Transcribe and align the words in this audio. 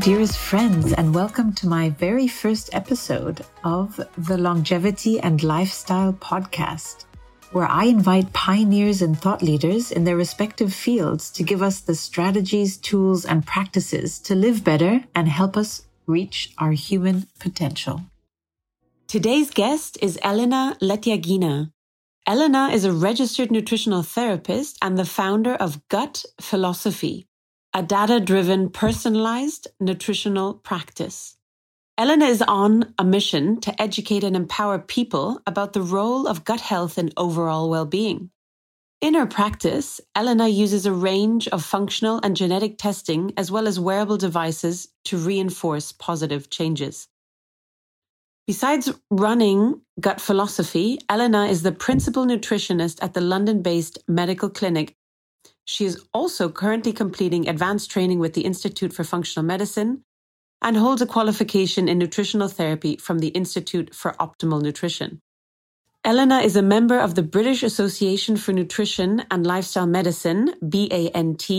dearest 0.00 0.38
friends, 0.38 0.94
and 0.94 1.14
welcome 1.14 1.52
to 1.52 1.68
my 1.68 1.90
very 1.90 2.26
first 2.26 2.70
episode 2.72 3.44
of 3.64 4.00
the 4.16 4.38
Longevity 4.38 5.20
and 5.20 5.42
Lifestyle 5.42 6.14
Podcast, 6.14 7.04
where 7.52 7.66
I 7.66 7.84
invite 7.84 8.32
pioneers 8.32 9.02
and 9.02 9.20
thought 9.20 9.42
leaders 9.42 9.92
in 9.92 10.04
their 10.04 10.16
respective 10.16 10.72
fields 10.72 11.30
to 11.32 11.42
give 11.42 11.62
us 11.62 11.80
the 11.80 11.94
strategies, 11.94 12.78
tools, 12.78 13.26
and 13.26 13.46
practices 13.46 14.18
to 14.20 14.34
live 14.34 14.64
better 14.64 15.04
and 15.14 15.28
help 15.28 15.58
us 15.58 15.82
reach 16.06 16.54
our 16.56 16.72
human 16.72 17.26
potential. 17.38 18.00
Today's 19.06 19.50
guest 19.50 19.98
is 20.00 20.18
Elena 20.22 20.78
Letyagina. 20.80 21.72
Elena 22.26 22.70
is 22.72 22.86
a 22.86 22.92
registered 22.92 23.50
nutritional 23.50 24.02
therapist 24.02 24.78
and 24.80 24.96
the 24.96 25.04
founder 25.04 25.54
of 25.56 25.86
Gut 25.88 26.24
Philosophy 26.40 27.26
a 27.72 27.82
data 27.82 28.18
driven, 28.18 28.68
personalized 28.68 29.68
nutritional 29.78 30.54
practice. 30.54 31.36
Elena 31.96 32.24
is 32.24 32.42
on 32.42 32.94
a 32.98 33.04
mission 33.04 33.60
to 33.60 33.80
educate 33.80 34.24
and 34.24 34.34
empower 34.34 34.78
people 34.78 35.40
about 35.46 35.72
the 35.72 35.82
role 35.82 36.26
of 36.26 36.44
gut 36.44 36.60
health 36.60 36.98
and 36.98 37.12
overall 37.16 37.70
well 37.70 37.86
being. 37.86 38.30
In 39.00 39.14
her 39.14 39.26
practice, 39.26 40.00
Elena 40.16 40.48
uses 40.48 40.84
a 40.84 40.92
range 40.92 41.46
of 41.48 41.64
functional 41.64 42.20
and 42.22 42.36
genetic 42.36 42.76
testing 42.76 43.32
as 43.36 43.50
well 43.50 43.68
as 43.68 43.78
wearable 43.78 44.18
devices 44.18 44.88
to 45.04 45.16
reinforce 45.16 45.92
positive 45.92 46.50
changes. 46.50 47.08
Besides 48.46 48.92
running 49.10 49.80
gut 50.00 50.20
philosophy, 50.20 50.98
Elena 51.08 51.46
is 51.46 51.62
the 51.62 51.72
principal 51.72 52.26
nutritionist 52.26 52.98
at 53.00 53.14
the 53.14 53.20
London 53.20 53.62
based 53.62 53.98
medical 54.08 54.50
clinic 54.50 54.96
she 55.64 55.84
is 55.84 56.02
also 56.12 56.48
currently 56.48 56.92
completing 56.92 57.48
advanced 57.48 57.90
training 57.90 58.18
with 58.18 58.34
the 58.34 58.44
Institute 58.44 58.92
for 58.92 59.04
Functional 59.04 59.46
Medicine 59.46 60.02
and 60.62 60.76
holds 60.76 61.00
a 61.00 61.06
qualification 61.06 61.88
in 61.88 61.98
nutritional 61.98 62.48
therapy 62.48 62.96
from 62.96 63.20
the 63.20 63.28
Institute 63.28 63.94
for 63.94 64.12
Optimal 64.20 64.60
Nutrition. 64.62 65.20
Elena 66.02 66.38
is 66.38 66.56
a 66.56 66.62
member 66.62 66.98
of 66.98 67.14
the 67.14 67.22
British 67.22 67.62
Association 67.62 68.36
for 68.38 68.52
Nutrition 68.54 69.22
and 69.30 69.46
Lifestyle 69.46 69.86
Medicine, 69.86 70.54
BANT, 70.62 71.50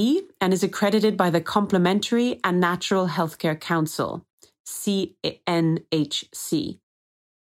and 0.41 0.51
is 0.53 0.63
accredited 0.63 1.15
by 1.15 1.29
the 1.29 1.41
Complementary 1.41 2.39
and 2.43 2.59
Natural 2.59 3.07
Healthcare 3.07 3.59
Council, 3.59 4.25
CNHC. 4.65 5.19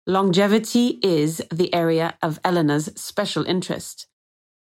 Longevity 0.09 0.99
is 1.03 1.41
the 1.53 1.73
area 1.73 2.17
of 2.21 2.41
Elena's 2.45 2.91
special 2.97 3.45
interest. 3.45 4.09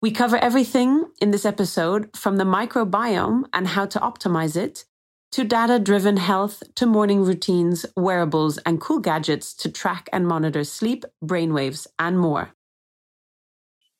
We 0.02 0.10
cover 0.10 0.36
everything 0.36 1.06
in 1.22 1.30
this 1.30 1.46
episode 1.46 2.14
from 2.14 2.36
the 2.36 2.44
microbiome 2.44 3.44
and 3.54 3.66
how 3.66 3.86
to 3.86 3.98
optimize 3.98 4.54
it 4.54 4.84
to 5.32 5.42
data 5.42 5.78
driven 5.78 6.18
health 6.18 6.62
to 6.74 6.84
morning 6.84 7.24
routines, 7.24 7.86
wearables, 7.96 8.58
and 8.58 8.78
cool 8.78 8.98
gadgets 8.98 9.54
to 9.54 9.70
track 9.70 10.10
and 10.12 10.28
monitor 10.28 10.64
sleep, 10.64 11.06
brainwaves, 11.24 11.86
and 11.98 12.18
more. 12.18 12.50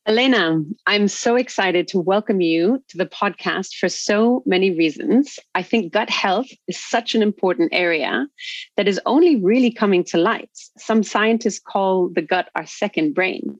Elena, 0.04 0.62
I'm 0.86 1.08
so 1.08 1.34
excited 1.34 1.88
to 1.88 1.98
welcome 1.98 2.42
you 2.42 2.84
to 2.88 2.98
the 2.98 3.06
podcast 3.06 3.74
for 3.74 3.88
so 3.88 4.42
many 4.44 4.76
reasons. 4.76 5.38
I 5.54 5.62
think 5.62 5.94
gut 5.94 6.10
health 6.10 6.46
is 6.68 6.78
such 6.78 7.14
an 7.14 7.22
important 7.22 7.70
area 7.72 8.26
that 8.76 8.86
is 8.86 9.00
only 9.06 9.36
really 9.42 9.72
coming 9.72 10.04
to 10.04 10.18
light. 10.18 10.50
Some 10.76 11.02
scientists 11.02 11.58
call 11.58 12.10
the 12.10 12.22
gut 12.22 12.50
our 12.54 12.66
second 12.66 13.14
brain. 13.14 13.58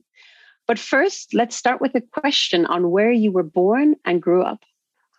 But 0.67 0.77
first, 0.77 1.33
let's 1.33 1.55
start 1.55 1.79
with 1.79 1.95
a 1.95 2.01
question 2.01 2.65
on 2.65 2.91
where 2.91 3.11
you 3.11 3.31
were 3.31 3.43
born 3.43 3.95
and 4.03 4.21
grew 4.21 4.43
up. 4.43 4.59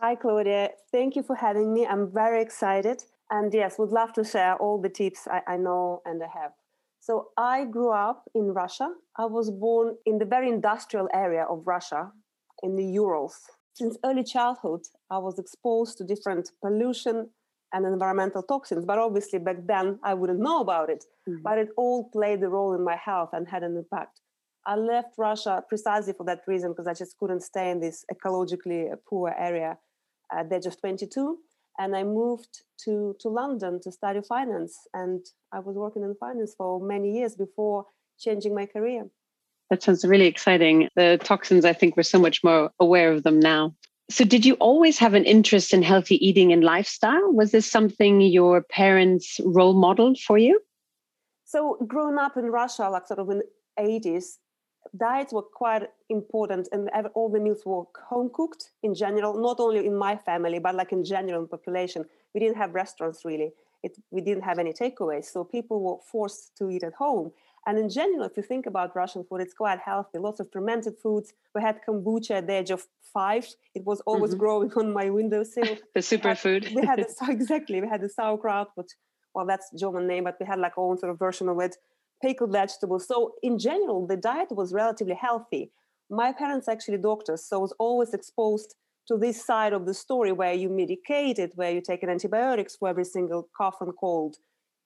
Hi, 0.00 0.14
Claudia. 0.14 0.70
Thank 0.92 1.16
you 1.16 1.22
for 1.22 1.34
having 1.34 1.72
me. 1.72 1.86
I'm 1.86 2.12
very 2.12 2.42
excited. 2.42 3.02
And 3.30 3.52
yes, 3.52 3.78
would 3.78 3.90
love 3.90 4.12
to 4.14 4.24
share 4.24 4.56
all 4.56 4.80
the 4.80 4.90
tips 4.90 5.26
I, 5.26 5.40
I 5.54 5.56
know 5.56 6.02
and 6.04 6.22
I 6.22 6.28
have. 6.40 6.52
So, 7.00 7.28
I 7.38 7.64
grew 7.64 7.90
up 7.90 8.24
in 8.34 8.52
Russia. 8.52 8.92
I 9.16 9.24
was 9.24 9.50
born 9.50 9.96
in 10.04 10.18
the 10.18 10.26
very 10.26 10.48
industrial 10.48 11.08
area 11.14 11.44
of 11.44 11.66
Russia 11.66 12.12
in 12.62 12.76
the 12.76 12.84
Urals. 12.84 13.38
Since 13.72 13.96
early 14.04 14.24
childhood, 14.24 14.82
I 15.10 15.18
was 15.18 15.38
exposed 15.38 15.96
to 15.98 16.04
different 16.04 16.50
pollution 16.62 17.30
and 17.72 17.86
environmental 17.86 18.42
toxins. 18.42 18.84
But 18.84 18.98
obviously, 18.98 19.38
back 19.38 19.56
then, 19.66 19.98
I 20.02 20.14
wouldn't 20.14 20.40
know 20.40 20.60
about 20.60 20.90
it. 20.90 21.04
Mm-hmm. 21.28 21.42
But 21.42 21.58
it 21.58 21.68
all 21.76 22.10
played 22.10 22.42
a 22.42 22.48
role 22.48 22.74
in 22.74 22.84
my 22.84 22.96
health 22.96 23.30
and 23.32 23.48
had 23.48 23.62
an 23.62 23.76
impact. 23.76 24.20
I 24.66 24.76
left 24.76 25.14
Russia 25.16 25.62
precisely 25.68 26.12
for 26.12 26.24
that 26.26 26.40
reason 26.46 26.72
because 26.72 26.86
I 26.86 26.94
just 26.94 27.16
couldn't 27.18 27.42
stay 27.42 27.70
in 27.70 27.80
this 27.80 28.04
ecologically 28.12 28.90
poor 29.08 29.34
area 29.38 29.78
at 30.32 30.50
the 30.50 30.56
age 30.56 30.66
of 30.66 30.78
22. 30.80 31.38
And 31.78 31.96
I 31.96 32.02
moved 32.02 32.62
to, 32.84 33.14
to 33.20 33.28
London 33.28 33.80
to 33.82 33.92
study 33.92 34.20
finance. 34.28 34.76
And 34.92 35.24
I 35.52 35.60
was 35.60 35.76
working 35.76 36.02
in 36.02 36.14
finance 36.18 36.54
for 36.56 36.80
many 36.80 37.12
years 37.12 37.36
before 37.36 37.86
changing 38.18 38.54
my 38.54 38.66
career. 38.66 39.06
That 39.70 39.82
sounds 39.82 40.04
really 40.04 40.26
exciting. 40.26 40.88
The 40.96 41.20
toxins, 41.22 41.64
I 41.64 41.72
think 41.72 41.96
we're 41.96 42.02
so 42.02 42.18
much 42.18 42.42
more 42.42 42.70
aware 42.80 43.12
of 43.12 43.22
them 43.22 43.38
now. 43.38 43.74
So, 44.10 44.24
did 44.24 44.46
you 44.46 44.54
always 44.54 44.98
have 44.98 45.12
an 45.12 45.24
interest 45.24 45.74
in 45.74 45.82
healthy 45.82 46.16
eating 46.26 46.50
and 46.50 46.64
lifestyle? 46.64 47.30
Was 47.30 47.52
this 47.52 47.70
something 47.70 48.22
your 48.22 48.62
parents 48.62 49.38
role 49.44 49.74
modeled 49.74 50.18
for 50.18 50.38
you? 50.38 50.60
So, 51.44 51.76
growing 51.86 52.16
up 52.16 52.38
in 52.38 52.46
Russia, 52.46 52.88
like 52.88 53.06
sort 53.06 53.20
of 53.20 53.28
in 53.28 53.40
the 53.40 53.44
80s, 53.82 54.38
diets 54.96 55.32
were 55.32 55.42
quite 55.42 55.88
important 56.08 56.68
and 56.72 56.90
all 57.14 57.28
the 57.28 57.40
meals 57.40 57.62
were 57.64 57.84
home 58.08 58.30
cooked 58.32 58.70
in 58.82 58.94
general 58.94 59.40
not 59.40 59.60
only 59.60 59.86
in 59.86 59.96
my 59.96 60.16
family 60.16 60.58
but 60.58 60.74
like 60.74 60.92
in 60.92 61.04
general 61.04 61.46
population. 61.46 62.04
We 62.34 62.40
didn't 62.40 62.56
have 62.56 62.74
restaurants 62.74 63.24
really. 63.24 63.52
It, 63.82 63.96
we 64.10 64.20
didn't 64.20 64.42
have 64.42 64.58
any 64.58 64.72
takeaways 64.72 65.26
so 65.26 65.44
people 65.44 65.80
were 65.80 65.98
forced 66.02 66.56
to 66.58 66.70
eat 66.70 66.82
at 66.82 66.94
home. 66.94 67.32
And 67.66 67.78
in 67.78 67.88
general 67.90 68.24
if 68.24 68.36
you 68.36 68.42
think 68.42 68.66
about 68.66 68.96
russian 68.96 69.24
food 69.24 69.40
it's 69.40 69.54
quite 69.54 69.78
healthy. 69.78 70.18
Lots 70.18 70.40
of 70.40 70.50
fermented 70.50 70.96
foods. 71.02 71.32
We 71.54 71.62
had 71.62 71.80
kombucha 71.86 72.32
at 72.38 72.46
the 72.46 72.54
age 72.54 72.70
of 72.70 72.86
five. 73.12 73.46
It 73.74 73.84
was 73.84 74.00
always 74.02 74.32
mm-hmm. 74.32 74.40
growing 74.40 74.72
on 74.74 74.92
my 74.92 75.10
windowsill 75.10 75.76
the 75.94 76.00
superfood 76.00 76.74
we 76.74 76.82
had, 76.82 76.82
we 76.82 76.86
had 76.86 76.98
the, 76.98 77.26
exactly 77.32 77.80
we 77.80 77.88
had 77.88 78.00
the 78.00 78.08
sauerkraut 78.08 78.70
which 78.74 78.92
well 79.34 79.46
that's 79.46 79.70
german 79.78 80.06
name 80.06 80.24
but 80.24 80.36
we 80.40 80.46
had 80.46 80.58
like 80.58 80.76
our 80.78 80.84
own 80.84 80.98
sort 80.98 81.10
of 81.12 81.18
version 81.18 81.48
of 81.48 81.58
it 81.60 81.76
pickled 82.22 82.52
vegetables. 82.52 83.06
So 83.06 83.34
in 83.42 83.58
general, 83.58 84.06
the 84.06 84.16
diet 84.16 84.48
was 84.50 84.72
relatively 84.72 85.14
healthy. 85.14 85.70
My 86.10 86.32
parents 86.32 86.68
actually 86.68 86.98
doctors, 86.98 87.44
so 87.44 87.58
I 87.58 87.60
was 87.60 87.74
always 87.78 88.14
exposed 88.14 88.74
to 89.08 89.16
this 89.16 89.44
side 89.44 89.72
of 89.72 89.86
the 89.86 89.94
story 89.94 90.32
where 90.32 90.52
you 90.52 90.68
medicate 90.68 91.38
it, 91.38 91.52
where 91.54 91.70
you 91.70 91.80
take 91.80 92.02
an 92.02 92.10
antibiotics 92.10 92.76
for 92.76 92.88
every 92.88 93.04
single 93.04 93.48
cough 93.56 93.76
and 93.80 93.92
cold. 93.98 94.36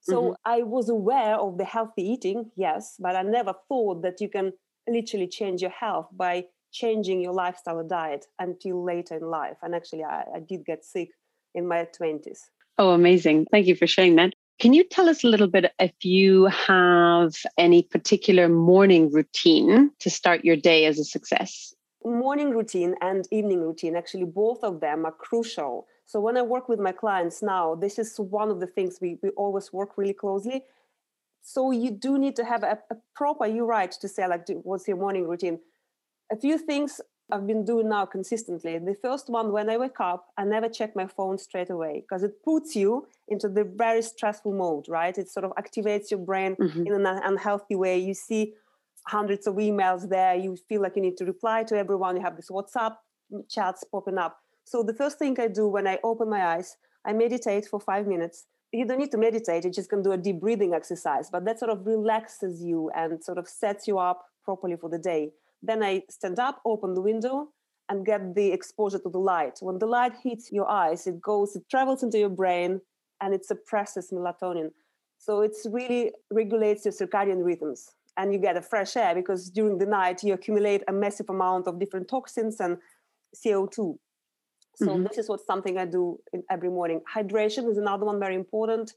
So 0.01 0.23
mm-hmm. 0.23 0.33
I 0.45 0.63
was 0.63 0.89
aware 0.89 1.37
of 1.37 1.59
the 1.59 1.65
healthy 1.65 2.03
eating, 2.03 2.51
yes, 2.57 2.97
but 2.99 3.15
I 3.15 3.23
never 3.23 3.55
thought 3.69 4.03
that 4.03 4.21
you 4.21 4.29
can 4.29 4.53
literally 4.89 5.29
change 5.29 5.63
your 5.63 5.71
health 5.71 6.09
by 6.13 6.47
changing 6.73 7.21
your 7.21 7.33
lifestyle 7.33 7.79
or 7.79 7.85
diet 7.85 8.27
until 8.39 8.85
later 8.85 9.17
in 9.17 9.23
life. 9.23 9.57
And 9.63 9.75
actually, 9.75 10.05
I, 10.05 10.25
I 10.35 10.41
did 10.41 10.65
get 10.65 10.85
sick 10.85 11.11
in 11.55 11.69
my 11.69 11.87
20s. 12.01 12.39
Oh, 12.79 12.91
amazing. 12.91 13.47
Thank 13.51 13.67
you 13.67 13.77
for 13.77 13.87
sharing 13.87 14.17
that. 14.17 14.33
Can 14.59 14.73
you 14.73 14.85
tell 14.85 15.09
us 15.09 15.25
a 15.25 15.27
little 15.27 15.49
bit 15.49 15.73
if 15.79 16.05
you 16.05 16.47
have 16.47 17.35
any 17.59 17.83
particular 17.83 18.49
morning 18.49 19.11
routine 19.11 19.91
to 19.99 20.11
start 20.11 20.45
your 20.45 20.57
day 20.57 20.87
as 20.87 20.99
a 20.99 21.05
success? 21.05 21.75
Morning 22.05 22.51
routine 22.51 22.95
and 23.01 23.27
evening 23.31 23.61
routine, 23.61 23.97
actually, 23.97 24.25
both 24.25 24.63
of 24.63 24.81
them 24.81 25.05
are 25.05 25.13
crucial. 25.13 25.87
So, 26.07 26.21
when 26.21 26.37
I 26.37 26.43
work 26.43 26.69
with 26.69 26.81
my 26.81 26.93
clients 26.93 27.43
now, 27.43 27.75
this 27.75 27.99
is 27.99 28.17
one 28.19 28.51
of 28.51 28.61
the 28.61 28.67
things 28.67 28.99
we, 29.01 29.19
we 29.23 29.31
always 29.31 29.73
work 29.73 29.97
really 29.97 30.13
closely. 30.13 30.65
So, 31.43 31.71
you 31.71 31.91
do 31.91 32.19
need 32.19 32.37
to 32.37 32.45
have 32.45 32.63
a, 32.63 32.79
a 32.91 32.97
proper, 33.15 33.47
you're 33.47 33.67
right 33.67 33.91
to 33.91 34.09
say, 34.09 34.27
like, 34.27 34.47
what's 34.63 34.87
your 34.87 34.97
morning 34.97 35.29
routine? 35.29 35.61
A 36.31 36.37
few 36.37 36.59
things 36.59 37.01
I've 37.33 37.47
been 37.47 37.65
doing 37.65 37.89
now 37.89 38.05
consistently. 38.05 38.79
The 38.79 38.95
first 39.01 39.31
one, 39.31 39.53
when 39.53 39.71
I 39.71 39.79
wake 39.79 40.01
up, 40.01 40.27
I 40.37 40.45
never 40.45 40.69
check 40.69 40.95
my 40.95 41.07
phone 41.07 41.39
straight 41.39 41.71
away 41.71 42.03
because 42.03 42.23
it 42.23 42.45
puts 42.45 42.77
you 42.77 43.07
into 43.29 43.49
the 43.49 43.65
very 43.65 44.03
stressful 44.03 44.53
mode, 44.53 44.87
right? 44.89 45.17
It 45.17 45.31
sort 45.31 45.45
of 45.45 45.53
activates 45.53 46.11
your 46.11 46.21
brain 46.21 46.57
mm-hmm. 46.57 46.87
in 46.87 46.93
an 46.93 47.21
unhealthy 47.25 47.75
way. 47.75 47.99
You 47.99 48.13
see 48.13 48.53
hundreds 49.07 49.47
of 49.47 49.55
emails 49.55 50.09
there. 50.09 50.35
You 50.37 50.57
feel 50.69 50.83
like 50.83 50.97
you 50.97 51.03
need 51.03 51.17
to 51.17 51.25
reply 51.25 51.65
to 51.65 51.77
everyone. 51.77 52.17
You 52.17 52.23
have 52.23 52.37
this 52.37 52.51
WhatsApp 52.51 52.97
chats 53.49 53.83
popping 53.91 54.19
up. 54.19 54.39
So 54.65 54.83
the 54.83 54.95
first 54.95 55.19
thing 55.19 55.37
I 55.41 55.49
do 55.49 55.67
when 55.67 55.87
I 55.87 55.99
open 56.05 56.29
my 56.29 56.45
eyes, 56.55 56.77
I 57.05 57.15
meditate 57.15 57.67
for 57.67 57.81
five 57.81 58.07
minutes. 58.07 58.45
You 58.73 58.87
don't 58.87 58.99
need 58.99 59.11
to 59.11 59.19
meditate, 59.19 59.65
you 59.65 59.71
just 59.71 59.91
can 59.91 60.03
do 60.03 60.13
a 60.13 60.17
deep 60.17 60.41
breathing 60.41 60.73
exercise, 60.73 61.29
but 61.31 61.45
that 61.45 61.59
sort 61.59 61.71
of 61.71 61.87
relaxes 61.87 62.63
you 62.63 62.91
and 62.97 63.23
sort 63.23 63.37
of 63.37 63.47
sets 63.47 63.87
you 63.87 63.99
up 63.99 64.25
properly 64.45 64.77
for 64.77 64.89
the 64.89 64.99
day. 64.99 65.33
Then 65.63 65.83
I 65.83 66.03
stand 66.11 66.39
up, 66.39 66.61
open 66.65 66.95
the 66.95 67.01
window, 67.01 67.49
and 67.89 68.07
get 68.07 68.35
the 68.35 68.53
exposure 68.53 68.99
to 68.99 69.09
the 69.09 69.19
light. 69.19 69.59
When 69.61 69.79
the 69.79 69.87
light 69.87 70.15
hits 70.23 70.51
your 70.51 70.69
eyes, 70.69 71.07
it 71.07 71.21
goes, 71.21 71.55
it 71.57 71.69
travels 71.71 72.03
into 72.03 72.19
your 72.19 72.31
brain, 72.31 72.81
and 73.21 73.35
it 73.35 73.45
suppresses 73.45 74.11
melatonin. 74.11 74.71
So 75.19 75.43
it 75.43 75.53
really 75.67 76.13
regulates 76.33 76.85
your 76.85 76.93
circadian 76.93 77.45
rhythms. 77.45 77.91
And 78.17 78.33
you 78.33 78.39
get 78.39 78.57
a 78.57 78.63
fresh 78.63 78.97
air 78.97 79.15
because 79.15 79.49
during 79.51 79.79
the 79.79 79.87
night 79.87 80.23
you 80.23 80.35
accumulate 80.35 80.83
a 80.89 80.93
massive 80.93 81.31
amount 81.31 81.67
of 81.67 81.79
different 81.79 82.09
toxins 82.09 82.61
and 82.61 82.77
CO2. 83.37 83.97
So 84.75 84.87
mm-hmm. 84.87 85.05
this 85.05 85.19
is 85.19 85.29
what 85.29 85.41
something 85.47 85.79
I 85.79 85.87
do 85.87 86.19
every 86.51 86.71
morning. 86.71 87.01
Hydration 87.15 87.71
is 87.71 87.79
another 87.79 88.05
one 88.05 88.19
very 88.19 88.35
important. 88.35 88.95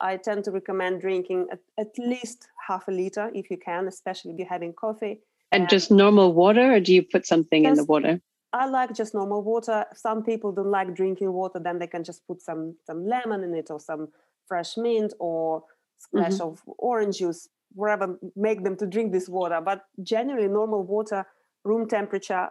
I 0.00 0.16
tend 0.16 0.44
to 0.44 0.50
recommend 0.50 1.00
drinking 1.00 1.48
at, 1.50 1.60
at 1.78 1.98
least 1.98 2.48
half 2.66 2.88
a 2.88 2.90
liter 2.90 3.30
if 3.34 3.50
you 3.50 3.56
can, 3.56 3.88
especially 3.88 4.32
if 4.32 4.38
you're 4.38 4.48
having 4.48 4.72
coffee. 4.72 5.20
And, 5.50 5.62
and 5.62 5.70
just 5.70 5.90
normal 5.90 6.34
water, 6.34 6.74
or 6.74 6.80
do 6.80 6.92
you 6.92 7.02
put 7.02 7.26
something 7.26 7.64
in 7.64 7.74
the 7.74 7.84
water? 7.84 8.20
I 8.52 8.66
like 8.66 8.94
just 8.94 9.14
normal 9.14 9.42
water. 9.42 9.84
Some 9.94 10.22
people 10.22 10.52
don't 10.52 10.70
like 10.70 10.94
drinking 10.94 11.32
water, 11.32 11.58
then 11.58 11.78
they 11.78 11.86
can 11.86 12.04
just 12.04 12.26
put 12.26 12.40
some 12.40 12.76
some 12.86 13.06
lemon 13.06 13.44
in 13.44 13.54
it 13.54 13.70
or 13.70 13.80
some 13.80 14.08
fresh 14.46 14.76
mint 14.76 15.12
or 15.18 15.64
splash 15.98 16.34
mm-hmm. 16.34 16.42
of 16.42 16.62
orange 16.78 17.18
juice, 17.18 17.48
whatever 17.74 18.18
make 18.36 18.64
them 18.64 18.76
to 18.76 18.86
drink 18.86 19.12
this 19.12 19.28
water. 19.28 19.60
But 19.62 19.84
generally, 20.02 20.48
normal 20.48 20.82
water, 20.82 21.26
room 21.64 21.88
temperature, 21.88 22.48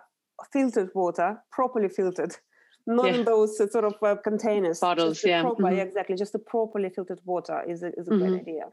filtered 0.53 0.91
water, 0.93 1.41
properly 1.51 1.89
filtered, 1.89 2.35
not 2.87 3.07
yeah. 3.07 3.15
in 3.15 3.25
those 3.25 3.59
uh, 3.59 3.67
sort 3.67 3.85
of 3.85 3.95
uh, 4.03 4.15
containers. 4.23 4.79
Bottles, 4.79 5.23
yeah. 5.23 5.41
Proper, 5.41 5.63
mm-hmm. 5.63 5.79
Exactly. 5.79 6.15
Just 6.15 6.33
the 6.33 6.39
properly 6.39 6.89
filtered 6.89 7.21
water 7.25 7.63
is 7.67 7.81
a, 7.81 7.87
is 7.97 8.07
a 8.07 8.11
mm-hmm. 8.11 8.19
great 8.19 8.41
idea. 8.41 8.63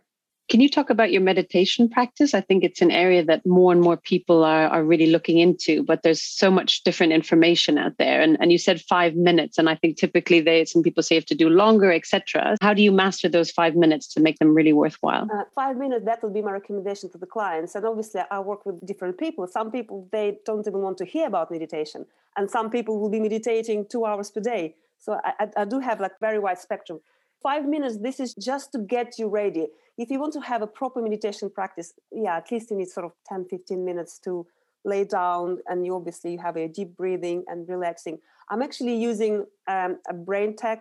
Can 0.50 0.60
you 0.60 0.68
talk 0.68 0.90
about 0.90 1.10
your 1.10 1.22
meditation 1.22 1.88
practice? 1.88 2.34
I 2.34 2.42
think 2.42 2.64
it's 2.64 2.82
an 2.82 2.90
area 2.90 3.24
that 3.24 3.46
more 3.46 3.72
and 3.72 3.80
more 3.80 3.96
people 3.96 4.44
are, 4.44 4.68
are 4.68 4.84
really 4.84 5.06
looking 5.06 5.38
into, 5.38 5.82
but 5.82 6.02
there's 6.02 6.22
so 6.22 6.50
much 6.50 6.84
different 6.84 7.14
information 7.14 7.78
out 7.78 7.96
there. 7.98 8.20
And, 8.20 8.36
and 8.40 8.52
you 8.52 8.58
said 8.58 8.82
five 8.82 9.16
minutes, 9.16 9.56
and 9.56 9.70
I 9.70 9.74
think 9.74 9.96
typically 9.96 10.40
they 10.40 10.66
some 10.66 10.82
people 10.82 11.02
say 11.02 11.14
you 11.14 11.20
have 11.20 11.26
to 11.26 11.34
do 11.34 11.48
longer, 11.48 11.90
etc. 11.90 12.56
How 12.60 12.74
do 12.74 12.82
you 12.82 12.92
master 12.92 13.28
those 13.28 13.50
five 13.50 13.74
minutes 13.74 14.06
to 14.14 14.20
make 14.20 14.38
them 14.38 14.54
really 14.54 14.74
worthwhile? 14.74 15.28
Uh, 15.32 15.44
five 15.54 15.78
minutes, 15.78 16.04
that 16.04 16.22
will 16.22 16.30
be 16.30 16.42
my 16.42 16.52
recommendation 16.52 17.10
to 17.12 17.18
the 17.18 17.26
clients. 17.26 17.74
And 17.74 17.86
obviously 17.86 18.20
I 18.30 18.38
work 18.40 18.66
with 18.66 18.84
different 18.86 19.16
people. 19.16 19.46
Some 19.46 19.70
people 19.70 20.08
they 20.12 20.38
don't 20.44 20.66
even 20.66 20.80
want 20.80 20.98
to 20.98 21.06
hear 21.06 21.26
about 21.26 21.50
meditation. 21.50 22.04
And 22.36 22.50
some 22.50 22.68
people 22.70 23.00
will 23.00 23.10
be 23.10 23.20
meditating 23.20 23.86
two 23.86 24.04
hours 24.04 24.30
per 24.30 24.40
day. 24.40 24.74
So 24.98 25.18
I, 25.24 25.48
I 25.56 25.64
do 25.64 25.80
have 25.80 26.00
like 26.00 26.18
very 26.20 26.38
wide 26.38 26.58
spectrum 26.58 27.00
five 27.44 27.64
minutes 27.74 27.98
this 27.98 28.18
is 28.18 28.34
just 28.50 28.72
to 28.72 28.78
get 28.78 29.18
you 29.18 29.28
ready. 29.28 29.66
If 29.96 30.10
you 30.10 30.18
want 30.18 30.32
to 30.32 30.40
have 30.40 30.62
a 30.62 30.66
proper 30.66 31.00
meditation 31.00 31.50
practice 31.58 31.92
yeah 32.10 32.36
at 32.38 32.50
least 32.50 32.70
you 32.70 32.76
need 32.78 32.88
sort 32.88 33.06
of 33.06 33.12
10 33.28 33.46
15 33.50 33.84
minutes 33.84 34.18
to 34.20 34.46
lay 34.84 35.04
down 35.04 35.58
and 35.68 35.86
you 35.86 35.94
obviously 35.94 36.36
have 36.36 36.56
a 36.56 36.66
deep 36.68 36.96
breathing 36.96 37.44
and 37.46 37.68
relaxing. 37.68 38.18
I'm 38.50 38.62
actually 38.62 38.96
using 38.96 39.46
um, 39.68 39.98
a 40.10 40.14
BrainTap 40.14 40.80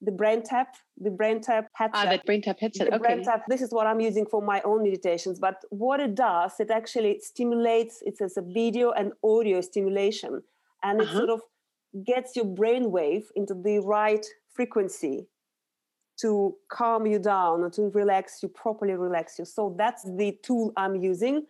the 0.00 0.10
BrainTap 0.10 0.66
the 0.98 1.10
BrainTap 1.10 1.66
headset. 1.74 2.06
ah 2.08 2.10
the 2.10 2.22
BrainTap 2.28 2.58
headset 2.60 2.90
the 2.90 2.96
okay. 2.96 3.14
BrainTap, 3.14 3.42
this 3.48 3.62
is 3.62 3.70
what 3.76 3.86
i'm 3.86 4.00
using 4.00 4.26
for 4.26 4.42
my 4.42 4.60
own 4.64 4.82
meditations 4.82 5.38
but 5.38 5.56
what 5.70 6.00
it 6.00 6.14
does 6.14 6.52
it 6.58 6.70
actually 6.70 7.18
stimulates 7.20 8.02
it's 8.08 8.20
as 8.20 8.36
a 8.36 8.42
video 8.42 8.90
and 8.90 9.12
audio 9.22 9.60
stimulation 9.60 10.42
and 10.82 11.00
it 11.00 11.08
uh-huh. 11.08 11.18
sort 11.18 11.30
of 11.30 11.40
gets 12.04 12.36
your 12.36 12.44
brain 12.44 12.90
wave 12.90 13.26
into 13.36 13.54
the 13.54 13.78
right 13.78 14.26
frequency 14.52 15.26
to 16.16 16.54
calm 16.70 17.06
you 17.06 17.18
down 17.18 17.62
or 17.62 17.70
to 17.70 17.90
relax 17.90 18.42
you 18.42 18.48
properly 18.48 18.94
relax 18.94 19.38
you 19.38 19.44
so 19.44 19.74
that's 19.78 20.04
the 20.16 20.38
tool 20.42 20.72
i'm 20.76 20.94
using 20.96 21.44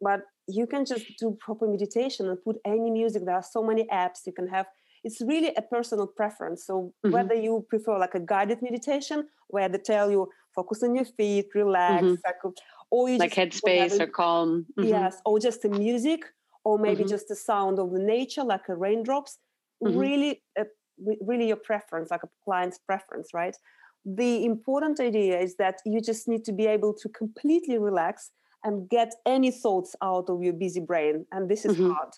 but 0.00 0.22
you 0.48 0.66
can 0.66 0.84
just 0.84 1.06
do 1.18 1.36
proper 1.40 1.66
meditation 1.66 2.28
and 2.28 2.42
put 2.42 2.56
any 2.64 2.90
music 2.90 3.24
there 3.24 3.34
are 3.34 3.42
so 3.42 3.62
many 3.62 3.84
apps 3.84 4.26
you 4.26 4.32
can 4.32 4.48
have 4.48 4.66
it's 5.04 5.20
really 5.20 5.52
a 5.56 5.62
personal 5.62 6.06
preference 6.06 6.66
so 6.66 6.92
mm-hmm. 7.04 7.12
whether 7.12 7.34
you 7.34 7.64
prefer 7.68 7.98
like 7.98 8.14
a 8.14 8.20
guided 8.20 8.62
meditation 8.62 9.26
where 9.48 9.68
they 9.68 9.78
tell 9.78 10.10
you 10.10 10.28
focus 10.54 10.82
on 10.82 10.94
your 10.94 11.04
feet 11.04 11.46
relax 11.54 12.04
mm-hmm. 12.04 12.48
or 12.90 13.08
you 13.08 13.18
like 13.18 13.34
headspace 13.34 13.98
or 14.00 14.06
calm 14.06 14.66
mm-hmm. 14.78 14.88
yes 14.88 15.20
or 15.24 15.38
just 15.38 15.62
the 15.62 15.68
music 15.68 16.24
or 16.64 16.78
maybe 16.78 17.02
mm-hmm. 17.02 17.10
just 17.10 17.28
the 17.28 17.36
sound 17.36 17.78
of 17.78 17.90
the 17.92 17.98
nature 17.98 18.44
like 18.44 18.68
a 18.68 18.74
raindrops 18.74 19.38
mm-hmm. 19.82 19.98
really 19.98 20.42
uh, 20.58 20.64
really 21.20 21.48
your 21.48 21.56
preference, 21.56 22.10
like 22.10 22.22
a 22.22 22.28
client's 22.44 22.78
preference, 22.78 23.28
right? 23.34 23.56
The 24.04 24.44
important 24.44 25.00
idea 25.00 25.38
is 25.38 25.56
that 25.56 25.76
you 25.86 26.00
just 26.00 26.26
need 26.28 26.44
to 26.44 26.52
be 26.52 26.66
able 26.66 26.92
to 26.94 27.08
completely 27.08 27.78
relax 27.78 28.30
and 28.64 28.88
get 28.88 29.14
any 29.26 29.50
thoughts 29.50 29.94
out 30.02 30.28
of 30.28 30.42
your 30.42 30.52
busy 30.52 30.80
brain. 30.80 31.26
And 31.32 31.48
this 31.48 31.64
is 31.64 31.76
mm-hmm. 31.76 31.92
hard. 31.92 32.10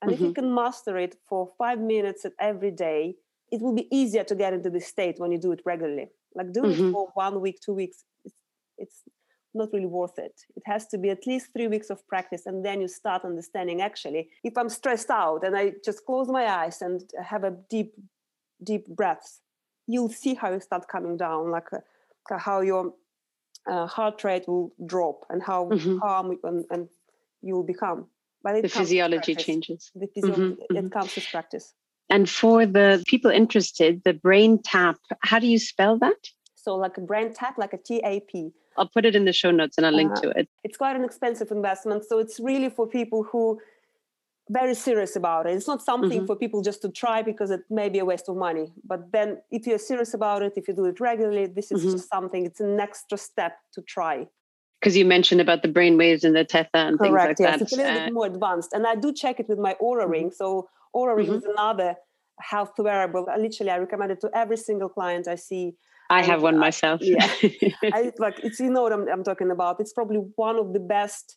And 0.00 0.10
mm-hmm. 0.10 0.14
if 0.14 0.20
you 0.20 0.26
mm-hmm. 0.28 0.34
can 0.34 0.54
master 0.54 0.96
it 0.96 1.16
for 1.28 1.50
five 1.58 1.80
minutes 1.80 2.24
every 2.40 2.70
day, 2.70 3.14
it 3.50 3.60
will 3.60 3.74
be 3.74 3.88
easier 3.90 4.24
to 4.24 4.34
get 4.34 4.52
into 4.52 4.70
this 4.70 4.86
state 4.86 5.16
when 5.18 5.32
you 5.32 5.38
do 5.38 5.52
it 5.52 5.62
regularly. 5.64 6.08
Like 6.34 6.52
doing 6.52 6.72
mm-hmm. 6.72 6.88
it 6.88 6.92
for 6.92 7.08
one 7.14 7.40
week, 7.40 7.58
two 7.64 7.72
weeks, 7.72 8.04
it's, 8.24 8.34
it's 8.76 9.02
not 9.54 9.70
really 9.72 9.86
worth 9.86 10.18
it. 10.18 10.34
It 10.56 10.62
has 10.66 10.86
to 10.88 10.98
be 10.98 11.10
at 11.10 11.26
least 11.26 11.48
three 11.52 11.66
weeks 11.66 11.90
of 11.90 12.06
practice, 12.06 12.46
and 12.46 12.64
then 12.64 12.80
you 12.80 12.88
start 12.88 13.24
understanding 13.24 13.80
actually, 13.80 14.28
if 14.44 14.56
I'm 14.56 14.68
stressed 14.68 15.10
out 15.10 15.44
and 15.44 15.56
I 15.56 15.72
just 15.84 16.04
close 16.04 16.28
my 16.28 16.46
eyes 16.46 16.82
and 16.82 17.00
have 17.24 17.44
a 17.44 17.56
deep 17.70 17.94
deep 18.62 18.86
breaths, 18.86 19.40
you'll 19.86 20.10
see 20.10 20.34
how 20.34 20.52
you 20.52 20.60
start 20.60 20.88
coming 20.88 21.16
down, 21.16 21.50
like 21.50 21.72
uh, 21.72 22.38
how 22.38 22.60
your 22.60 22.92
uh, 23.66 23.86
heart 23.86 24.22
rate 24.24 24.46
will 24.46 24.72
drop 24.86 25.24
and 25.30 25.42
how 25.42 25.66
mm-hmm. 25.66 25.98
calm 25.98 26.38
and, 26.44 26.64
and, 26.70 26.88
you 27.40 27.54
will 27.54 27.64
become. 27.64 28.06
But 28.42 28.62
the 28.62 28.68
physiology 28.68 29.36
changes. 29.36 29.92
The 29.94 30.08
physiology, 30.08 30.42
mm-hmm. 30.42 30.76
it 30.76 30.84
mm-hmm. 30.84 30.88
comes 30.88 31.14
with 31.14 31.26
practice. 31.30 31.72
And 32.10 32.28
for 32.28 32.66
the 32.66 33.04
people 33.06 33.30
interested, 33.30 34.02
the 34.04 34.14
brain 34.14 34.60
tap. 34.62 34.96
How 35.22 35.38
do 35.38 35.46
you 35.46 35.58
spell 35.58 35.98
that? 35.98 36.16
So 36.54 36.74
like 36.74 36.96
a 36.98 37.00
brain 37.00 37.32
tap, 37.32 37.58
like 37.58 37.72
a 37.72 37.78
T-A-P. 37.78 38.50
I'll 38.76 38.88
put 38.88 39.04
it 39.04 39.14
in 39.14 39.24
the 39.24 39.32
show 39.32 39.50
notes 39.50 39.76
and 39.76 39.86
I'll 39.86 39.92
link 39.92 40.12
uh, 40.12 40.20
to 40.22 40.30
it. 40.30 40.48
It's 40.64 40.76
quite 40.76 40.96
an 40.96 41.04
expensive 41.04 41.50
investment. 41.50 42.04
So 42.08 42.18
it's 42.18 42.40
really 42.40 42.70
for 42.70 42.86
people 42.86 43.24
who 43.24 43.60
very 44.50 44.74
serious 44.74 45.16
about 45.16 45.46
it. 45.46 45.52
It's 45.52 45.66
not 45.66 45.82
something 45.82 46.10
mm-hmm. 46.10 46.26
for 46.26 46.36
people 46.36 46.62
just 46.62 46.82
to 46.82 46.88
try 46.88 47.22
because 47.22 47.50
it 47.50 47.60
may 47.70 47.88
be 47.88 47.98
a 47.98 48.04
waste 48.04 48.28
of 48.28 48.36
money. 48.36 48.72
But 48.84 49.12
then, 49.12 49.38
if 49.50 49.66
you're 49.66 49.78
serious 49.78 50.14
about 50.14 50.42
it, 50.42 50.54
if 50.56 50.68
you 50.68 50.74
do 50.74 50.86
it 50.86 51.00
regularly, 51.00 51.46
this 51.46 51.70
is 51.70 51.80
mm-hmm. 51.80 51.92
just 51.92 52.08
something. 52.08 52.46
It's 52.46 52.60
an 52.60 52.78
extra 52.80 53.18
step 53.18 53.56
to 53.74 53.82
try. 53.82 54.26
Because 54.80 54.96
you 54.96 55.04
mentioned 55.04 55.40
about 55.40 55.62
the 55.62 55.68
brain 55.68 55.98
waves 55.98 56.24
and 56.24 56.36
the 56.36 56.44
theta 56.44 56.68
and 56.74 56.98
Correct, 56.98 57.38
things 57.38 57.40
like 57.40 57.50
yes. 57.50 57.58
that. 57.58 57.62
It's 57.62 57.72
a 57.72 57.76
little 57.76 58.00
uh, 58.00 58.04
bit 58.04 58.14
more 58.14 58.26
advanced, 58.26 58.72
and 58.72 58.86
I 58.86 58.94
do 58.94 59.12
check 59.12 59.40
it 59.40 59.48
with 59.48 59.58
my 59.58 59.76
Oura 59.82 60.02
mm-hmm. 60.02 60.10
ring. 60.10 60.30
So 60.30 60.68
Oura 60.94 61.16
ring 61.16 61.26
is 61.26 61.42
mm-hmm. 61.42 61.50
another 61.50 61.96
health 62.40 62.72
wearable. 62.78 63.26
I 63.30 63.38
literally, 63.38 63.70
I 63.70 63.78
recommend 63.78 64.12
it 64.12 64.20
to 64.22 64.30
every 64.34 64.56
single 64.56 64.88
client 64.88 65.28
I 65.28 65.34
see. 65.34 65.74
I 66.10 66.22
have 66.22 66.42
one 66.42 66.58
myself. 66.58 67.00
yeah, 67.02 67.30
I, 67.82 68.12
like 68.18 68.38
it's 68.42 68.60
you 68.60 68.70
know 68.70 68.82
what 68.82 68.92
I'm, 68.92 69.06
I'm 69.08 69.24
talking 69.24 69.50
about. 69.50 69.78
It's 69.78 69.92
probably 69.92 70.20
one 70.36 70.56
of 70.56 70.72
the 70.72 70.80
best 70.80 71.36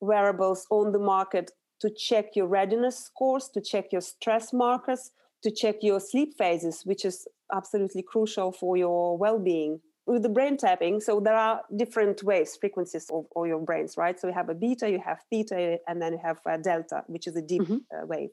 wearables 0.00 0.66
on 0.70 0.92
the 0.92 0.98
market 0.98 1.50
to 1.80 1.90
check 1.90 2.34
your 2.34 2.46
readiness 2.46 2.98
scores, 2.98 3.48
to 3.54 3.60
check 3.60 3.92
your 3.92 4.00
stress 4.00 4.52
markers, 4.52 5.10
to 5.42 5.50
check 5.50 5.76
your 5.82 6.00
sleep 6.00 6.34
phases, 6.36 6.82
which 6.84 7.04
is 7.04 7.26
absolutely 7.54 8.02
crucial 8.02 8.52
for 8.52 8.76
your 8.76 9.16
well 9.16 9.38
being. 9.38 9.80
With 10.06 10.22
the 10.22 10.30
brain 10.30 10.56
tapping, 10.56 11.00
so 11.00 11.20
there 11.20 11.36
are 11.36 11.60
different 11.76 12.22
waves, 12.22 12.56
frequencies 12.56 13.10
of 13.10 13.26
all 13.36 13.46
your 13.46 13.60
brains, 13.60 13.98
right? 13.98 14.18
So 14.18 14.28
you 14.28 14.32
have 14.32 14.48
a 14.48 14.54
beta, 14.54 14.90
you 14.90 15.02
have 15.04 15.18
theta, 15.28 15.78
and 15.86 16.00
then 16.00 16.14
you 16.14 16.20
have 16.24 16.38
a 16.46 16.56
delta, 16.56 17.02
which 17.08 17.26
is 17.26 17.36
a 17.36 17.42
deep 17.42 17.60
mm-hmm. 17.60 17.76
uh, 17.94 18.06
wave. 18.06 18.30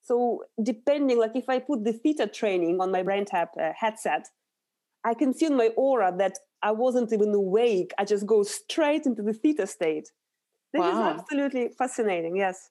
So 0.00 0.44
depending, 0.62 1.18
like 1.18 1.34
if 1.34 1.48
I 1.48 1.58
put 1.58 1.84
the 1.84 1.92
theta 1.92 2.28
training 2.28 2.80
on 2.80 2.92
my 2.92 3.02
BrainTap 3.02 3.48
uh, 3.60 3.72
headset, 3.76 4.28
I 5.04 5.14
can 5.14 5.34
see 5.34 5.46
in 5.46 5.56
my 5.56 5.70
Oura 5.76 6.16
that 6.18 6.38
I 6.62 6.70
wasn't 6.70 7.12
even 7.12 7.34
awake. 7.34 7.92
I 7.98 8.04
just 8.04 8.24
go 8.24 8.44
straight 8.44 9.04
into 9.04 9.22
the 9.22 9.32
theta 9.32 9.66
state. 9.66 10.10
This 10.72 10.80
wow. 10.80 11.14
is 11.14 11.20
absolutely 11.20 11.70
fascinating. 11.76 12.36
Yes. 12.36 12.70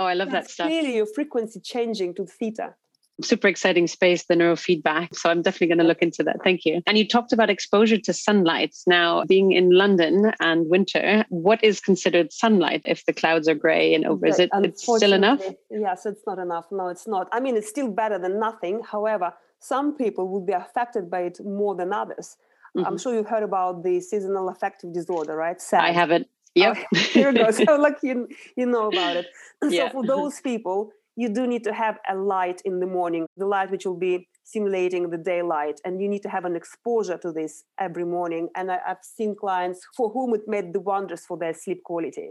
Oh, 0.00 0.06
I 0.06 0.14
love 0.14 0.30
That's 0.30 0.46
that 0.46 0.52
stuff. 0.52 0.68
Clearly, 0.68 0.96
your 0.96 1.04
frequency 1.04 1.60
changing 1.60 2.14
to 2.14 2.24
theta. 2.24 2.74
Super 3.22 3.48
exciting 3.48 3.86
space, 3.86 4.24
the 4.24 4.34
neurofeedback. 4.34 5.14
So 5.14 5.28
I'm 5.28 5.42
definitely 5.42 5.66
going 5.66 5.78
to 5.78 5.84
look 5.84 6.00
into 6.00 6.22
that. 6.22 6.36
Thank 6.42 6.64
you. 6.64 6.80
And 6.86 6.96
you 6.96 7.06
talked 7.06 7.34
about 7.34 7.50
exposure 7.50 7.98
to 7.98 8.14
sunlight. 8.14 8.74
Now, 8.86 9.24
being 9.24 9.52
in 9.52 9.72
London 9.72 10.32
and 10.40 10.70
winter, 10.70 11.26
what 11.28 11.62
is 11.62 11.80
considered 11.80 12.32
sunlight 12.32 12.80
if 12.86 13.04
the 13.04 13.12
clouds 13.12 13.46
are 13.46 13.54
grey 13.54 13.92
and 13.94 14.06
over? 14.06 14.24
Is 14.24 14.38
it 14.38 14.48
it's 14.54 14.82
still 14.82 15.12
enough? 15.12 15.42
Yes, 15.70 16.06
it's 16.06 16.22
not 16.26 16.38
enough. 16.38 16.64
No, 16.72 16.88
it's 16.88 17.06
not. 17.06 17.28
I 17.30 17.40
mean, 17.40 17.58
it's 17.58 17.68
still 17.68 17.90
better 17.90 18.18
than 18.18 18.40
nothing. 18.40 18.80
However, 18.90 19.34
some 19.58 19.98
people 19.98 20.30
will 20.30 20.46
be 20.46 20.54
affected 20.54 21.10
by 21.10 21.24
it 21.24 21.40
more 21.44 21.74
than 21.74 21.92
others. 21.92 22.38
Mm-hmm. 22.74 22.86
I'm 22.86 22.96
sure 22.96 23.14
you've 23.14 23.28
heard 23.28 23.42
about 23.42 23.82
the 23.82 24.00
seasonal 24.00 24.48
affective 24.48 24.94
disorder, 24.94 25.36
right? 25.36 25.60
SAD. 25.60 25.84
I 25.84 25.92
haven't. 25.92 26.26
Yep. 26.54 26.76
Oh, 26.78 26.98
here 26.98 27.32
goes. 27.32 27.56
so 27.64 27.76
like 27.76 27.98
you, 28.02 28.28
you 28.56 28.66
know 28.66 28.88
about 28.88 29.16
it. 29.16 29.26
So 29.62 29.68
yeah. 29.68 29.90
for 29.90 30.02
those 30.02 30.40
people, 30.40 30.90
you 31.16 31.28
do 31.28 31.46
need 31.46 31.64
to 31.64 31.72
have 31.74 31.98
a 32.08 32.14
light 32.14 32.62
in 32.64 32.80
the 32.80 32.86
morning, 32.86 33.26
the 33.36 33.44
light 33.44 33.70
which 33.70 33.84
will 33.84 33.98
be 33.98 34.26
simulating 34.42 35.10
the 35.10 35.18
daylight, 35.18 35.78
and 35.84 36.00
you 36.00 36.08
need 36.08 36.22
to 36.22 36.30
have 36.30 36.46
an 36.46 36.56
exposure 36.56 37.18
to 37.18 37.30
this 37.30 37.64
every 37.78 38.06
morning. 38.06 38.48
And 38.56 38.72
I, 38.72 38.78
have 38.86 38.98
seen 39.02 39.36
clients 39.36 39.80
for 39.96 40.08
whom 40.08 40.34
it 40.34 40.42
made 40.46 40.72
the 40.72 40.80
wonders 40.80 41.26
for 41.26 41.36
their 41.36 41.52
sleep 41.52 41.82
quality. 41.84 42.30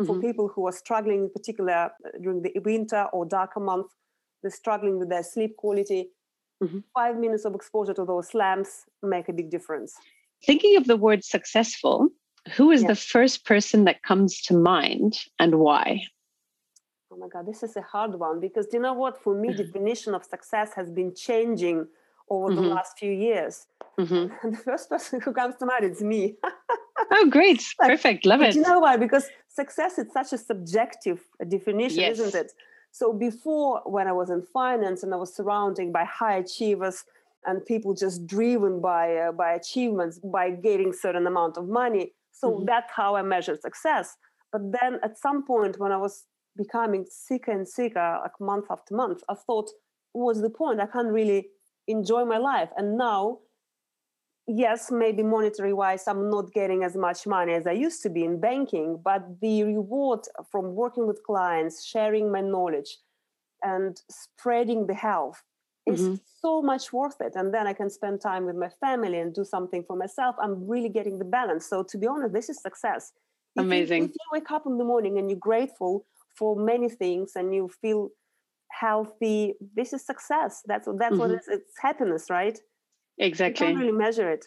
Mm-hmm. 0.00 0.06
For 0.06 0.20
people 0.20 0.48
who 0.54 0.68
are 0.68 0.72
struggling, 0.72 1.24
in 1.24 1.30
particular 1.30 1.72
uh, 1.72 2.10
during 2.22 2.42
the 2.42 2.52
winter 2.64 3.06
or 3.12 3.26
darker 3.26 3.58
month, 3.58 3.88
they're 4.42 4.52
struggling 4.52 4.98
with 5.00 5.08
their 5.08 5.24
sleep 5.24 5.56
quality. 5.56 6.10
Mm-hmm. 6.62 6.78
Five 6.94 7.18
minutes 7.18 7.44
of 7.44 7.54
exposure 7.56 7.94
to 7.94 8.04
those 8.04 8.34
lamps 8.34 8.84
make 9.02 9.28
a 9.28 9.32
big 9.32 9.50
difference. 9.50 9.94
Thinking 10.46 10.76
of 10.76 10.86
the 10.86 10.96
word 10.96 11.24
successful, 11.24 12.08
who 12.56 12.70
is 12.70 12.82
yeah. 12.82 12.88
the 12.88 12.96
first 12.96 13.44
person 13.44 13.84
that 13.84 14.02
comes 14.02 14.40
to 14.42 14.54
mind 14.54 15.18
and 15.38 15.56
why? 15.56 16.02
Oh 17.10 17.16
my 17.16 17.28
God, 17.28 17.46
this 17.46 17.62
is 17.62 17.76
a 17.76 17.82
hard 17.82 18.14
one 18.14 18.40
because 18.40 18.66
you 18.72 18.80
know 18.80 18.92
what? 18.92 19.22
For 19.22 19.34
me, 19.34 19.52
definition 19.54 20.14
of 20.14 20.24
success 20.24 20.72
has 20.74 20.90
been 20.90 21.14
changing 21.14 21.86
over 22.30 22.50
mm-hmm. 22.50 22.62
the 22.62 22.68
last 22.68 22.98
few 22.98 23.10
years. 23.12 23.66
Mm-hmm. 23.98 24.50
The 24.50 24.56
first 24.56 24.88
person 24.88 25.20
who 25.20 25.32
comes 25.32 25.56
to 25.56 25.66
mind 25.66 25.84
is 25.84 26.02
me. 26.02 26.34
oh, 27.10 27.26
great. 27.30 27.62
like, 27.80 27.90
Perfect. 27.90 28.26
Love 28.26 28.42
it. 28.42 28.54
You 28.54 28.62
know 28.62 28.80
why? 28.80 28.96
Because 28.96 29.26
success 29.48 29.98
is 29.98 30.12
such 30.12 30.32
a 30.32 30.38
subjective 30.38 31.20
definition, 31.48 32.00
yes. 32.00 32.18
isn't 32.18 32.38
it? 32.38 32.52
So 32.92 33.12
before, 33.12 33.82
when 33.84 34.06
I 34.06 34.12
was 34.12 34.30
in 34.30 34.42
finance 34.42 35.02
and 35.02 35.12
I 35.12 35.16
was 35.16 35.34
surrounded 35.34 35.92
by 35.92 36.04
high 36.04 36.36
achievers 36.36 37.04
and 37.46 37.64
people 37.64 37.94
just 37.94 38.26
driven 38.26 38.80
by 38.80 39.16
uh, 39.16 39.32
by 39.32 39.52
achievements, 39.52 40.18
by 40.18 40.50
getting 40.50 40.92
certain 40.92 41.26
amount 41.26 41.56
of 41.56 41.68
money, 41.68 42.12
so 42.38 42.52
mm-hmm. 42.52 42.64
that's 42.66 42.92
how 42.94 43.16
I 43.16 43.22
measured 43.22 43.60
success. 43.60 44.16
But 44.52 44.62
then 44.72 45.00
at 45.02 45.18
some 45.18 45.44
point, 45.44 45.78
when 45.78 45.92
I 45.92 45.96
was 45.96 46.24
becoming 46.56 47.04
sicker 47.08 47.52
and 47.52 47.66
sicker, 47.66 48.18
like 48.22 48.40
month 48.40 48.66
after 48.70 48.94
month, 48.94 49.22
I 49.28 49.34
thought, 49.34 49.70
what's 50.12 50.40
the 50.40 50.50
point? 50.50 50.80
I 50.80 50.86
can't 50.86 51.08
really 51.08 51.48
enjoy 51.86 52.24
my 52.24 52.38
life. 52.38 52.70
And 52.76 52.96
now, 52.96 53.38
yes, 54.46 54.90
maybe 54.90 55.22
monetary 55.22 55.72
wise, 55.72 56.06
I'm 56.06 56.30
not 56.30 56.52
getting 56.52 56.84
as 56.84 56.96
much 56.96 57.26
money 57.26 57.52
as 57.54 57.66
I 57.66 57.72
used 57.72 58.02
to 58.02 58.10
be 58.10 58.24
in 58.24 58.40
banking, 58.40 59.00
but 59.02 59.22
the 59.40 59.64
reward 59.64 60.20
from 60.50 60.74
working 60.74 61.06
with 61.06 61.22
clients, 61.24 61.84
sharing 61.84 62.30
my 62.30 62.40
knowledge, 62.40 62.98
and 63.62 64.00
spreading 64.08 64.86
the 64.86 64.94
health 64.94 65.42
is 65.92 66.00
mm-hmm. 66.00 66.14
so 66.42 66.62
much 66.62 66.92
worth 66.92 67.20
it. 67.20 67.32
And 67.34 67.52
then 67.52 67.66
I 67.66 67.72
can 67.72 67.90
spend 67.90 68.20
time 68.20 68.44
with 68.46 68.56
my 68.56 68.70
family 68.80 69.18
and 69.18 69.34
do 69.34 69.44
something 69.44 69.82
for 69.86 69.96
myself. 69.96 70.36
I'm 70.42 70.66
really 70.66 70.88
getting 70.88 71.18
the 71.18 71.24
balance. 71.24 71.66
So, 71.66 71.82
to 71.82 71.98
be 71.98 72.06
honest, 72.06 72.32
this 72.34 72.48
is 72.48 72.60
success. 72.60 73.12
If 73.56 73.62
Amazing. 73.64 74.02
You, 74.02 74.08
if 74.08 74.10
you 74.10 74.26
wake 74.32 74.50
up 74.50 74.64
in 74.66 74.78
the 74.78 74.84
morning 74.84 75.18
and 75.18 75.30
you're 75.30 75.38
grateful 75.38 76.06
for 76.36 76.56
many 76.56 76.88
things 76.88 77.32
and 77.34 77.54
you 77.54 77.68
feel 77.82 78.10
healthy 78.70 79.54
this 79.74 79.92
is 79.92 80.04
success 80.04 80.62
that's 80.66 80.86
that's 80.98 81.12
mm-hmm. 81.12 81.18
what 81.18 81.30
it 81.30 81.40
is 81.40 81.48
it's 81.48 81.78
happiness 81.80 82.26
right 82.28 82.58
exactly 83.18 83.66
you 83.66 83.72
can't 83.72 83.80
really 83.80 83.96
measure 83.96 84.30
it 84.30 84.46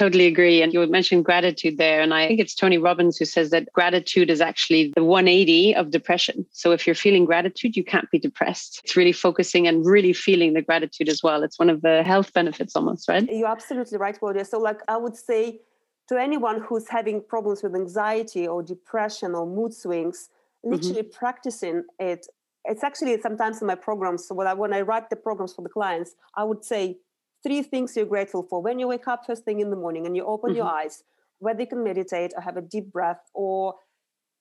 Totally 0.00 0.26
agree. 0.26 0.62
And 0.62 0.72
you 0.72 0.86
mentioned 0.86 1.26
gratitude 1.26 1.76
there. 1.76 2.00
And 2.00 2.14
I 2.14 2.26
think 2.26 2.40
it's 2.40 2.54
Tony 2.54 2.78
Robbins 2.78 3.18
who 3.18 3.26
says 3.26 3.50
that 3.50 3.70
gratitude 3.74 4.30
is 4.30 4.40
actually 4.40 4.94
the 4.96 5.04
180 5.04 5.74
of 5.74 5.90
depression. 5.90 6.46
So 6.52 6.72
if 6.72 6.86
you're 6.86 6.94
feeling 6.94 7.26
gratitude, 7.26 7.76
you 7.76 7.84
can't 7.84 8.10
be 8.10 8.18
depressed. 8.18 8.80
It's 8.82 8.96
really 8.96 9.12
focusing 9.12 9.68
and 9.68 9.84
really 9.84 10.14
feeling 10.14 10.54
the 10.54 10.62
gratitude 10.62 11.10
as 11.10 11.22
well. 11.22 11.42
It's 11.42 11.58
one 11.58 11.68
of 11.68 11.82
the 11.82 12.02
health 12.02 12.32
benefits 12.32 12.74
almost, 12.74 13.10
right? 13.10 13.28
You're 13.30 13.46
absolutely 13.46 13.98
right, 13.98 14.18
Claudia. 14.18 14.46
So, 14.46 14.58
like, 14.58 14.80
I 14.88 14.96
would 14.96 15.16
say 15.16 15.60
to 16.08 16.18
anyone 16.18 16.62
who's 16.62 16.88
having 16.88 17.22
problems 17.22 17.62
with 17.62 17.74
anxiety 17.74 18.48
or 18.48 18.62
depression 18.62 19.34
or 19.34 19.46
mood 19.46 19.74
swings, 19.74 20.30
mm-hmm. 20.64 20.76
literally 20.76 21.02
mm-hmm. 21.02 21.18
practicing 21.18 21.84
it 21.98 22.26
it's 22.66 22.84
actually 22.84 23.18
sometimes 23.22 23.62
in 23.62 23.66
my 23.66 23.74
programs 23.74 24.28
so 24.28 24.34
when 24.34 24.46
I, 24.46 24.52
when 24.52 24.74
I 24.74 24.82
write 24.82 25.08
the 25.08 25.16
programs 25.16 25.54
for 25.54 25.62
the 25.62 25.70
clients 25.70 26.14
i 26.34 26.44
would 26.44 26.62
say 26.62 26.98
three 27.42 27.62
things 27.62 27.96
you're 27.96 28.06
grateful 28.06 28.42
for 28.42 28.62
when 28.62 28.78
you 28.78 28.88
wake 28.88 29.08
up 29.08 29.24
first 29.26 29.44
thing 29.44 29.60
in 29.60 29.70
the 29.70 29.76
morning 29.76 30.06
and 30.06 30.16
you 30.16 30.24
open 30.24 30.50
mm-hmm. 30.50 30.58
your 30.58 30.66
eyes 30.66 31.04
whether 31.38 31.60
you 31.60 31.66
can 31.66 31.82
meditate 31.82 32.32
or 32.36 32.42
have 32.42 32.56
a 32.56 32.62
deep 32.62 32.92
breath 32.92 33.20
or 33.34 33.74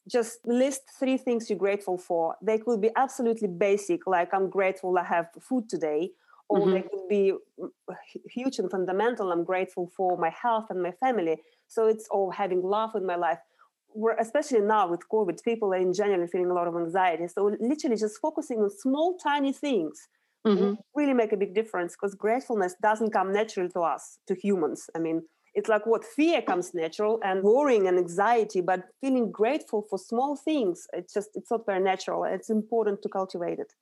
just 0.09 0.39
list 0.45 0.81
three 0.99 1.17
things 1.17 1.49
you're 1.49 1.59
grateful 1.59 1.97
for 1.97 2.35
they 2.41 2.57
could 2.57 2.81
be 2.81 2.89
absolutely 2.95 3.47
basic 3.47 4.07
like 4.07 4.33
i'm 4.33 4.49
grateful 4.49 4.97
i 4.97 5.03
have 5.03 5.27
food 5.39 5.69
today 5.69 6.11
or 6.47 6.59
mm-hmm. 6.59 6.71
they 6.71 6.81
could 6.81 7.07
be 7.09 7.33
mm, 7.59 7.69
huge 8.29 8.59
and 8.59 8.71
fundamental 8.71 9.31
i'm 9.31 9.43
grateful 9.43 9.91
for 9.95 10.17
my 10.17 10.29
health 10.29 10.65
and 10.69 10.81
my 10.81 10.91
family 10.91 11.37
so 11.67 11.87
it's 11.87 12.07
all 12.09 12.31
having 12.31 12.61
love 12.61 12.95
in 12.95 13.05
my 13.05 13.15
life 13.15 13.39
we're 13.93 14.15
especially 14.17 14.61
now 14.61 14.87
with 14.87 15.01
COVID, 15.11 15.43
people 15.43 15.73
are 15.73 15.77
in 15.77 15.93
general 15.93 16.27
feeling 16.27 16.51
a 16.51 16.53
lot 16.53 16.67
of 16.67 16.75
anxiety. 16.75 17.27
So 17.27 17.55
literally 17.59 17.95
just 17.95 18.19
focusing 18.21 18.59
on 18.59 18.69
small, 18.69 19.17
tiny 19.17 19.51
things 19.51 20.07
mm-hmm. 20.45 20.73
really 20.95 21.13
make 21.13 21.31
a 21.33 21.37
big 21.37 21.53
difference 21.53 21.95
because 21.95 22.15
gratefulness 22.15 22.75
doesn't 22.81 23.11
come 23.11 23.31
natural 23.33 23.69
to 23.69 23.81
us, 23.81 24.19
to 24.27 24.35
humans. 24.35 24.89
I 24.95 24.99
mean, 24.99 25.23
it's 25.55 25.69
like 25.69 25.85
what 25.85 26.05
fear 26.05 26.41
comes 26.41 26.73
natural 26.73 27.19
and 27.23 27.43
worrying 27.43 27.87
and 27.87 27.97
anxiety, 27.97 28.61
but 28.61 28.83
feeling 29.01 29.31
grateful 29.31 29.85
for 29.89 29.97
small 29.97 30.35
things, 30.35 30.87
it's 30.93 31.13
just 31.13 31.29
it's 31.35 31.51
not 31.51 31.65
very 31.65 31.81
natural. 31.81 32.23
It's 32.23 32.49
important 32.49 33.01
to 33.01 33.09
cultivate 33.09 33.59
it. 33.59 33.73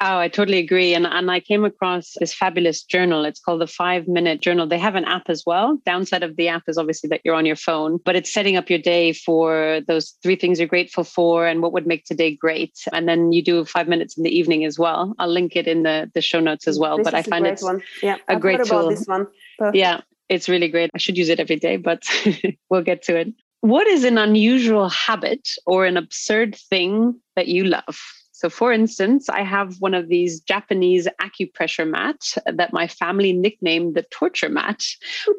Oh, 0.00 0.18
I 0.18 0.28
totally 0.28 0.58
agree. 0.58 0.94
And, 0.94 1.06
and 1.06 1.30
I 1.30 1.40
came 1.40 1.64
across 1.64 2.14
this 2.20 2.32
fabulous 2.32 2.84
journal. 2.84 3.24
It's 3.24 3.40
called 3.40 3.60
the 3.60 3.66
Five 3.66 4.06
Minute 4.06 4.40
Journal. 4.40 4.66
They 4.66 4.78
have 4.78 4.94
an 4.94 5.04
app 5.04 5.28
as 5.28 5.42
well. 5.44 5.80
Downside 5.84 6.22
of 6.22 6.36
the 6.36 6.48
app 6.48 6.62
is 6.68 6.78
obviously 6.78 7.08
that 7.08 7.20
you're 7.24 7.34
on 7.34 7.46
your 7.46 7.56
phone, 7.56 7.98
but 8.04 8.14
it's 8.14 8.32
setting 8.32 8.56
up 8.56 8.70
your 8.70 8.78
day 8.78 9.12
for 9.12 9.80
those 9.88 10.14
three 10.22 10.36
things 10.36 10.60
you're 10.60 10.68
grateful 10.68 11.02
for 11.02 11.46
and 11.46 11.62
what 11.62 11.72
would 11.72 11.86
make 11.86 12.04
today 12.04 12.34
great. 12.34 12.78
And 12.92 13.08
then 13.08 13.32
you 13.32 13.42
do 13.42 13.64
five 13.64 13.88
minutes 13.88 14.16
in 14.16 14.22
the 14.22 14.36
evening 14.36 14.64
as 14.64 14.78
well. 14.78 15.14
I'll 15.18 15.28
link 15.28 15.56
it 15.56 15.66
in 15.66 15.82
the, 15.82 16.10
the 16.14 16.20
show 16.20 16.38
notes 16.38 16.68
as 16.68 16.78
well. 16.78 16.98
This 16.98 17.04
but 17.04 17.14
I 17.14 17.22
find 17.22 17.46
it's 17.46 17.62
one. 17.62 17.82
Yeah, 18.02 18.16
a 18.28 18.32
I've 18.32 18.40
great 18.40 18.64
tool. 18.64 18.90
this 18.90 19.06
one. 19.06 19.26
Perfect. 19.58 19.76
Yeah, 19.76 20.00
it's 20.28 20.48
really 20.48 20.68
great. 20.68 20.90
I 20.94 20.98
should 20.98 21.18
use 21.18 21.28
it 21.28 21.40
every 21.40 21.56
day, 21.56 21.76
but 21.76 22.04
we'll 22.70 22.82
get 22.82 23.02
to 23.04 23.16
it. 23.16 23.34
What 23.60 23.88
is 23.88 24.04
an 24.04 24.18
unusual 24.18 24.88
habit 24.88 25.48
or 25.66 25.84
an 25.84 25.96
absurd 25.96 26.54
thing 26.54 27.20
that 27.34 27.48
you 27.48 27.64
love? 27.64 27.98
So, 28.38 28.48
for 28.48 28.72
instance, 28.72 29.28
I 29.28 29.42
have 29.42 29.80
one 29.80 29.94
of 29.94 30.06
these 30.06 30.38
Japanese 30.38 31.08
acupressure 31.20 31.88
mats 31.88 32.38
that 32.46 32.72
my 32.72 32.86
family 32.86 33.32
nicknamed 33.32 33.96
the 33.96 34.04
torture 34.12 34.48
mat, 34.48 34.80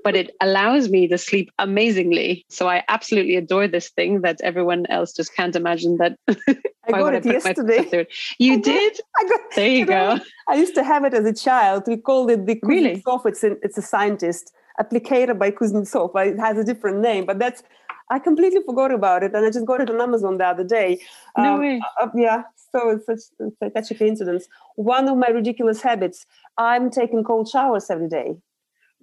but 0.03 0.18
it 0.18 0.36
allows 0.41 0.89
me 0.89 1.08
to 1.08 1.18
sleep 1.18 1.50
amazingly. 1.60 2.46
So, 2.50 2.68
I 2.68 2.84
absolutely 2.89 3.38
adore 3.38 3.70
this 3.70 3.88
thing 3.88 4.20
that 4.24 4.41
everyone 4.41 4.86
else 4.88 5.13
just 5.13 5.34
can't 5.34 5.56
imagine 5.56 5.96
that. 5.96 6.20
I 6.27 6.91
got 6.91 7.13
it 7.13 7.25
yesterday. 7.25 8.06
You 8.38 8.56
I 8.56 8.58
did? 8.58 9.00
I 9.18 9.29
got, 9.29 9.39
there 9.56 9.70
you, 9.70 9.86
go. 9.86 10.15
Know, 10.15 10.22
I 10.50 10.56
used 10.56 10.75
to 10.75 10.84
have 10.84 11.06
it 11.06 11.13
as 11.13 11.25
a 11.25 11.34
child. 11.34 11.84
We 11.88 11.96
called 11.96 12.29
it 12.32 12.48
the 12.48 12.56
Kuznetsov. 12.56 13.24
Really? 13.24 13.32
It's, 13.32 13.44
a, 13.46 13.51
it's 13.62 13.77
a 13.77 13.82
scientist. 13.82 14.51
Applicator 14.77 15.39
by 15.39 15.51
Kuznetsov. 15.51 16.12
It 16.18 16.38
has 16.38 16.58
a 16.58 16.65
different 16.65 17.00
name, 17.00 17.25
but 17.25 17.39
that's 17.39 17.63
I 18.12 18.20
completely 18.20 18.62
forgot 18.65 18.91
about 18.91 19.24
it, 19.24 19.36
and 19.36 19.46
I 19.46 19.51
just 19.51 19.65
got 19.65 19.82
it 19.82 19.89
on 19.89 20.01
Amazon 20.01 20.38
the 20.38 20.48
other 20.48 20.63
day. 20.63 21.00
No 21.38 21.53
um, 21.53 21.60
way. 21.60 21.82
Uh, 22.01 22.08
yeah, 22.15 22.44
so 22.71 22.89
it's 22.89 23.05
such, 23.05 23.73
such 23.73 23.91
a 23.91 23.95
coincidence. 23.95 24.47
One 24.75 25.07
of 25.07 25.17
my 25.17 25.27
ridiculous 25.27 25.81
habits: 25.81 26.25
I'm 26.57 26.89
taking 26.89 27.23
cold 27.23 27.47
showers 27.47 27.89
every 27.89 28.09
day. 28.09 28.35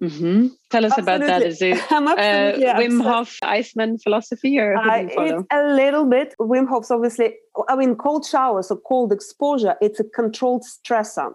Mm-hmm. 0.01 0.47
Tell 0.69 0.85
us 0.85 0.91
absolutely. 0.91 1.25
about 1.25 1.27
that. 1.27 1.41
Is 1.47 1.61
it 1.61 1.77
uh, 1.91 2.79
Wim 2.79 3.01
Hof 3.01 3.37
Iceman 3.41 3.97
philosophy, 3.97 4.59
or 4.59 4.77
uh, 4.77 5.05
it's 5.09 5.45
a 5.51 5.63
little 5.73 6.05
bit. 6.05 6.35
Wim 6.39 6.67
Hof's 6.67 6.91
obviously. 6.91 7.35
I 7.67 7.75
mean, 7.75 7.95
cold 7.95 8.25
showers 8.25 8.69
or 8.69 8.77
cold 8.77 9.11
exposure. 9.11 9.75
It's 9.81 9.99
a 9.99 10.03
controlled 10.03 10.63
stressor. 10.63 11.33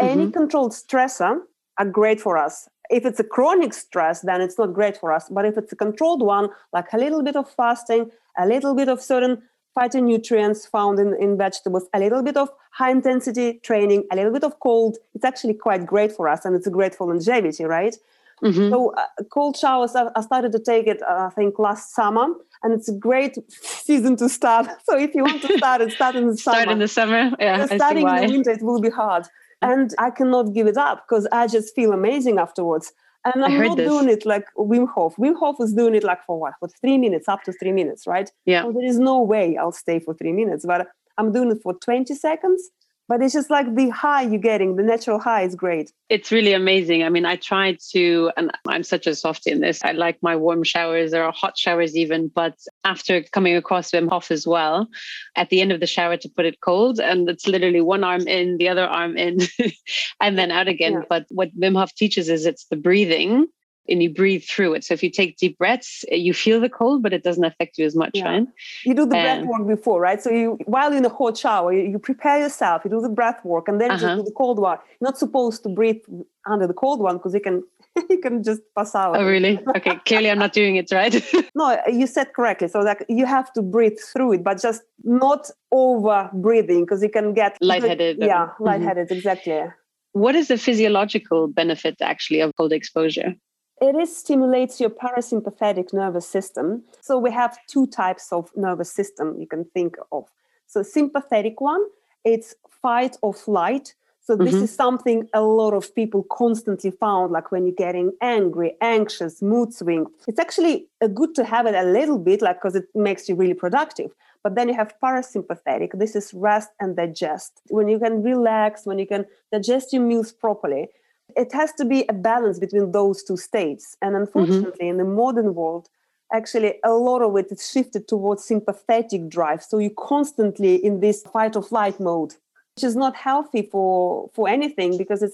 Mm-hmm. 0.00 0.06
Any 0.20 0.30
controlled 0.30 0.72
stressor 0.72 1.40
are 1.78 1.84
great 1.84 2.20
for 2.20 2.38
us 2.38 2.68
if 2.90 3.04
it's 3.04 3.20
a 3.20 3.24
chronic 3.24 3.74
stress, 3.74 4.22
then 4.22 4.40
it's 4.40 4.58
not 4.58 4.72
great 4.72 4.96
for 4.96 5.12
us. 5.12 5.28
But 5.28 5.44
if 5.44 5.58
it's 5.58 5.72
a 5.72 5.76
controlled 5.76 6.22
one, 6.22 6.48
like 6.72 6.92
a 6.92 6.98
little 6.98 7.22
bit 7.22 7.36
of 7.36 7.48
fasting, 7.50 8.10
a 8.38 8.46
little 8.46 8.74
bit 8.74 8.88
of 8.88 9.00
certain 9.00 9.42
phytonutrients 9.78 10.68
found 10.68 10.98
in, 10.98 11.14
in 11.20 11.36
vegetables, 11.36 11.84
a 11.94 11.98
little 11.98 12.22
bit 12.22 12.36
of 12.36 12.48
high 12.72 12.90
intensity 12.90 13.60
training, 13.62 14.04
a 14.12 14.16
little 14.16 14.32
bit 14.32 14.44
of 14.44 14.58
cold, 14.60 14.96
it's 15.14 15.24
actually 15.24 15.54
quite 15.54 15.86
great 15.86 16.12
for 16.12 16.28
us 16.28 16.44
and 16.44 16.56
it's 16.56 16.68
great 16.68 16.94
for 16.94 17.06
longevity, 17.06 17.64
right? 17.64 17.96
Mm-hmm. 18.42 18.70
So, 18.70 18.94
uh, 18.94 19.24
cold 19.30 19.56
showers, 19.56 19.96
I, 19.96 20.10
I, 20.14 20.20
started 20.20 20.52
to 20.52 20.60
take 20.60 20.86
it, 20.86 21.02
uh, 21.02 21.28
I 21.28 21.30
think, 21.30 21.58
last 21.58 21.92
summer, 21.92 22.26
and 22.62 22.72
it's 22.72 22.88
a 22.88 22.92
great 22.92 23.36
season 23.50 24.16
to 24.16 24.28
start. 24.28 24.68
So, 24.84 24.96
if 24.96 25.12
you 25.14 25.24
want 25.24 25.42
to 25.42 25.58
start 25.58 25.80
it, 25.80 25.90
start 25.92 26.14
in 26.14 26.28
the 26.28 26.36
summer. 26.36 26.60
Start 26.60 26.68
in 26.70 26.78
the 26.78 26.88
summer, 26.88 27.32
yeah. 27.40 27.66
starting 27.66 28.08
in 28.08 28.16
the 28.16 28.32
winter, 28.32 28.50
it 28.52 28.62
will 28.62 28.80
be 28.80 28.90
hard 28.90 29.26
and 29.60 29.94
I 29.98 30.10
cannot 30.10 30.54
give 30.54 30.66
it 30.66 30.76
up 30.76 31.04
because 31.06 31.26
I 31.32 31.46
just 31.46 31.74
feel 31.74 31.92
amazing 31.92 32.38
afterwards. 32.38 32.92
And 33.34 33.44
I'm 33.44 33.62
not 33.62 33.76
this. 33.76 33.88
doing 33.88 34.08
it 34.08 34.24
like 34.24 34.46
Wim 34.56 34.88
Hof. 34.88 35.16
Wim 35.16 35.38
Hof 35.38 35.56
is 35.60 35.72
doing 35.72 35.94
it 35.94 36.04
like 36.04 36.24
for 36.24 36.38
what? 36.38 36.54
For 36.60 36.68
three 36.80 36.98
minutes, 36.98 37.28
up 37.28 37.42
to 37.44 37.52
three 37.52 37.72
minutes, 37.72 38.06
right? 38.06 38.30
Yeah. 38.46 38.62
So 38.62 38.72
there 38.72 38.84
is 38.84 38.98
no 38.98 39.20
way 39.22 39.56
I'll 39.56 39.72
stay 39.72 39.98
for 39.98 40.14
three 40.14 40.32
minutes, 40.32 40.64
but 40.66 40.86
I'm 41.16 41.32
doing 41.32 41.50
it 41.50 41.58
for 41.62 41.74
20 41.74 42.14
seconds 42.14 42.70
but 43.08 43.22
it's 43.22 43.34
just 43.34 43.50
like 43.50 43.74
the 43.74 43.88
high 43.88 44.22
you're 44.22 44.38
getting 44.38 44.76
the 44.76 44.82
natural 44.82 45.18
high 45.18 45.42
is 45.42 45.54
great. 45.54 45.92
It's 46.08 46.30
really 46.30 46.52
amazing. 46.52 47.02
I 47.02 47.08
mean 47.08 47.26
i 47.26 47.36
tried 47.36 47.78
to 47.92 48.30
and 48.36 48.50
i'm 48.66 48.82
such 48.82 49.06
a 49.06 49.14
softie 49.14 49.50
in 49.50 49.60
this 49.60 49.82
i 49.84 49.92
like 49.92 50.18
my 50.22 50.36
warm 50.36 50.62
showers 50.62 51.12
or 51.14 51.30
hot 51.32 51.56
showers 51.56 51.96
even 51.96 52.28
but 52.28 52.54
after 52.84 53.22
coming 53.22 53.56
across 53.56 53.90
wim 53.90 54.08
hof 54.08 54.30
as 54.30 54.46
well 54.46 54.88
at 55.36 55.50
the 55.50 55.60
end 55.60 55.72
of 55.72 55.80
the 55.80 55.86
shower 55.86 56.16
to 56.16 56.28
put 56.28 56.46
it 56.46 56.60
cold 56.60 57.00
and 57.00 57.28
it's 57.28 57.46
literally 57.46 57.80
one 57.80 58.04
arm 58.04 58.26
in 58.26 58.56
the 58.58 58.68
other 58.68 58.84
arm 58.84 59.16
in 59.16 59.38
and 60.20 60.38
then 60.38 60.50
out 60.50 60.68
again. 60.68 60.92
Yeah. 60.92 61.02
but 61.08 61.26
what 61.30 61.50
wim 61.58 61.76
hof 61.76 61.94
teaches 61.94 62.28
is 62.28 62.46
it's 62.46 62.66
the 62.66 62.76
breathing 62.76 63.46
and 63.88 64.02
you 64.02 64.12
breathe 64.12 64.44
through 64.44 64.74
it. 64.74 64.84
So 64.84 64.94
if 64.94 65.02
you 65.02 65.10
take 65.10 65.36
deep 65.36 65.58
breaths, 65.58 66.04
eh, 66.10 66.16
you 66.16 66.34
feel 66.34 66.60
the 66.60 66.68
cold, 66.68 67.02
but 67.02 67.12
it 67.12 67.22
doesn't 67.22 67.44
affect 67.44 67.78
you 67.78 67.86
as 67.86 67.96
much, 67.96 68.12
yeah. 68.14 68.28
right? 68.28 68.46
You 68.84 68.94
do 68.94 69.02
the 69.02 69.10
breath 69.10 69.44
work 69.44 69.66
before, 69.66 70.00
right? 70.00 70.22
So 70.22 70.30
you 70.30 70.58
while 70.66 70.90
you're 70.90 70.98
in 70.98 71.04
a 71.04 71.08
hot 71.08 71.36
shower, 71.36 71.72
you, 71.72 71.90
you 71.90 71.98
prepare 71.98 72.38
yourself, 72.40 72.82
you 72.84 72.90
do 72.90 73.00
the 73.00 73.08
breath 73.08 73.44
work, 73.44 73.68
and 73.68 73.80
then 73.80 73.90
uh-huh. 73.90 74.08
you 74.08 74.16
do 74.16 74.22
the 74.24 74.32
cold 74.32 74.58
one. 74.58 74.78
You're 75.00 75.08
not 75.08 75.18
supposed 75.18 75.62
to 75.64 75.68
breathe 75.68 76.02
under 76.46 76.66
the 76.66 76.74
cold 76.74 77.00
one 77.00 77.16
because 77.18 77.34
you 77.34 77.40
can 77.40 77.62
you 78.10 78.18
can 78.18 78.42
just 78.42 78.62
pass 78.76 78.94
out. 78.94 79.16
Oh, 79.16 79.24
really? 79.24 79.58
Okay. 79.76 79.96
Clearly, 80.06 80.30
I'm 80.30 80.38
not 80.38 80.52
doing 80.52 80.76
it 80.76 80.90
right. 80.92 81.24
no, 81.54 81.78
you 81.86 82.06
said 82.06 82.32
correctly. 82.34 82.68
So 82.68 82.84
that 82.84 83.04
you 83.08 83.26
have 83.26 83.52
to 83.54 83.62
breathe 83.62 83.98
through 84.12 84.34
it, 84.34 84.44
but 84.44 84.60
just 84.60 84.82
not 85.04 85.50
over 85.72 86.30
breathing 86.32 86.84
because 86.84 87.02
you 87.02 87.10
can 87.10 87.34
get 87.34 87.58
lightheaded. 87.60 88.18
Yeah, 88.20 88.46
mm-hmm. 88.46 88.64
lightheaded. 88.64 89.08
Mm-hmm. 89.08 89.16
Exactly. 89.16 89.64
What 90.12 90.34
is 90.34 90.48
the 90.48 90.58
physiological 90.58 91.48
benefit 91.48 91.96
actually 92.00 92.40
of 92.40 92.52
cold 92.56 92.72
exposure? 92.72 93.34
It 93.80 93.94
is 93.94 94.16
stimulates 94.16 94.80
your 94.80 94.90
parasympathetic 94.90 95.92
nervous 95.92 96.28
system. 96.28 96.82
So 97.00 97.18
we 97.18 97.30
have 97.30 97.56
two 97.66 97.86
types 97.86 98.32
of 98.32 98.50
nervous 98.56 98.90
system 98.90 99.36
you 99.38 99.46
can 99.46 99.64
think 99.66 99.96
of. 100.10 100.24
So 100.66 100.82
sympathetic 100.82 101.60
one, 101.60 101.84
it's 102.24 102.54
fight 102.82 103.16
or 103.22 103.32
flight. 103.32 103.94
So 104.20 104.36
this 104.36 104.54
mm-hmm. 104.54 104.64
is 104.64 104.74
something 104.74 105.28
a 105.32 105.40
lot 105.40 105.72
of 105.72 105.94
people 105.94 106.22
constantly 106.30 106.90
found, 106.90 107.32
like 107.32 107.50
when 107.50 107.64
you're 107.64 107.74
getting 107.74 108.12
angry, 108.20 108.76
anxious, 108.82 109.40
mood 109.40 109.72
swing. 109.72 110.04
It's 110.26 110.38
actually 110.38 110.86
good 111.14 111.34
to 111.36 111.44
have 111.44 111.64
it 111.64 111.74
a 111.74 111.84
little 111.84 112.18
bit, 112.18 112.42
like 112.42 112.56
because 112.56 112.74
it 112.74 112.84
makes 112.94 113.26
you 113.26 113.36
really 113.36 113.54
productive. 113.54 114.10
But 114.42 114.54
then 114.54 114.68
you 114.68 114.74
have 114.74 114.92
parasympathetic. 115.02 115.98
This 115.98 116.14
is 116.14 116.34
rest 116.34 116.68
and 116.78 116.94
digest. 116.94 117.62
When 117.70 117.88
you 117.88 117.98
can 117.98 118.22
relax, 118.22 118.84
when 118.84 118.98
you 118.98 119.06
can 119.06 119.24
digest 119.50 119.94
your 119.94 120.02
meals 120.02 120.30
properly, 120.30 120.88
it 121.36 121.52
has 121.52 121.72
to 121.74 121.84
be 121.84 122.04
a 122.08 122.12
balance 122.12 122.58
between 122.58 122.92
those 122.92 123.22
two 123.22 123.36
states. 123.36 123.96
And 124.02 124.14
mm-hmm. 124.14 124.22
unfortunately, 124.22 124.86
mm-hmm. 124.86 124.90
in 124.90 124.96
the 124.98 125.04
modern 125.04 125.54
world, 125.54 125.88
actually 126.32 126.74
a 126.84 126.92
lot 126.92 127.22
of 127.22 127.36
it 127.36 127.50
is 127.50 127.70
shifted 127.70 128.08
towards 128.08 128.44
sympathetic 128.44 129.28
drive. 129.28 129.62
So 129.62 129.78
you're 129.78 129.90
constantly 129.96 130.74
in 130.76 131.00
this 131.00 131.22
fight 131.22 131.56
or 131.56 131.62
flight 131.62 131.98
mode, 132.00 132.34
which 132.76 132.84
is 132.84 132.96
not 132.96 133.16
healthy 133.16 133.62
for, 133.62 134.30
for 134.34 134.48
anything 134.48 134.96
because 134.96 135.22
it 135.22 135.32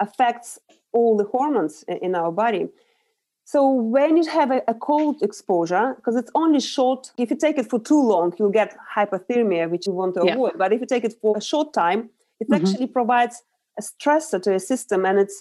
affects 0.00 0.58
all 0.92 1.16
the 1.16 1.24
hormones 1.24 1.84
in 1.88 2.14
our 2.14 2.32
body. 2.32 2.68
So 3.44 3.70
when 3.70 4.16
you 4.16 4.28
have 4.28 4.50
a, 4.50 4.60
a 4.66 4.74
cold 4.74 5.22
exposure, 5.22 5.94
because 5.96 6.16
it's 6.16 6.30
only 6.34 6.58
short, 6.58 7.12
if 7.16 7.30
you 7.30 7.36
take 7.36 7.58
it 7.58 7.70
for 7.70 7.78
too 7.78 8.02
long, 8.02 8.34
you'll 8.38 8.50
get 8.50 8.76
hypothermia, 8.96 9.70
which 9.70 9.86
you 9.86 9.92
want 9.92 10.14
to 10.16 10.22
yeah. 10.24 10.32
avoid. 10.32 10.58
But 10.58 10.72
if 10.72 10.80
you 10.80 10.86
take 10.86 11.04
it 11.04 11.14
for 11.20 11.36
a 11.36 11.40
short 11.40 11.72
time, 11.72 12.10
it 12.40 12.50
mm-hmm. 12.50 12.54
actually 12.54 12.88
provides 12.88 13.42
a 13.78 13.82
stressor 13.82 14.42
to 14.42 14.50
your 14.50 14.58
system 14.58 15.04
and 15.04 15.18
it 15.18 15.32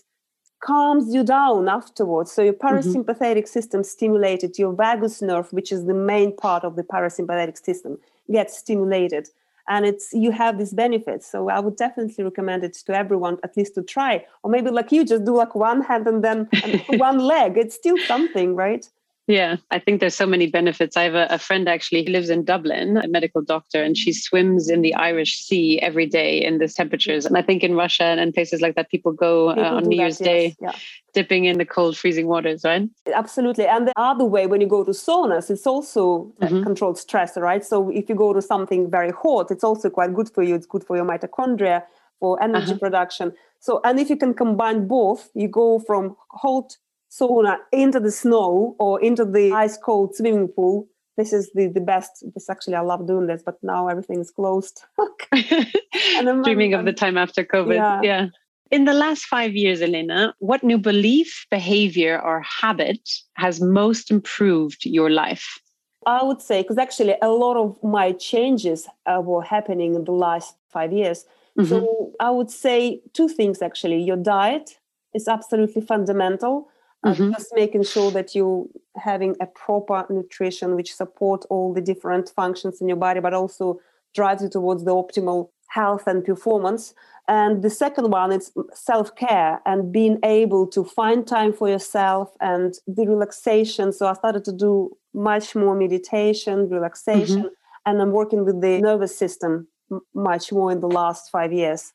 calms 0.61 1.13
you 1.13 1.23
down 1.23 1.69
afterwards. 1.69 2.31
So 2.31 2.41
your 2.41 2.53
mm-hmm. 2.53 2.67
parasympathetic 2.67 3.43
mm-hmm. 3.43 3.45
system 3.45 3.83
stimulated, 3.83 4.57
your 4.57 4.73
vagus 4.73 5.21
nerve, 5.21 5.51
which 5.53 5.71
is 5.71 5.85
the 5.85 5.93
main 5.93 6.35
part 6.35 6.63
of 6.63 6.75
the 6.75 6.83
parasympathetic 6.83 7.63
system, 7.63 7.97
gets 8.31 8.57
stimulated 8.57 9.29
and 9.67 9.85
it's 9.85 10.13
you 10.13 10.31
have 10.31 10.57
these 10.57 10.73
benefits 10.73 11.29
so 11.29 11.49
i 11.49 11.59
would 11.59 11.75
definitely 11.75 12.23
recommend 12.23 12.63
it 12.63 12.73
to 12.73 12.93
everyone 12.93 13.37
at 13.43 13.55
least 13.57 13.75
to 13.75 13.81
try 13.81 14.23
or 14.43 14.51
maybe 14.51 14.69
like 14.69 14.91
you 14.91 15.03
just 15.03 15.25
do 15.25 15.35
like 15.35 15.55
one 15.55 15.81
hand 15.81 16.07
and 16.07 16.23
then 16.23 16.47
one 16.97 17.19
leg 17.19 17.57
it's 17.57 17.75
still 17.75 17.97
something 18.05 18.55
right 18.55 18.89
yeah, 19.27 19.57
I 19.71 19.79
think 19.79 20.01
there's 20.01 20.15
so 20.15 20.27
many 20.27 20.45
benefits. 20.45 20.95
I 20.95 21.03
have 21.03 21.15
a, 21.15 21.25
a 21.31 21.39
friend 21.39 21.67
actually 21.67 22.05
who 22.05 22.11
lives 22.11 22.29
in 22.29 22.45
Dublin, 22.45 22.97
a 22.97 23.07
medical 23.07 23.41
doctor, 23.41 23.81
and 23.81 23.97
she 23.97 24.13
swims 24.13 24.69
in 24.69 24.81
the 24.81 24.93
Irish 24.93 25.37
Sea 25.37 25.79
every 25.81 26.05
day 26.05 26.43
in 26.43 26.59
these 26.59 26.75
temperatures. 26.75 27.25
And 27.25 27.35
I 27.35 27.41
think 27.41 27.63
in 27.63 27.75
Russia 27.75 28.03
and 28.03 28.33
places 28.33 28.61
like 28.61 28.75
that, 28.75 28.91
people 28.91 29.11
go 29.11 29.49
uh, 29.49 29.77
on 29.77 29.83
New 29.85 29.97
Year's 29.97 30.19
Day 30.19 30.55
yeah. 30.61 30.73
dipping 31.13 31.45
in 31.45 31.57
the 31.57 31.65
cold, 31.65 31.97
freezing 31.97 32.27
waters, 32.27 32.63
right? 32.63 32.87
Absolutely. 33.11 33.65
And 33.65 33.87
the 33.87 33.93
other 33.95 34.25
way, 34.25 34.45
when 34.45 34.61
you 34.61 34.67
go 34.67 34.83
to 34.83 34.91
saunas, 34.91 35.49
it's 35.49 35.65
also 35.65 36.31
mm-hmm. 36.39 36.61
controlled 36.61 36.99
stress, 36.99 37.35
right? 37.35 37.65
So 37.65 37.89
if 37.89 38.07
you 38.09 38.15
go 38.15 38.31
to 38.31 38.43
something 38.43 38.91
very 38.91 39.11
hot, 39.11 39.49
it's 39.49 39.63
also 39.63 39.89
quite 39.89 40.13
good 40.13 40.29
for 40.29 40.43
you. 40.43 40.53
It's 40.53 40.67
good 40.67 40.83
for 40.83 40.95
your 40.95 41.05
mitochondria, 41.05 41.81
for 42.19 42.41
energy 42.43 42.71
uh-huh. 42.71 42.79
production. 42.79 43.33
So, 43.59 43.81
and 43.83 43.99
if 43.99 44.11
you 44.11 44.17
can 44.17 44.35
combine 44.35 44.87
both, 44.87 45.31
you 45.33 45.47
go 45.47 45.79
from 45.79 46.15
hot 46.29 46.77
sauna 47.11 47.57
into 47.71 47.99
the 47.99 48.11
snow 48.11 48.75
or 48.79 49.01
into 49.01 49.25
the 49.25 49.51
ice 49.51 49.77
cold 49.77 50.15
swimming 50.15 50.47
pool. 50.47 50.87
This 51.17 51.31
is 51.31 51.51
the 51.53 51.67
the 51.67 51.81
best. 51.81 52.23
This 52.33 52.49
actually 52.49 52.75
i 52.75 52.81
love 52.81 53.07
doing 53.07 53.27
this 53.27 53.41
but 53.45 53.57
now 53.63 53.87
everything 53.87 54.19
is 54.19 54.31
closed. 54.31 54.81
And 56.17 56.29
I'm, 56.29 56.43
dreaming 56.43 56.73
of 56.73 56.85
the 56.85 56.93
time 56.93 57.17
after 57.17 57.43
covid. 57.43 57.75
Yeah. 57.75 58.01
yeah. 58.03 58.27
In 58.71 58.85
the 58.85 58.93
last 58.93 59.25
five 59.25 59.55
years 59.55 59.81
elena 59.81 60.33
what 60.39 60.63
new 60.63 60.77
belief 60.77 61.45
behavior 61.49 62.19
or 62.21 62.41
habit 62.41 63.09
has 63.35 63.61
most 63.61 64.11
improved 64.11 64.85
your 64.85 65.09
life? 65.09 65.59
I 66.05 66.23
would 66.23 66.41
say 66.41 66.61
because 66.61 66.77
actually 66.77 67.15
a 67.21 67.29
lot 67.29 67.57
of 67.57 67.81
my 67.83 68.11
changes 68.11 68.87
uh, 69.05 69.21
were 69.23 69.41
happening 69.41 69.95
in 69.95 70.03
the 70.03 70.11
last 70.11 70.55
five 70.69 70.91
years. 70.91 71.25
Mm-hmm. 71.57 71.69
so 71.69 72.11
i 72.19 72.29
would 72.29 72.51
say 72.51 72.99
two 73.13 73.29
things 73.29 73.61
actually. 73.61 74.01
Your 74.03 74.17
diet 74.17 74.77
is 75.13 75.29
absolutely 75.29 75.81
fundamental 75.81 76.67
mm-hmm. 77.05 77.31
just 77.31 77.51
making 77.55 77.83
sure 77.83 78.11
that 78.11 78.35
you 78.35 78.69
having 78.95 79.35
a 79.41 79.45
proper 79.45 80.05
nutrition 80.09 80.75
which 80.75 80.93
support 80.93 81.45
all 81.49 81.73
the 81.73 81.81
different 81.81 82.29
functions 82.29 82.81
in 82.81 82.87
your 82.87 82.97
body 82.97 83.19
but 83.19 83.33
also 83.33 83.79
drives 84.13 84.41
you 84.41 84.49
towards 84.49 84.83
the 84.85 84.91
optimal 84.91 85.49
health 85.67 86.07
and 86.07 86.23
performance. 86.23 86.93
And 87.27 87.63
the 87.63 87.69
second 87.69 88.11
one 88.11 88.31
is 88.31 88.51
self-care 88.73 89.59
and 89.65 89.91
being 89.91 90.19
able 90.23 90.67
to 90.67 90.83
find 90.83 91.27
time 91.27 91.53
for 91.53 91.67
yourself 91.67 92.35
and 92.39 92.75
the 92.87 93.07
relaxation. 93.07 93.91
So 93.91 94.07
i 94.07 94.13
started 94.13 94.45
to 94.45 94.53
do 94.53 94.95
much 95.13 95.55
more 95.55 95.75
meditation 95.75 96.69
relaxation 96.69 97.43
mm-hmm. 97.43 97.85
and 97.85 98.01
i'm 98.01 98.11
working 98.11 98.43
with 98.43 98.61
the 98.61 98.79
nervous 98.79 99.17
system 99.17 99.67
much 100.13 100.51
more 100.51 100.71
in 100.71 100.79
the 100.79 100.87
last 100.87 101.29
five 101.29 101.53
years. 101.53 101.93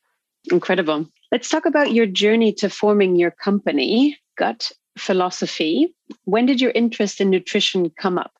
Incredible. 0.51 1.05
Let's 1.31 1.49
talk 1.49 1.65
about 1.65 1.91
your 1.91 2.05
journey 2.05 2.51
to 2.53 2.69
forming 2.69 3.15
your 3.15 3.31
company. 3.31 4.17
Gut 4.37 4.71
philosophy. 5.01 5.93
When 6.25 6.45
did 6.45 6.61
your 6.61 6.71
interest 6.71 7.19
in 7.21 7.29
nutrition 7.29 7.89
come 7.97 8.17
up? 8.17 8.31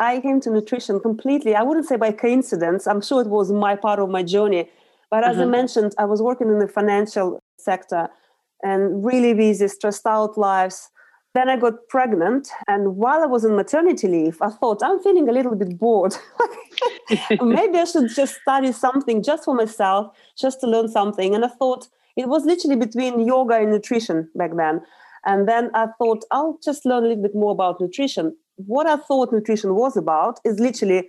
I 0.00 0.20
came 0.20 0.40
to 0.40 0.50
nutrition 0.50 1.00
completely, 1.00 1.54
I 1.54 1.62
wouldn't 1.62 1.86
say 1.86 1.96
by 1.96 2.12
coincidence. 2.12 2.86
I'm 2.86 3.00
sure 3.00 3.20
it 3.22 3.28
was 3.28 3.52
my 3.52 3.76
part 3.76 4.00
of 4.00 4.08
my 4.08 4.22
journey. 4.22 4.68
But 5.10 5.24
as 5.24 5.36
uh-huh. 5.36 5.46
I 5.46 5.48
mentioned, 5.48 5.94
I 5.98 6.06
was 6.06 6.20
working 6.22 6.48
in 6.48 6.58
the 6.58 6.66
financial 6.66 7.38
sector 7.58 8.08
and 8.62 9.04
really 9.04 9.34
busy, 9.34 9.68
stressed 9.68 10.06
out 10.06 10.38
lives. 10.38 10.88
Then 11.34 11.48
I 11.48 11.56
got 11.56 11.74
pregnant. 11.88 12.48
And 12.66 12.96
while 12.96 13.22
I 13.22 13.26
was 13.26 13.44
on 13.44 13.54
maternity 13.54 14.08
leave, 14.08 14.40
I 14.42 14.50
thought, 14.50 14.82
I'm 14.82 14.98
feeling 15.00 15.28
a 15.28 15.32
little 15.32 15.54
bit 15.54 15.78
bored. 15.78 16.14
Maybe 17.40 17.78
I 17.78 17.84
should 17.84 18.08
just 18.08 18.40
study 18.42 18.72
something 18.72 19.22
just 19.22 19.44
for 19.44 19.54
myself, 19.54 20.16
just 20.36 20.60
to 20.60 20.66
learn 20.66 20.88
something. 20.88 21.34
And 21.34 21.44
I 21.44 21.48
thought, 21.48 21.88
it 22.16 22.28
was 22.28 22.44
literally 22.44 22.76
between 22.76 23.26
yoga 23.26 23.54
and 23.54 23.70
nutrition 23.70 24.28
back 24.34 24.50
then. 24.56 24.82
And 25.24 25.48
then 25.48 25.70
I 25.74 25.86
thought, 25.98 26.24
I'll 26.30 26.58
just 26.62 26.84
learn 26.84 27.04
a 27.04 27.08
little 27.08 27.22
bit 27.22 27.34
more 27.34 27.52
about 27.52 27.80
nutrition. 27.80 28.36
What 28.56 28.86
I 28.86 28.96
thought 28.96 29.32
nutrition 29.32 29.74
was 29.74 29.96
about 29.96 30.40
is 30.44 30.58
literally 30.58 31.08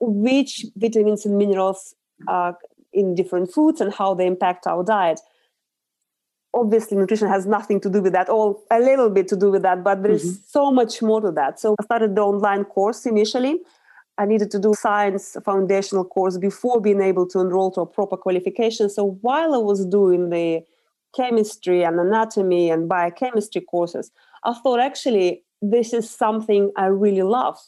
which 0.00 0.64
vitamins 0.76 1.26
and 1.26 1.36
minerals 1.36 1.94
are 2.28 2.56
in 2.92 3.14
different 3.14 3.52
foods 3.52 3.80
and 3.80 3.92
how 3.92 4.14
they 4.14 4.26
impact 4.26 4.66
our 4.66 4.82
diet. 4.82 5.20
Obviously, 6.54 6.96
nutrition 6.96 7.28
has 7.28 7.46
nothing 7.46 7.80
to 7.80 7.90
do 7.90 8.00
with 8.00 8.14
that, 8.14 8.30
or 8.30 8.58
a 8.70 8.80
little 8.80 9.10
bit 9.10 9.28
to 9.28 9.36
do 9.36 9.50
with 9.50 9.62
that, 9.62 9.84
but 9.84 10.02
there 10.02 10.12
is 10.12 10.24
mm-hmm. 10.24 10.42
so 10.46 10.72
much 10.72 11.02
more 11.02 11.20
to 11.20 11.30
that. 11.32 11.60
So 11.60 11.74
I 11.78 11.84
started 11.84 12.16
the 12.16 12.22
online 12.22 12.64
course 12.64 13.04
initially. 13.04 13.60
I 14.16 14.24
needed 14.24 14.50
to 14.52 14.58
do 14.58 14.72
science 14.72 15.36
foundational 15.44 16.06
course 16.06 16.38
before 16.38 16.80
being 16.80 17.02
able 17.02 17.28
to 17.28 17.40
enroll 17.40 17.70
to 17.72 17.82
a 17.82 17.86
proper 17.86 18.16
qualification. 18.16 18.88
So 18.88 19.18
while 19.20 19.54
I 19.54 19.58
was 19.58 19.84
doing 19.84 20.30
the 20.30 20.62
chemistry 21.16 21.82
and 21.82 21.98
anatomy 21.98 22.70
and 22.70 22.88
biochemistry 22.88 23.62
courses, 23.62 24.10
I 24.44 24.54
thought 24.54 24.80
actually 24.80 25.42
this 25.62 25.92
is 25.92 26.08
something 26.08 26.70
I 26.76 26.86
really 26.86 27.22
love. 27.22 27.58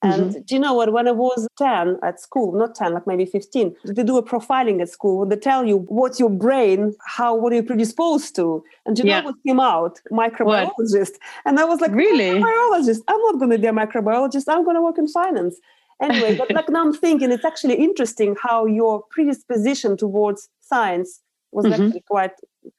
And 0.00 0.30
mm-hmm. 0.30 0.40
do 0.42 0.54
you 0.54 0.60
know 0.60 0.74
what? 0.74 0.92
When 0.92 1.08
I 1.08 1.10
was 1.10 1.48
10 1.58 1.98
at 2.04 2.20
school, 2.20 2.52
not 2.52 2.76
10, 2.76 2.94
like 2.94 3.06
maybe 3.06 3.24
15, 3.24 3.74
they 3.84 4.04
do 4.04 4.16
a 4.16 4.22
profiling 4.22 4.80
at 4.80 4.90
school. 4.90 5.26
They 5.26 5.34
tell 5.34 5.64
you 5.66 5.78
what's 5.88 6.20
your 6.20 6.30
brain, 6.30 6.94
how, 7.04 7.34
what 7.34 7.52
are 7.52 7.56
you 7.56 7.64
predisposed 7.64 8.36
to? 8.36 8.62
And 8.86 8.94
do 8.94 9.02
you 9.02 9.08
yeah. 9.08 9.20
know 9.20 9.26
what 9.26 9.36
came 9.44 9.58
out? 9.58 9.98
Microbiologist. 10.12 11.10
What? 11.10 11.20
And 11.46 11.58
I 11.58 11.64
was 11.64 11.80
like, 11.80 11.90
really? 11.92 12.40
Microbiologist. 12.40 13.00
I'm 13.08 13.20
not 13.22 13.38
going 13.40 13.50
to 13.50 13.58
be 13.58 13.66
a 13.66 13.72
microbiologist. 13.72 14.44
I'm 14.46 14.62
going 14.64 14.76
to 14.76 14.82
work 14.82 14.98
in 14.98 15.08
finance. 15.08 15.58
Anyway, 16.00 16.36
but 16.36 16.48
like 16.52 16.68
now 16.68 16.82
I'm 16.82 16.94
thinking 16.94 17.32
it's 17.32 17.44
actually 17.44 17.74
interesting 17.74 18.36
how 18.40 18.66
your 18.66 19.02
predisposition 19.10 19.96
towards 19.96 20.48
science 20.60 21.20
was 21.50 21.66
mm-hmm. 21.66 21.82
actually 21.82 22.04
quite 22.08 22.32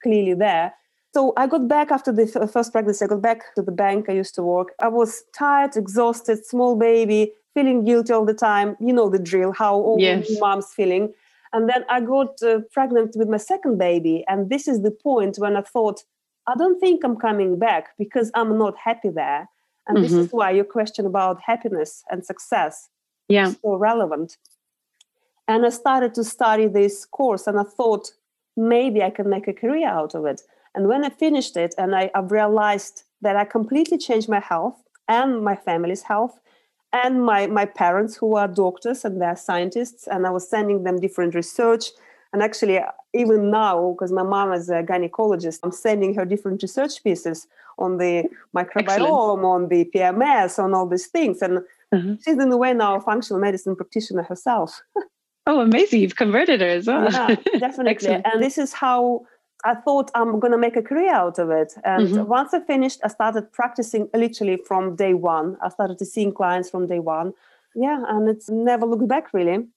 clearly 0.03 0.33
there. 0.33 0.73
So 1.13 1.33
I 1.37 1.47
got 1.47 1.67
back 1.67 1.91
after 1.91 2.11
the 2.11 2.23
f- 2.23 2.51
first 2.51 2.71
pregnancy. 2.71 3.03
I 3.03 3.07
got 3.07 3.21
back 3.21 3.55
to 3.55 3.61
the 3.61 3.71
bank 3.71 4.05
I 4.09 4.13
used 4.13 4.35
to 4.35 4.43
work. 4.43 4.73
I 4.79 4.87
was 4.87 5.23
tired, 5.35 5.75
exhausted, 5.75 6.45
small 6.45 6.75
baby, 6.75 7.33
feeling 7.53 7.83
guilty 7.83 8.13
all 8.13 8.25
the 8.25 8.33
time. 8.33 8.77
You 8.79 8.93
know 8.93 9.09
the 9.09 9.19
drill, 9.19 9.51
how 9.51 9.75
all 9.75 9.99
yes. 9.99 10.27
moms 10.39 10.71
feeling. 10.73 11.13
And 11.51 11.67
then 11.67 11.83
I 11.89 12.01
got 12.01 12.41
uh, 12.43 12.59
pregnant 12.71 13.15
with 13.15 13.27
my 13.27 13.37
second 13.37 13.79
baby. 13.79 14.23
And 14.27 14.49
this 14.49 14.67
is 14.67 14.83
the 14.83 14.91
point 14.91 15.37
when 15.39 15.55
I 15.55 15.61
thought, 15.61 16.03
I 16.45 16.55
don't 16.55 16.79
think 16.79 17.03
I'm 17.03 17.15
coming 17.15 17.57
back 17.57 17.89
because 17.97 18.31
I'm 18.35 18.57
not 18.57 18.77
happy 18.77 19.09
there. 19.09 19.49
And 19.87 19.97
mm-hmm. 19.97 20.03
this 20.03 20.13
is 20.13 20.31
why 20.31 20.51
your 20.51 20.63
question 20.63 21.07
about 21.07 21.41
happiness 21.41 22.03
and 22.11 22.23
success 22.23 22.89
yeah. 23.27 23.47
is 23.47 23.57
so 23.61 23.75
relevant. 23.75 24.37
And 25.47 25.65
I 25.65 25.69
started 25.69 26.13
to 26.13 26.23
study 26.23 26.67
this 26.67 27.05
course 27.05 27.47
and 27.47 27.59
I 27.59 27.63
thought, 27.63 28.11
maybe 28.59 29.01
I 29.01 29.09
can 29.09 29.29
make 29.29 29.47
a 29.47 29.53
career 29.53 29.87
out 29.87 30.15
of 30.15 30.25
it. 30.25 30.41
And 30.75 30.87
when 30.87 31.03
I 31.03 31.09
finished 31.09 31.57
it 31.57 31.73
and 31.77 31.95
I, 31.95 32.11
I 32.13 32.19
realized 32.19 33.03
that 33.21 33.35
I 33.35 33.45
completely 33.45 33.97
changed 33.97 34.29
my 34.29 34.39
health 34.39 34.81
and 35.07 35.43
my 35.43 35.55
family's 35.55 36.03
health 36.03 36.39
and 36.93 37.23
my, 37.23 37.47
my 37.47 37.65
parents 37.65 38.15
who 38.15 38.35
are 38.35 38.47
doctors 38.47 39.05
and 39.05 39.21
they're 39.21 39.35
scientists 39.35 40.07
and 40.07 40.25
i 40.25 40.29
was 40.29 40.49
sending 40.49 40.83
them 40.83 40.99
different 40.99 41.35
research 41.35 41.85
and 42.33 42.41
actually 42.41 42.79
even 43.13 43.51
now 43.51 43.91
because 43.91 44.11
my 44.11 44.23
mom 44.23 44.51
is 44.53 44.69
a 44.69 44.83
gynecologist 44.83 45.59
i'm 45.63 45.71
sending 45.71 46.13
her 46.15 46.25
different 46.25 46.61
research 46.61 47.03
pieces 47.03 47.47
on 47.77 47.97
the 47.97 48.23
microbiome 48.55 48.89
Excellent. 48.89 49.43
on 49.43 49.67
the 49.69 49.85
pms 49.93 50.57
on 50.57 50.73
all 50.73 50.87
these 50.87 51.07
things 51.07 51.41
and 51.41 51.59
mm-hmm. 51.93 52.13
she's 52.23 52.37
in 52.37 52.51
a 52.51 52.57
way 52.57 52.73
now 52.73 52.95
a 52.95 53.01
functional 53.01 53.39
medicine 53.39 53.75
practitioner 53.75 54.23
herself 54.23 54.81
oh 55.49 55.59
amazing 55.59 56.01
you've 56.01 56.15
converted 56.15 56.61
her 56.61 56.67
as 56.67 56.87
well 56.87 57.11
yeah 57.11 57.35
definitely 57.59 58.09
and 58.09 58.41
this 58.41 58.57
is 58.57 58.73
how 58.73 59.21
I 59.65 59.75
thought 59.75 60.09
I'm 60.15 60.39
going 60.39 60.53
to 60.53 60.57
make 60.57 60.77
a 60.77 60.81
career 60.81 61.13
out 61.13 61.37
of 61.37 61.49
it. 61.49 61.73
And 61.83 62.07
mm-hmm. 62.07 62.27
once 62.27 62.53
I 62.53 62.61
finished, 62.61 62.99
I 63.03 63.09
started 63.09 63.51
practicing 63.51 64.09
literally 64.13 64.57
from 64.65 64.95
day 64.95 65.13
one. 65.13 65.57
I 65.61 65.69
started 65.69 65.97
to 65.99 66.05
seeing 66.05 66.33
clients 66.33 66.69
from 66.69 66.87
day 66.87 66.99
one. 66.99 67.33
Yeah, 67.75 68.03
and 68.07 68.29
it's 68.29 68.49
never 68.49 68.85
looked 68.85 69.07
back 69.07 69.33
really. 69.33 69.67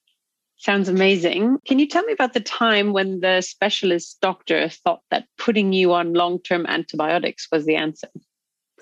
Sounds 0.56 0.88
amazing. 0.88 1.58
Can 1.66 1.80
you 1.80 1.88
tell 1.88 2.04
me 2.04 2.12
about 2.12 2.34
the 2.34 2.40
time 2.40 2.92
when 2.92 3.20
the 3.20 3.40
specialist 3.40 4.20
doctor 4.20 4.68
thought 4.68 5.00
that 5.10 5.26
putting 5.36 5.72
you 5.72 5.92
on 5.92 6.14
long 6.14 6.38
term 6.38 6.64
antibiotics 6.66 7.48
was 7.50 7.66
the 7.66 7.74
answer? 7.74 8.08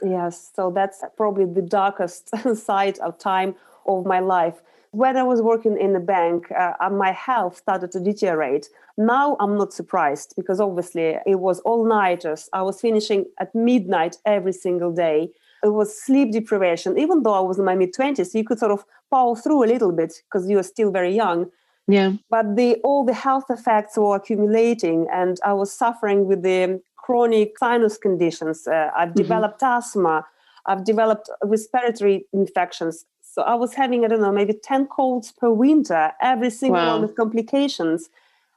Yes, 0.02 0.50
so 0.54 0.70
that's 0.70 1.02
probably 1.16 1.46
the 1.46 1.62
darkest 1.62 2.30
side 2.56 2.98
of 2.98 3.18
time 3.18 3.54
of 3.86 4.04
my 4.04 4.20
life 4.20 4.60
when 4.92 5.16
I 5.16 5.22
was 5.22 5.40
working 5.40 5.78
in 5.78 5.92
the 5.92 6.00
bank, 6.00 6.50
uh, 6.52 6.90
my 6.90 7.12
health 7.12 7.56
started 7.56 7.92
to 7.92 8.00
deteriorate. 8.00 8.68
Now 8.98 9.36
I'm 9.38 9.56
not 9.56 9.72
surprised 9.72 10.34
because 10.36 10.60
obviously 10.60 11.16
it 11.26 11.38
was 11.38 11.60
all 11.60 11.86
nighters. 11.86 12.48
I 12.52 12.62
was 12.62 12.80
finishing 12.80 13.26
at 13.38 13.54
midnight 13.54 14.16
every 14.26 14.52
single 14.52 14.92
day. 14.92 15.30
It 15.62 15.68
was 15.68 15.96
sleep 15.96 16.32
deprivation. 16.32 16.98
Even 16.98 17.22
though 17.22 17.34
I 17.34 17.40
was 17.40 17.58
in 17.58 17.64
my 17.64 17.76
mid 17.76 17.94
20s, 17.94 18.34
you 18.34 18.44
could 18.44 18.58
sort 18.58 18.72
of 18.72 18.84
power 19.10 19.36
through 19.36 19.64
a 19.64 19.68
little 19.68 19.92
bit 19.92 20.14
because 20.24 20.48
you 20.48 20.58
are 20.58 20.64
still 20.64 20.90
very 20.90 21.14
young. 21.14 21.50
Yeah. 21.86 22.12
But 22.28 22.56
the 22.56 22.76
all 22.82 23.04
the 23.04 23.14
health 23.14 23.46
effects 23.50 23.96
were 23.96 24.16
accumulating, 24.16 25.06
and 25.12 25.38
I 25.44 25.52
was 25.52 25.72
suffering 25.72 26.26
with 26.26 26.42
the 26.42 26.80
chronic 26.96 27.58
sinus 27.58 27.98
conditions. 27.98 28.66
Uh, 28.66 28.90
I've 28.96 29.08
mm-hmm. 29.08 29.22
developed 29.22 29.62
asthma. 29.62 30.24
I've 30.66 30.84
developed 30.84 31.28
respiratory 31.42 32.26
infections. 32.32 33.06
So 33.32 33.42
I 33.42 33.54
was 33.54 33.74
having, 33.74 34.04
I 34.04 34.08
don't 34.08 34.20
know, 34.20 34.32
maybe 34.32 34.54
10 34.54 34.88
colds 34.88 35.30
per 35.30 35.50
winter, 35.50 36.10
every 36.20 36.50
single 36.50 36.80
wow. 36.80 36.94
one 36.94 37.02
with 37.02 37.14
complications. 37.14 38.10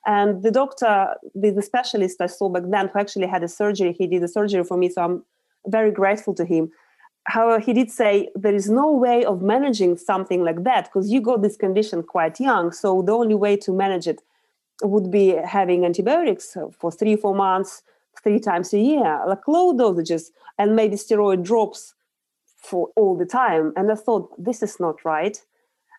And 0.06 0.42
the 0.42 0.50
doctor, 0.50 1.14
the, 1.36 1.52
the 1.52 1.62
specialist 1.62 2.20
I 2.20 2.26
saw 2.26 2.50
back 2.50 2.64
then, 2.66 2.88
who 2.88 3.00
actually 3.00 3.28
had 3.28 3.44
a 3.44 3.48
surgery, 3.48 3.94
he 3.94 4.08
did 4.08 4.24
a 4.24 4.28
surgery 4.28 4.64
for 4.64 4.76
me. 4.76 4.90
So 4.90 5.04
I'm 5.04 5.24
very 5.68 5.92
grateful 5.92 6.34
to 6.34 6.44
him. 6.44 6.72
However, 7.26 7.60
he 7.60 7.72
did 7.72 7.92
say 7.92 8.30
there 8.36 8.56
is 8.56 8.68
no 8.68 8.92
way 8.92 9.24
of 9.24 9.44
managing 9.44 9.96
something 9.96 10.44
like 10.44 10.64
that 10.64 10.86
because 10.86 11.12
you 11.12 11.22
got 11.22 11.44
this 11.44 11.56
condition 11.56 12.02
quite 12.02 12.40
young. 12.40 12.72
So 12.72 13.04
the 13.04 13.14
only 13.14 13.36
way 13.36 13.56
to 13.58 13.72
manage 13.72 14.08
it 14.08 14.22
would 14.82 15.12
be 15.12 15.36
having 15.46 15.86
antibiotics 15.86 16.58
for 16.80 16.92
three, 16.92 17.16
four 17.16 17.36
months, 17.36 17.84
three 18.24 18.40
times 18.40 18.74
a 18.74 18.80
year, 18.80 19.22
like 19.28 19.48
low 19.48 19.74
dosages, 19.74 20.32
and 20.58 20.76
maybe 20.76 20.96
steroid 20.96 21.44
drops 21.44 21.94
for 22.64 22.90
all 22.96 23.18
the 23.18 23.26
time. 23.26 23.74
And 23.76 23.92
I 23.92 23.96
thought, 23.96 24.32
this 24.38 24.64
is 24.64 24.80
not 24.80 25.04
right. 25.06 25.38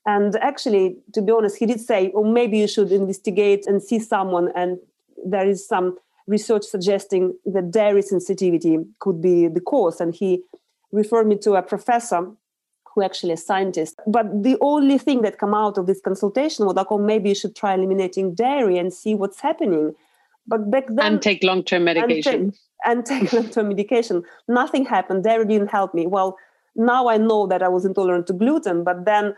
And 0.07 0.37
actually, 0.37 0.97
to 1.15 1.23
be 1.23 1.33
honest, 1.33 1.57
he 1.57 1.67
did 1.67 1.81
say, 1.81 2.13
oh, 2.15 2.25
maybe 2.25 2.59
you 2.59 2.69
should 2.69 2.93
investigate 2.93 3.67
and 3.67 3.83
see 3.83 3.99
someone. 3.99 4.51
And 4.55 4.79
there 5.25 5.49
is 5.49 5.67
some 5.67 5.99
research 6.27 6.65
suggesting 6.65 7.35
that 7.47 7.71
dairy 7.71 8.03
sensitivity 8.03 8.79
could 9.01 9.23
be 9.23 9.49
the 9.49 9.61
cause. 9.61 10.01
And 10.01 10.15
he 10.15 10.43
referred 10.93 11.27
me 11.27 11.37
to 11.39 11.55
a 11.55 11.63
professor 11.63 12.31
who 12.95 13.03
actually 13.03 13.33
a 13.33 13.37
scientist. 13.37 14.01
But 14.07 14.43
the 14.43 14.57
only 14.61 14.99
thing 14.99 15.23
that 15.23 15.39
come 15.39 15.55
out 15.55 15.79
of 15.79 15.87
this 15.87 16.01
consultation 16.01 16.65
was 16.67 16.77
like, 16.77 16.87
oh, 16.91 16.99
maybe 16.99 17.31
you 17.31 17.35
should 17.35 17.57
try 17.57 17.75
eliminating 17.75 18.35
dairy 18.35 18.79
and 18.79 18.93
see 18.93 19.15
what's 19.15 19.41
happening. 19.41 19.95
But 20.47 20.71
back 20.71 20.85
then, 20.89 21.15
and 21.15 21.23
take 21.23 21.43
long-term 21.43 21.85
medication. 21.85 22.53
And, 22.85 23.05
take, 23.05 23.21
and 23.21 23.23
take 23.31 23.33
long-term 23.33 23.69
medication. 23.69 24.23
Nothing 24.49 24.85
happened. 24.85 25.25
Dairy 25.25 25.47
didn't 25.47 25.69
help 25.69 25.95
me. 25.95 26.07
Well, 26.07 26.37
now 26.77 27.09
I 27.09 27.17
know 27.17 27.47
that 27.47 27.63
I 27.63 27.69
was 27.69 27.85
intolerant 27.85 28.27
to 28.29 28.33
gluten, 28.33 28.85
but 28.85 29.05
then 29.05 29.35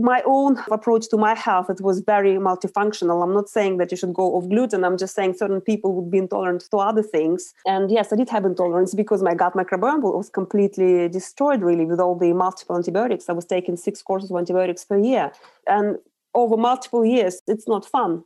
my 0.00 0.22
own 0.26 0.58
approach 0.70 1.08
to 1.08 1.16
my 1.16 1.34
health 1.34 1.70
it 1.70 1.80
was 1.80 2.00
very 2.00 2.34
multifunctional. 2.34 3.22
I'm 3.22 3.32
not 3.32 3.48
saying 3.48 3.76
that 3.78 3.90
you 3.90 3.96
should 3.96 4.14
go 4.14 4.34
off 4.34 4.48
gluten. 4.48 4.84
I'm 4.84 4.96
just 4.96 5.14
saying 5.14 5.34
certain 5.34 5.60
people 5.60 5.94
would 5.94 6.10
be 6.10 6.18
intolerant 6.18 6.64
to 6.70 6.76
other 6.78 7.02
things. 7.02 7.54
And 7.66 7.90
yes 7.90 8.12
i 8.12 8.16
did 8.16 8.28
have 8.30 8.44
intolerance 8.44 8.94
because 8.94 9.22
my 9.22 9.34
gut 9.34 9.54
microbiome 9.54 10.02
was 10.02 10.28
completely 10.28 11.08
destroyed 11.08 11.62
really 11.62 11.84
with 11.84 12.00
all 12.00 12.16
the 12.16 12.32
multiple 12.32 12.76
antibiotics. 12.76 13.28
I 13.28 13.32
was 13.32 13.46
taking 13.46 13.76
six 13.76 14.02
courses 14.02 14.30
of 14.30 14.36
antibiotics 14.36 14.84
per 14.84 14.98
year. 14.98 15.32
And 15.68 15.98
over 16.34 16.56
multiple 16.56 17.04
years 17.04 17.40
it's 17.46 17.68
not 17.68 17.86
fun 17.86 18.24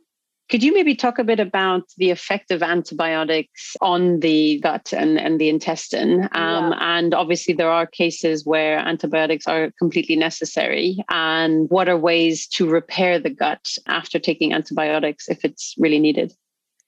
could 0.51 0.61
you 0.61 0.73
maybe 0.73 0.93
talk 0.93 1.17
a 1.17 1.23
bit 1.23 1.39
about 1.39 1.83
the 1.97 2.09
effect 2.09 2.51
of 2.51 2.61
antibiotics 2.61 3.77
on 3.79 4.19
the 4.19 4.59
gut 4.59 4.91
and, 4.91 5.17
and 5.17 5.39
the 5.39 5.47
intestine? 5.47 6.23
Um, 6.33 6.71
yeah. 6.71 6.97
And 6.97 7.13
obviously, 7.13 7.53
there 7.53 7.71
are 7.71 7.87
cases 7.87 8.45
where 8.45 8.77
antibiotics 8.79 9.47
are 9.47 9.71
completely 9.79 10.17
necessary. 10.17 10.97
And 11.09 11.69
what 11.69 11.87
are 11.87 11.97
ways 11.97 12.47
to 12.47 12.69
repair 12.69 13.17
the 13.17 13.29
gut 13.29 13.65
after 13.87 14.19
taking 14.19 14.53
antibiotics 14.53 15.29
if 15.29 15.45
it's 15.45 15.73
really 15.77 15.99
needed? 15.99 16.33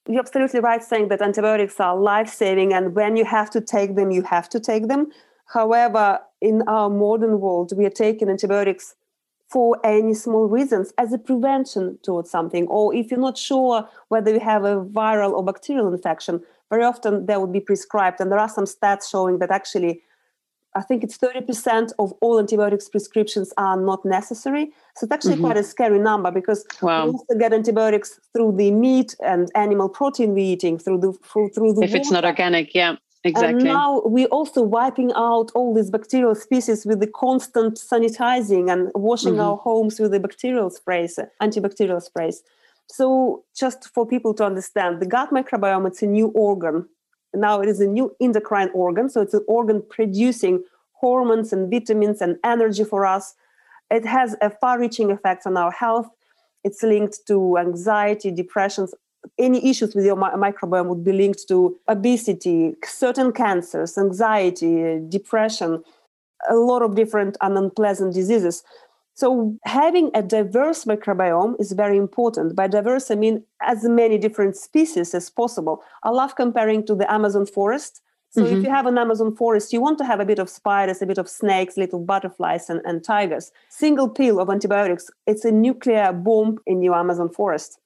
You're 0.10 0.19
absolutely 0.19 0.60
right 0.60 0.84
saying 0.84 1.08
that 1.08 1.21
antibiotics 1.21 1.80
are 1.80 1.97
life 1.97 2.28
saving, 2.28 2.73
and 2.73 2.93
when 2.93 3.15
you 3.15 3.23
have 3.23 3.49
to 3.52 3.62
take 3.62 3.95
them, 3.95 4.12
you 4.12 4.23
have 4.23 4.49
to 4.49 4.60
take 4.60 4.89
them. 4.89 5.08
However, 5.45 6.19
in 6.41 6.63
our 6.67 6.89
modern 6.89 7.39
world, 7.39 7.71
we 7.78 7.86
are 7.86 7.89
taking 7.89 8.28
antibiotics 8.28 8.95
for 9.54 9.80
any 9.84 10.16
small 10.16 10.48
reasons 10.48 10.92
as 10.98 11.13
a 11.13 11.18
prevention 11.20 12.00
towards 12.02 12.30
something 12.32 12.66
or 12.70 12.94
if 12.96 13.12
you're 13.12 13.20
not 13.20 13.38
sure 13.38 13.88
whether 14.08 14.34
you 14.34 14.39
have 14.39 14.63
a 14.63 14.84
viral 14.84 15.32
or 15.32 15.46
bacterial 15.46 15.94
infection 15.94 16.42
very 16.72 16.84
often 16.84 17.28
they 17.28 17.38
would 17.38 17.54
be 17.54 17.60
prescribed 17.60 18.20
and 18.20 18.32
there 18.32 18.39
are 18.39 18.50
some 18.50 18.66
stats 18.66 19.08
showing 19.08 19.38
that 19.38 19.52
actually 19.52 20.02
i 20.76 20.82
think 20.82 21.04
it's 21.04 21.20
30% 21.20 21.92
of 22.00 22.13
all 22.20 22.39
antibiotics 22.39 22.89
prescriptions 22.89 23.54
are 23.58 23.78
not 23.78 24.04
necessary 24.04 24.72
so 24.96 25.06
it's 25.06 25.12
actually 25.12 25.34
mm-hmm. 25.34 25.44
quite 25.46 25.58
a 25.58 25.63
scary 25.63 26.00
number 26.00 26.32
because 26.32 26.66
wow. 26.82 27.06
we 27.06 27.12
also 27.12 27.36
get 27.38 27.54
antibiotics 27.54 28.20
through 28.34 28.54
the 28.58 28.72
meat 28.72 29.16
and 29.24 29.52
animal 29.54 29.88
protein 29.88 30.34
we're 30.34 30.52
eating 30.54 30.80
through 30.80 30.98
the 30.98 31.13
through, 31.32 31.50
through 31.50 31.74
the 31.74 31.84
if 31.84 31.92
water. 31.92 31.98
it's 31.98 32.10
not 32.10 32.26
organic 32.26 32.74
yeah 32.74 32.96
Exactly. 33.24 33.56
And 33.56 33.64
now 33.64 34.02
we're 34.04 34.28
also 34.28 34.62
wiping 34.62 35.14
out 35.16 35.52
all 35.56 35.74
these 35.74 35.90
bacterial 35.90 36.36
species 36.36 36.86
with 36.86 37.00
the 37.00 37.08
constant 37.08 37.76
sanitizing 37.76 38.72
and 38.72 38.92
washing 38.96 39.34
mm-hmm. 39.34 39.42
our 39.42 39.58
homes 39.58 40.00
with 40.00 40.12
the 40.12 40.20
bacterial 40.20 40.70
sprays, 40.70 41.18
antibacterial 41.42 42.02
sprays. 42.02 42.44
So, 42.88 43.46
just 43.56 43.90
for 43.94 44.06
people 44.06 44.34
to 44.36 44.46
understand, 44.46 45.02
the 45.02 45.06
gut 45.06 45.30
microbiome 45.32 45.88
it's 45.88 46.02
a 46.02 46.06
new 46.06 46.28
organ. 46.36 46.90
Now 47.34 47.62
it 47.62 47.70
is 47.70 47.80
a 47.80 47.88
new 47.88 48.14
endocrine 48.20 48.70
organ, 48.74 49.10
so 49.10 49.22
it's 49.22 49.34
an 49.34 49.46
organ 49.48 49.82
producing 49.90 50.64
hormones 50.92 51.54
and 51.54 51.72
vitamins 51.72 52.22
and 52.22 52.38
energy 52.44 52.84
for 52.84 53.06
us. 53.06 53.36
It 53.90 54.06
has 54.06 54.36
a 54.42 54.50
far-reaching 54.50 55.12
effect 55.12 55.48
on 55.48 55.56
our 55.56 55.72
health. 55.72 56.10
It's 56.64 56.84
linked 56.84 57.20
to 57.28 57.58
anxiety, 57.58 58.32
depressions, 58.32 58.94
any 59.38 59.70
issues 59.70 59.96
with 59.96 60.06
your 60.06 60.16
microbiome 60.16 60.88
would 60.88 61.04
be 61.04 61.14
linked 61.14 61.48
to 61.48 61.78
obesity, 61.88 62.76
certain 62.86 63.32
cancers, 63.32 63.98
anxiety, 63.98 65.00
depression, 65.10 65.84
a 66.50 66.56
lot 66.56 66.82
of 66.82 66.96
different 66.96 67.38
and 67.42 67.58
unpleasant 67.58 68.14
diseases. 68.14 68.64
So, 69.16 69.56
having 69.64 70.10
a 70.16 70.24
diverse 70.24 70.86
microbiome 70.86 71.60
is 71.60 71.72
very 71.72 71.98
important. 71.98 72.56
By 72.56 72.68
diverse, 72.68 73.12
I 73.12 73.16
mean 73.16 73.44
as 73.62 73.84
many 73.84 74.18
different 74.18 74.58
species 74.58 75.14
as 75.14 75.30
possible. 75.30 75.84
I 76.02 76.10
love 76.10 76.36
comparing 76.36 76.86
to 76.88 76.96
the 76.96 77.12
Amazon 77.12 77.46
forest. 77.46 78.02
So, 78.32 78.42
mm-hmm. 78.42 78.58
if 78.58 78.64
you 78.64 78.72
have 78.72 78.88
an 78.88 78.98
Amazon 78.98 79.36
forest, 79.36 79.72
you 79.72 79.82
want 79.82 80.00
to 80.00 80.06
have 80.06 80.20
a 80.20 80.26
bit 80.26 80.40
of 80.40 80.50
spiders, 80.50 81.02
a 81.04 81.06
bit 81.06 81.20
of 81.20 81.30
snakes, 81.30 81.78
little 81.78 82.00
butterflies, 82.00 82.72
and, 82.72 82.82
and 82.86 83.04
tigers. 83.04 83.52
Single 83.70 84.10
pill 84.10 84.40
of 84.40 84.50
antibiotics, 84.50 85.12
it's 85.28 85.46
a 85.46 85.52
nuclear 85.52 86.12
bomb 86.12 86.58
in 86.66 86.82
your 86.82 86.96
Amazon 86.96 87.30
forest 87.30 87.80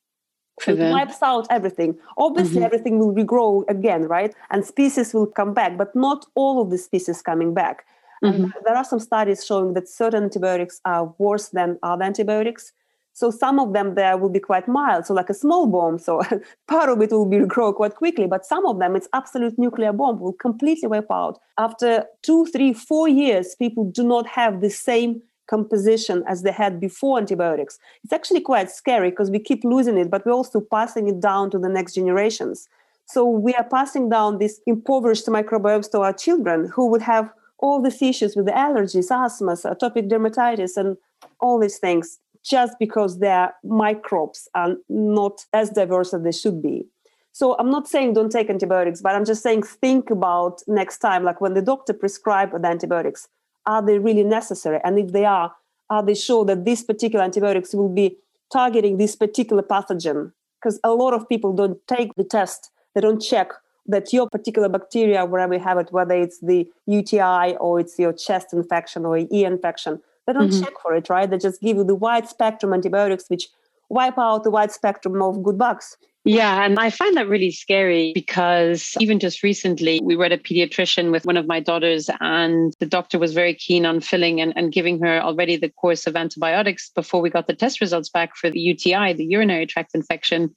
it 0.65 0.91
wipes 0.91 1.22
out 1.22 1.48
everything. 1.50 1.98
Obviously, 2.17 2.58
mm-hmm. 2.58 2.65
everything 2.65 3.00
will 3.00 3.13
regrow 3.13 3.63
again, 3.70 4.04
right? 4.04 4.34
And 4.50 4.65
species 4.65 5.13
will 5.13 5.28
come 5.28 5.54
back, 5.54 5.78
but 5.78 5.96
not 5.96 6.26
all 6.36 6.62
of 6.62 6.70
the 6.70 6.78
species 6.78 7.22
coming 7.22 7.54
back. 7.54 7.86
Mm-hmm. 8.24 8.43
And 8.43 8.54
there 8.65 8.76
are 8.76 8.84
some 8.84 9.00
studies 9.00 9.46
showing 9.46 9.74
that 9.74 9.88
certain 9.88 10.24
antibiotics 10.24 10.82
are 10.86 11.13
worse 11.17 11.50
than 11.50 11.78
other 11.84 12.04
antibiotics. 12.04 12.74
So 13.13 13.32
some 13.32 13.60
of 13.60 13.74
them 13.74 13.96
there 13.96 14.15
will 14.15 14.30
be 14.30 14.39
quite 14.39 14.67
mild, 14.67 15.08
so 15.08 15.13
like 15.15 15.32
a 15.32 15.34
small 15.34 15.65
bomb. 15.65 15.98
So 15.98 16.22
part 16.67 16.89
of 16.89 17.02
it 17.02 17.12
will 17.12 17.26
be 17.26 17.39
grow 17.48 17.74
quite 17.74 17.96
quickly, 17.96 18.28
but 18.28 18.46
some 18.46 18.65
of 18.65 18.80
them, 18.80 18.96
it's 18.96 19.10
absolute 19.13 19.58
nuclear 19.58 19.91
bomb, 19.91 20.20
will 20.20 20.34
completely 20.34 20.88
wipe 20.88 21.12
out. 21.12 21.39
After 21.58 22.06
two, 22.22 22.46
three, 22.48 22.74
four 22.74 23.08
years, 23.08 23.56
people 23.56 23.86
do 23.86 24.04
not 24.04 24.28
have 24.28 24.62
the 24.62 24.70
same 24.70 25.22
composition 25.47 26.23
as 26.27 26.43
they 26.43 26.51
had 26.51 26.79
before 26.79 27.17
antibiotics. 27.17 27.79
It's 28.03 28.13
actually 28.13 28.41
quite 28.41 28.69
scary 28.69 29.10
because 29.10 29.31
we 29.31 29.39
keep 29.39 29.63
losing 29.63 29.97
it, 29.97 30.10
but 30.10 30.25
we're 30.25 30.33
also 30.33 30.62
passing 30.62 31.07
it 31.07 31.19
down 31.19 31.49
to 31.51 31.60
the 31.60 31.69
next 31.69 31.95
generations. 31.95 32.67
So 33.05 33.25
we 33.25 33.53
are 33.53 33.63
passing 33.63 34.10
down 34.10 34.38
these 34.38 34.60
impoverished 34.67 35.27
microbiomes 35.27 35.89
to 35.91 36.01
our 36.01 36.13
children 36.13 36.69
who 36.73 36.88
would 36.88 37.01
have 37.03 37.31
all 37.60 37.81
these 37.81 38.01
issues 38.01 38.36
with 38.36 38.45
the 38.45 38.51
allergies, 38.51 39.10
asthmas, 39.10 39.65
atopic 39.65 40.10
dermatitis, 40.10 40.77
and 40.77 40.97
all 41.39 41.60
these 41.60 41.79
things 41.79 42.19
just 42.43 42.77
because 42.79 43.19
their 43.19 43.53
microbes 43.63 44.47
are 44.55 44.75
not 44.89 45.45
as 45.53 45.69
diverse 45.69 46.13
as 46.13 46.23
they 46.23 46.31
should 46.31 46.62
be. 46.62 46.86
So 47.31 47.55
I'm 47.60 47.69
not 47.69 47.88
saying 47.88 48.13
don't 48.13 48.31
take 48.31 48.49
antibiotics, 48.49 49.01
but 49.01 49.13
I'm 49.13 49.25
just 49.25 49.43
saying 49.43 49.63
think 49.63 50.10
about 50.10 50.62
next 50.67 50.99
time, 50.99 51.23
like 51.23 51.39
when 51.39 51.53
the 51.53 51.62
doctor 51.62 51.93
prescribe 51.93 52.51
the 52.51 52.67
antibiotics, 52.67 53.27
are 53.67 53.86
they 53.86 53.99
really 53.99 54.23
necessary? 54.23 54.80
And 54.84 54.97
if 54.97 55.12
they 55.12 55.25
are, 55.25 55.53
are 55.89 56.03
they 56.03 56.15
sure 56.15 56.43
that 56.45 56.65
these 56.65 56.84
particular 56.84 57.23
antibiotics 57.23 57.73
will 57.75 57.89
be 57.89 58.17
targeting 58.51 58.97
this 58.97 59.15
particular 59.15 59.62
pathogen? 59.62 60.32
Because 60.60 60.80
a 60.84 60.91
lot 60.91 61.13
of 61.13 61.30
people 61.30 61.53
don't 61.53 61.77
take 61.88 62.15
the 62.15 62.23
test, 62.23 62.71
they 62.95 63.01
don't 63.01 63.21
check 63.21 63.51
that 63.86 64.12
your 64.12 64.30
particular 64.30 64.67
bacteria, 64.67 65.25
wherever 65.25 65.53
you 65.53 65.60
have 65.60 65.77
it, 65.77 65.91
whether 65.91 66.15
it's 66.15 66.39
the 66.39 66.67
UTI 66.88 67.56
or 67.58 67.80
it's 67.80 67.97
your 67.97 68.12
chest 68.12 68.53
infection 68.53 69.06
or 69.06 69.17
ear 69.17 69.47
infection, 69.47 70.01
they 70.25 70.34
don't 70.34 70.49
mm-hmm. 70.49 70.63
check 70.63 70.73
for 70.82 70.93
it, 70.95 71.10
right? 71.10 71.30
They 71.30 71.38
just 71.38 71.62
give 71.62 71.77
you 71.77 71.84
the 71.86 71.95
wide 71.95 72.27
spectrum 72.27 72.73
antibiotics, 72.73 73.25
which 73.30 73.47
wipe 73.89 74.17
out 74.17 74.43
the 74.43 74.51
wide 74.51 74.71
spectrum 74.71 75.21
of 75.21 75.41
good 75.41 75.58
bugs. 75.58 75.95
Yeah, 76.27 76.65
and 76.65 76.77
I 76.77 76.89
find 76.89 77.15
that 77.15 77.29
really 77.29 77.51
scary 77.51 78.11
because 78.13 78.97
even 78.99 79.17
just 79.17 79.43
recently, 79.43 80.01
we 80.03 80.17
were 80.17 80.25
at 80.25 80.33
a 80.33 80.37
pediatrician 80.37 81.09
with 81.09 81.25
one 81.25 81.37
of 81.37 81.47
my 81.47 81.61
daughters, 81.61 82.09
and 82.19 82.73
the 82.79 82.85
doctor 82.85 83.17
was 83.17 83.33
very 83.33 83.53
keen 83.53 83.85
on 83.85 84.01
filling 84.01 84.41
and, 84.41 84.51
and 84.57 84.73
giving 84.73 84.99
her 84.99 85.21
already 85.21 85.55
the 85.55 85.69
course 85.69 86.05
of 86.05 86.17
antibiotics 86.17 86.89
before 86.89 87.21
we 87.21 87.29
got 87.29 87.47
the 87.47 87.53
test 87.53 87.79
results 87.79 88.09
back 88.09 88.35
for 88.35 88.49
the 88.49 88.59
UTI, 88.59 89.13
the 89.13 89.23
urinary 89.23 89.65
tract 89.65 89.95
infection. 89.95 90.53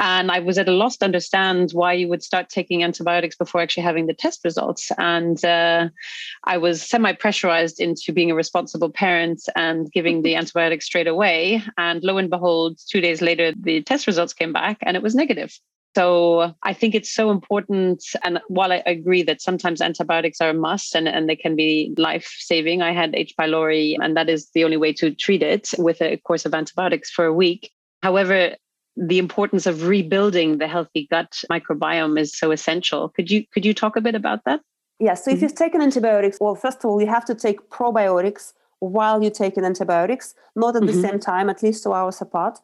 And 0.00 0.30
I 0.30 0.40
was 0.40 0.56
at 0.56 0.68
a 0.68 0.72
loss 0.72 0.96
to 0.96 1.04
understand 1.04 1.72
why 1.72 1.92
you 1.92 2.08
would 2.08 2.22
start 2.22 2.48
taking 2.48 2.82
antibiotics 2.82 3.36
before 3.36 3.60
actually 3.60 3.82
having 3.82 4.06
the 4.06 4.14
test 4.14 4.40
results. 4.44 4.90
And 4.96 5.44
uh, 5.44 5.90
I 6.44 6.56
was 6.56 6.82
semi 6.82 7.12
pressurized 7.12 7.80
into 7.80 8.10
being 8.10 8.30
a 8.30 8.34
responsible 8.34 8.90
parent 8.90 9.42
and 9.54 9.92
giving 9.92 10.22
the 10.22 10.34
antibiotics 10.40 10.86
straight 10.86 11.06
away. 11.06 11.62
And 11.76 12.02
lo 12.02 12.16
and 12.16 12.30
behold, 12.30 12.78
two 12.88 13.02
days 13.02 13.20
later, 13.20 13.52
the 13.54 13.82
test 13.82 14.06
results 14.06 14.32
came 14.32 14.54
back 14.54 14.78
and 14.82 14.96
it 14.96 15.02
was 15.02 15.14
negative. 15.14 15.54
So 15.94 16.54
I 16.62 16.72
think 16.72 16.94
it's 16.94 17.12
so 17.12 17.30
important. 17.30 18.02
And 18.22 18.40
while 18.48 18.72
I 18.72 18.82
agree 18.86 19.22
that 19.24 19.42
sometimes 19.42 19.82
antibiotics 19.82 20.40
are 20.40 20.50
a 20.50 20.54
must 20.54 20.94
and, 20.94 21.08
and 21.08 21.28
they 21.28 21.36
can 21.36 21.56
be 21.56 21.92
life 21.98 22.32
saving, 22.38 22.80
I 22.80 22.92
had 22.92 23.14
H. 23.14 23.34
pylori, 23.38 23.96
and 24.00 24.16
that 24.16 24.28
is 24.28 24.50
the 24.54 24.64
only 24.64 24.76
way 24.76 24.92
to 24.94 25.12
treat 25.14 25.42
it 25.42 25.70
with 25.78 26.00
a 26.00 26.16
course 26.18 26.46
of 26.46 26.54
antibiotics 26.54 27.10
for 27.10 27.24
a 27.24 27.34
week. 27.34 27.72
However, 28.02 28.54
the 29.00 29.18
importance 29.18 29.66
of 29.66 29.86
rebuilding 29.86 30.58
the 30.58 30.68
healthy 30.68 31.08
gut 31.10 31.42
microbiome 31.50 32.20
is 32.20 32.36
so 32.36 32.50
essential. 32.50 33.08
Could 33.08 33.30
you 33.30 33.46
could 33.52 33.64
you 33.64 33.72
talk 33.72 33.96
a 33.96 34.00
bit 34.00 34.14
about 34.14 34.44
that? 34.44 34.60
Yeah. 34.98 35.14
So 35.14 35.30
mm-hmm. 35.30 35.36
if 35.36 35.42
you've 35.42 35.54
taken 35.54 35.80
antibiotics, 35.80 36.36
well, 36.40 36.54
first 36.54 36.84
of 36.84 36.90
all, 36.90 37.00
you 37.00 37.06
have 37.06 37.24
to 37.24 37.34
take 37.34 37.70
probiotics 37.70 38.52
while 38.80 39.22
you're 39.22 39.30
taking 39.30 39.64
antibiotics, 39.64 40.34
not 40.54 40.76
at 40.76 40.82
mm-hmm. 40.82 41.00
the 41.00 41.08
same 41.08 41.18
time, 41.18 41.48
at 41.48 41.62
least 41.62 41.82
two 41.82 41.94
hours 41.94 42.20
apart, 42.20 42.58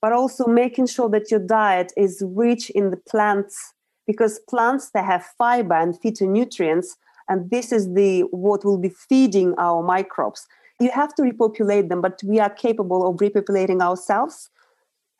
but 0.00 0.12
also 0.12 0.46
making 0.46 0.86
sure 0.86 1.10
that 1.10 1.30
your 1.30 1.40
diet 1.40 1.92
is 1.96 2.22
rich 2.26 2.70
in 2.70 2.90
the 2.90 2.96
plants 2.96 3.74
because 4.06 4.40
plants 4.48 4.90
they 4.94 5.02
have 5.02 5.24
fiber 5.36 5.74
and 5.74 5.94
phytonutrients, 6.00 6.86
and 7.28 7.50
this 7.50 7.70
is 7.70 7.92
the 7.92 8.22
what 8.30 8.64
will 8.64 8.78
be 8.78 8.88
feeding 8.88 9.54
our 9.58 9.82
microbes. 9.82 10.46
You 10.80 10.90
have 10.90 11.14
to 11.16 11.22
repopulate 11.22 11.90
them, 11.90 12.00
but 12.00 12.18
we 12.24 12.40
are 12.40 12.50
capable 12.50 13.06
of 13.06 13.16
repopulating 13.18 13.82
ourselves 13.82 14.48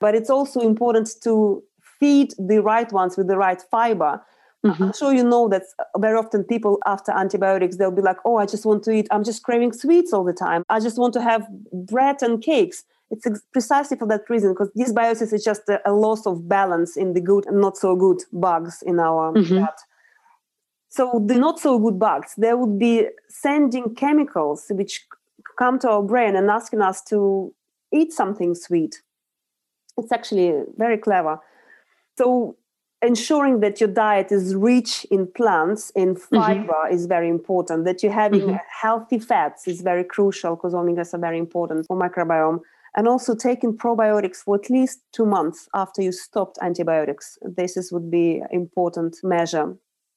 but 0.03 0.17
it's 0.17 0.29
also 0.29 0.61
important 0.61 1.09
to 1.23 1.63
feed 2.01 2.35
the 2.37 2.61
right 2.61 2.93
ones 2.93 3.17
with 3.17 3.29
the 3.29 3.37
right 3.37 3.63
fiber. 3.71 4.21
Mm-hmm. 4.67 4.83
I'm 4.83 4.93
sure 4.93 5.13
you 5.15 5.25
know 5.25 5.49
that 5.49 5.63
very 5.97 6.19
often 6.19 6.43
people 6.43 6.79
after 6.87 7.13
antibiotics, 7.13 7.77
they'll 7.77 7.99
be 8.03 8.03
like, 8.03 8.19
oh, 8.25 8.37
I 8.37 8.47
just 8.47 8.67
want 8.67 8.83
to 8.85 8.91
eat, 8.91 9.07
I'm 9.13 9.25
just 9.25 9.45
craving 9.45 9.73
sweets 9.73 10.13
all 10.13 10.25
the 10.25 10.33
time. 10.33 10.65
I 10.69 10.81
just 10.81 10.99
want 10.99 11.15
to 11.15 11.23
have 11.23 11.47
bread 11.73 12.17
and 12.21 12.43
cakes. 12.43 12.85
It's 13.11 13.27
ex- 13.27 13.47
precisely 13.53 13.97
for 13.97 14.09
that 14.09 14.29
reason, 14.29 14.53
because 14.53 14.71
dysbiosis 14.77 15.33
is 15.33 15.45
just 15.45 15.69
a, 15.69 15.81
a, 15.89 15.93
loss 15.93 16.27
of 16.27 16.49
balance 16.49 16.97
in 16.97 17.13
the 17.15 17.21
good 17.21 17.47
and 17.47 17.61
not 17.61 17.77
so 17.77 17.95
good 17.95 18.19
bugs 18.33 18.83
in 18.83 18.99
our 18.99 19.33
mm-hmm. 19.33 19.59
gut. 19.59 19.79
So 20.89 21.25
the 21.25 21.37
not 21.37 21.61
so 21.61 21.79
good 21.79 21.99
bugs, 21.99 22.35
they 22.37 22.53
would 22.55 22.79
be 22.79 23.07
sending 23.29 23.95
chemicals 23.95 24.67
which 24.71 25.07
come 25.59 25.79
to 25.81 25.89
our 25.89 26.03
brain 26.03 26.35
and 26.37 26.51
asking 26.51 26.83
us 26.83 27.03
to 27.05 27.55
eat 27.93 28.13
something 28.13 28.55
sweet 28.55 29.03
it's 29.97 30.13
actually 30.13 30.63
very 30.77 30.99
clever. 30.99 31.39
So 32.19 32.57
ensuring 33.03 33.61
that 33.61 33.81
your 33.81 33.89
diet 33.89 34.31
is 34.31 34.55
rich 34.55 35.05
in 35.11 35.27
plants 35.27 35.91
in 35.91 36.15
mm-hmm. 36.15 36.37
fiber 36.37 36.73
mm-hmm. 36.85 36.95
is 36.95 37.07
very 37.07 37.29
important 37.29 37.85
that 37.85 38.03
you're 38.03 38.13
having 38.13 38.43
mm-hmm. 38.43 38.57
healthy 38.81 39.19
fats 39.19 39.67
is 39.67 39.83
very 39.83 40.05
crucial 40.05 40.57
because 40.57 40.73
omegas 40.73 41.13
are 41.13 41.19
very 41.19 41.39
important 41.39 41.87
for 41.87 41.99
microbiome 41.99 42.61
and 42.95 43.09
also 43.09 43.35
taking 43.35 43.77
probiotics 43.77 44.37
for 44.37 44.55
at 44.55 44.71
least 44.71 45.01
two 45.13 45.27
months 45.27 45.69
after 45.75 46.01
you 46.01 46.13
stopped 46.13 46.59
antibiotics 46.63 47.39
this 47.43 47.77
is 47.77 47.93
would 47.93 48.11
be 48.11 48.41
important 48.51 49.17
measure 49.25 49.77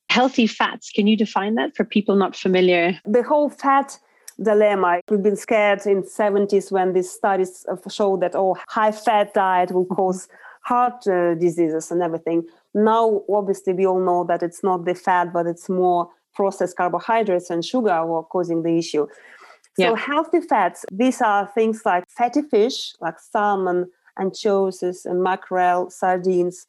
healthy 0.09 0.45
fats 0.45 0.91
can 0.91 1.07
you 1.07 1.17
define 1.17 1.55
that 1.55 1.75
for 1.75 1.83
people 1.83 2.15
not 2.15 2.35
familiar 2.35 2.99
the 3.05 3.23
whole 3.23 3.49
fat 3.49 3.97
dilemma. 4.41 5.01
We've 5.09 5.23
been 5.23 5.35
scared 5.35 5.85
in 5.85 6.03
70s 6.03 6.71
when 6.71 6.93
these 6.93 7.11
studies 7.11 7.65
showed 7.89 8.21
that 8.21 8.35
oh, 8.35 8.57
high 8.67 8.91
fat 8.91 9.33
diet 9.33 9.71
will 9.71 9.85
cause 9.85 10.27
heart 10.61 11.07
uh, 11.07 11.35
diseases 11.35 11.91
and 11.91 12.01
everything. 12.01 12.43
Now, 12.73 13.21
obviously, 13.29 13.73
we 13.73 13.85
all 13.85 13.99
know 13.99 14.25
that 14.25 14.43
it's 14.43 14.63
not 14.63 14.85
the 14.85 14.95
fat, 14.95 15.31
but 15.31 15.45
it's 15.45 15.69
more 15.69 16.09
processed 16.33 16.75
carbohydrates 16.75 17.49
and 17.49 17.63
sugar 17.63 17.95
who 18.01 18.13
are 18.15 18.23
causing 18.23 18.63
the 18.63 18.77
issue. 18.77 19.07
So, 19.77 19.89
yeah. 19.89 19.95
healthy 19.95 20.41
fats, 20.41 20.85
these 20.91 21.21
are 21.21 21.47
things 21.47 21.81
like 21.85 22.03
fatty 22.09 22.41
fish, 22.41 22.93
like 22.99 23.19
salmon, 23.19 23.91
anchovies, 24.19 25.05
and 25.05 25.21
mackerel, 25.21 25.89
sardines. 25.89 26.65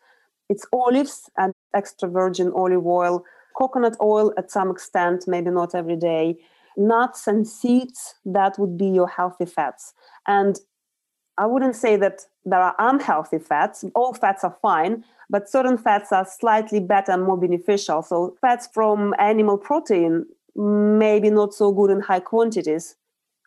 It's 0.49 0.67
olives 0.73 1.31
and 1.37 1.53
extra 1.75 2.09
virgin 2.09 2.53
olive 2.55 2.87
oil, 2.87 3.25
coconut 3.57 3.97
oil 4.01 4.33
at 4.37 4.51
some 4.51 4.71
extent, 4.71 5.25
maybe 5.27 5.51
not 5.51 5.75
every 5.75 5.97
day, 5.97 6.37
nuts 6.77 7.27
and 7.27 7.47
seeds, 7.47 8.15
that 8.25 8.59
would 8.59 8.77
be 8.77 8.87
your 8.87 9.09
healthy 9.09 9.47
fats. 9.47 9.95
And 10.27 10.59
I 11.39 11.47
wouldn't 11.47 11.77
say 11.77 11.97
that 11.97 12.23
there 12.45 12.61
are 12.61 12.75
unhealthy 12.79 13.39
fats. 13.39 13.85
All 13.95 14.15
fats 14.15 14.45
are 14.45 14.57
fine, 14.63 15.05
but 15.29 15.49
certain 15.49 15.77
fats 15.77 16.13
are 16.13 16.27
slightly 16.27 16.81
better 16.81 17.13
and 17.13 17.25
more 17.25 17.37
beneficial. 17.37 18.03
So, 18.03 18.37
fats 18.41 18.69
from 18.73 19.15
animal 19.19 19.59
protein, 19.59 20.27
maybe 20.55 21.31
not 21.31 21.53
so 21.53 21.73
good 21.73 21.91
in 21.91 22.01
high 22.01 22.21
quantities. 22.21 22.97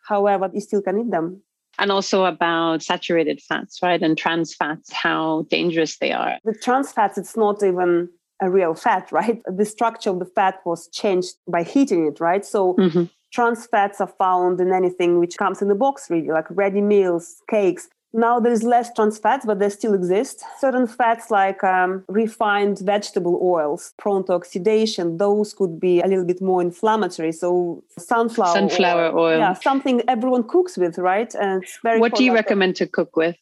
However, 0.06 0.50
you 0.52 0.60
still 0.60 0.82
can 0.82 1.00
eat 1.00 1.10
them. 1.10 1.42
And 1.78 1.90
also 1.90 2.24
about 2.24 2.82
saturated 2.82 3.40
fats, 3.40 3.80
right? 3.82 4.00
And 4.02 4.16
trans 4.16 4.54
fats, 4.54 4.92
how 4.92 5.46
dangerous 5.50 5.98
they 5.98 6.12
are. 6.12 6.38
The 6.44 6.54
trans 6.54 6.92
fats, 6.92 7.16
it's 7.16 7.36
not 7.36 7.62
even 7.62 8.08
a 8.40 8.50
real 8.50 8.74
fat, 8.74 9.10
right? 9.12 9.40
The 9.46 9.64
structure 9.64 10.10
of 10.10 10.20
the 10.20 10.26
fat 10.26 10.60
was 10.64 10.88
changed 10.88 11.34
by 11.48 11.64
heating 11.64 12.06
it, 12.06 12.20
right? 12.20 12.44
So, 12.44 12.74
mm-hmm 12.74 13.04
trans 13.30 13.66
fats 13.66 14.00
are 14.00 14.12
found 14.18 14.60
in 14.60 14.72
anything 14.72 15.18
which 15.18 15.36
comes 15.36 15.62
in 15.62 15.68
the 15.68 15.74
box 15.74 16.10
really 16.10 16.28
like 16.28 16.46
ready 16.50 16.80
meals 16.80 17.42
cakes. 17.48 17.88
Now 18.12 18.40
there's 18.40 18.64
less 18.64 18.92
trans 18.92 19.18
fats 19.18 19.46
but 19.46 19.60
they 19.60 19.68
still 19.68 19.94
exist. 19.94 20.42
Certain 20.58 20.86
fats 20.86 21.30
like 21.30 21.62
um, 21.62 22.04
refined 22.08 22.80
vegetable 22.80 23.38
oils 23.42 23.94
prone 23.98 24.24
to 24.26 24.32
oxidation 24.32 25.18
those 25.18 25.54
could 25.54 25.78
be 25.78 26.00
a 26.00 26.06
little 26.06 26.24
bit 26.24 26.42
more 26.42 26.60
inflammatory. 26.60 27.32
So 27.32 27.84
sunflower 27.98 28.54
sunflower 28.54 29.12
oil, 29.16 29.18
oil. 29.18 29.38
yeah 29.38 29.54
something 29.54 30.02
everyone 30.08 30.44
cooks 30.44 30.76
with 30.76 30.98
right? 30.98 31.32
And 31.34 31.62
it's 31.62 31.78
very 31.82 32.00
what 32.00 32.14
do 32.14 32.24
you 32.24 32.34
recommend 32.34 32.76
to 32.76 32.86
cook 32.86 33.16
with? 33.16 33.36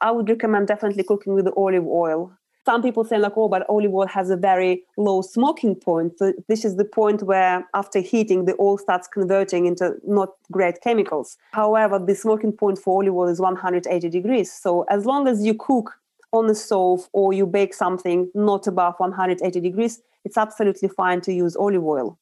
I 0.00 0.10
would 0.10 0.28
recommend 0.28 0.68
definitely 0.68 1.02
cooking 1.02 1.34
with 1.34 1.44
the 1.44 1.52
olive 1.54 1.86
oil 1.86 2.32
some 2.68 2.82
people 2.82 3.02
say 3.02 3.16
like 3.16 3.32
oh 3.36 3.48
but 3.48 3.64
olive 3.70 3.94
oil 3.94 4.06
has 4.06 4.28
a 4.28 4.36
very 4.36 4.82
low 4.98 5.22
smoking 5.22 5.74
point. 5.74 6.18
So 6.18 6.34
this 6.48 6.66
is 6.66 6.76
the 6.76 6.84
point 6.84 7.22
where 7.22 7.66
after 7.72 8.00
heating 8.00 8.44
the 8.44 8.54
oil 8.60 8.76
starts 8.76 9.08
converting 9.08 9.64
into 9.64 9.94
not 10.06 10.30
great 10.52 10.82
chemicals. 10.82 11.38
However 11.52 11.98
the 11.98 12.14
smoking 12.14 12.52
point 12.52 12.78
for 12.78 13.00
olive 13.00 13.14
oil 13.14 13.28
is 13.28 13.40
180 13.40 14.10
degrees. 14.10 14.52
So 14.52 14.84
as 14.90 15.06
long 15.06 15.28
as 15.28 15.46
you 15.46 15.54
cook 15.54 15.94
on 16.32 16.46
the 16.46 16.54
stove 16.54 17.08
or 17.14 17.32
you 17.32 17.46
bake 17.46 17.72
something 17.72 18.30
not 18.34 18.66
above 18.66 18.94
180 18.98 19.60
degrees 19.60 20.02
it's 20.26 20.36
absolutely 20.36 20.90
fine 20.90 21.22
to 21.22 21.32
use 21.32 21.56
olive 21.56 21.84
oil. 21.84 22.18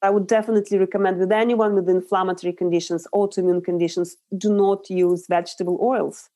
I 0.00 0.10
would 0.10 0.28
definitely 0.28 0.78
recommend 0.78 1.18
with 1.18 1.32
anyone 1.32 1.74
with 1.74 1.88
inflammatory 1.88 2.52
conditions, 2.52 3.08
autoimmune 3.12 3.64
conditions, 3.64 4.16
do 4.44 4.52
not 4.52 4.88
use 4.88 5.26
vegetable 5.26 5.76
oils 5.82 6.30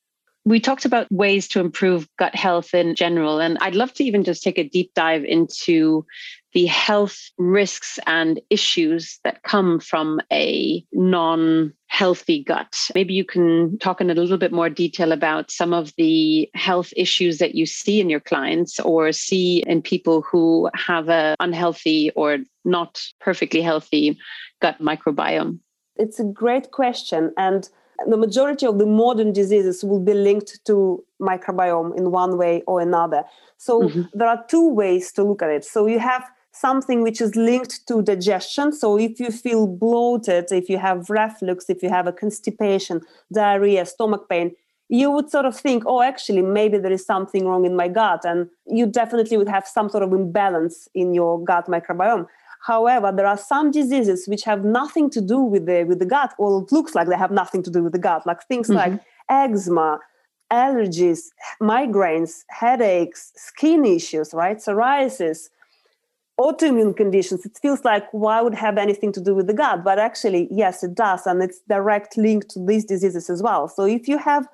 We 0.44 0.58
talked 0.58 0.84
about 0.84 1.10
ways 1.12 1.46
to 1.48 1.60
improve 1.60 2.08
gut 2.18 2.34
health 2.34 2.74
in 2.74 2.96
general, 2.96 3.38
and 3.38 3.56
I'd 3.60 3.76
love 3.76 3.92
to 3.94 4.04
even 4.04 4.24
just 4.24 4.42
take 4.42 4.58
a 4.58 4.68
deep 4.68 4.92
dive 4.94 5.24
into 5.24 6.04
the 6.52 6.66
health 6.66 7.18
risks 7.38 7.98
and 8.06 8.40
issues 8.50 9.18
that 9.24 9.42
come 9.42 9.80
from 9.80 10.20
a 10.32 10.84
non 10.92 11.72
healthy 11.86 12.42
gut. 12.42 12.76
Maybe 12.94 13.14
you 13.14 13.24
can 13.24 13.78
talk 13.78 14.00
in 14.00 14.10
a 14.10 14.14
little 14.14 14.36
bit 14.36 14.52
more 14.52 14.68
detail 14.68 15.12
about 15.12 15.50
some 15.50 15.72
of 15.72 15.92
the 15.96 16.50
health 16.54 16.92
issues 16.96 17.38
that 17.38 17.54
you 17.54 17.64
see 17.66 18.00
in 18.00 18.10
your 18.10 18.20
clients 18.20 18.80
or 18.80 19.12
see 19.12 19.62
in 19.66 19.82
people 19.82 20.22
who 20.22 20.68
have 20.74 21.08
an 21.08 21.36
unhealthy 21.40 22.10
or 22.16 22.38
not 22.64 23.02
perfectly 23.20 23.62
healthy 23.62 24.18
gut 24.60 24.78
microbiome. 24.80 25.58
It's 25.96 26.18
a 26.18 26.24
great 26.24 26.70
question. 26.70 27.32
And 27.36 27.68
the 28.08 28.16
majority 28.16 28.66
of 28.66 28.78
the 28.78 28.86
modern 28.86 29.32
diseases 29.32 29.84
will 29.84 30.00
be 30.00 30.14
linked 30.14 30.64
to 30.66 31.04
microbiome 31.20 31.96
in 31.96 32.10
one 32.10 32.36
way 32.38 32.62
or 32.66 32.80
another. 32.80 33.24
So 33.56 33.82
mm-hmm. 33.82 34.02
there 34.14 34.28
are 34.28 34.44
two 34.48 34.68
ways 34.68 35.12
to 35.12 35.24
look 35.24 35.42
at 35.42 35.50
it. 35.50 35.64
So 35.64 35.86
you 35.86 35.98
have 35.98 36.24
something 36.52 37.02
which 37.02 37.20
is 37.20 37.34
linked 37.34 37.86
to 37.88 38.02
digestion. 38.02 38.72
So 38.72 38.98
if 38.98 39.18
you 39.18 39.30
feel 39.30 39.66
bloated, 39.66 40.52
if 40.52 40.68
you 40.68 40.78
have 40.78 41.08
reflux, 41.10 41.70
if 41.70 41.82
you 41.82 41.88
have 41.88 42.06
a 42.06 42.12
constipation, 42.12 43.00
diarrhea, 43.32 43.86
stomach 43.86 44.28
pain, 44.28 44.54
you 44.88 45.10
would 45.10 45.30
sort 45.30 45.46
of 45.46 45.56
think, 45.56 45.84
oh, 45.86 46.02
actually, 46.02 46.42
maybe 46.42 46.76
there 46.76 46.92
is 46.92 47.06
something 47.06 47.46
wrong 47.46 47.64
in 47.64 47.74
my 47.74 47.88
gut. 47.88 48.24
And 48.24 48.48
you 48.66 48.86
definitely 48.86 49.38
would 49.38 49.48
have 49.48 49.66
some 49.66 49.88
sort 49.88 50.02
of 50.02 50.12
imbalance 50.12 50.88
in 50.94 51.14
your 51.14 51.42
gut 51.42 51.66
microbiome. 51.66 52.26
However, 52.66 53.12
there 53.14 53.26
are 53.26 53.38
some 53.38 53.70
diseases 53.72 54.28
which 54.28 54.44
have 54.44 54.64
nothing 54.64 55.10
to 55.10 55.20
do 55.20 55.40
with 55.40 55.66
the 55.66 55.84
with 55.84 55.98
the 55.98 56.06
gut, 56.06 56.32
or 56.38 56.62
it 56.62 56.70
looks 56.70 56.94
like 56.94 57.08
they 57.08 57.16
have 57.16 57.32
nothing 57.32 57.62
to 57.64 57.70
do 57.70 57.82
with 57.82 57.92
the 57.92 57.98
gut, 57.98 58.24
like 58.26 58.42
things 58.44 58.68
mm-hmm. 58.68 58.92
like 58.92 59.00
eczema, 59.28 59.98
allergies, 60.50 61.30
migraines, 61.60 62.44
headaches, 62.48 63.32
skin 63.34 63.84
issues, 63.84 64.32
right? 64.32 64.58
Psoriasis, 64.58 65.48
autoimmune 66.38 66.96
conditions. 66.96 67.44
It 67.44 67.58
feels 67.60 67.84
like 67.84 68.04
why 68.12 68.40
would 68.40 68.54
have 68.54 68.78
anything 68.78 69.12
to 69.12 69.20
do 69.20 69.34
with 69.34 69.48
the 69.48 69.54
gut? 69.54 69.82
But 69.82 69.98
actually, 69.98 70.46
yes, 70.50 70.84
it 70.84 70.94
does, 70.94 71.26
and 71.26 71.42
it's 71.42 71.60
direct 71.68 72.16
link 72.16 72.48
to 72.50 72.64
these 72.64 72.84
diseases 72.84 73.28
as 73.28 73.42
well. 73.42 73.66
So 73.66 73.86
if 73.86 74.06
you 74.06 74.18
have 74.18 74.46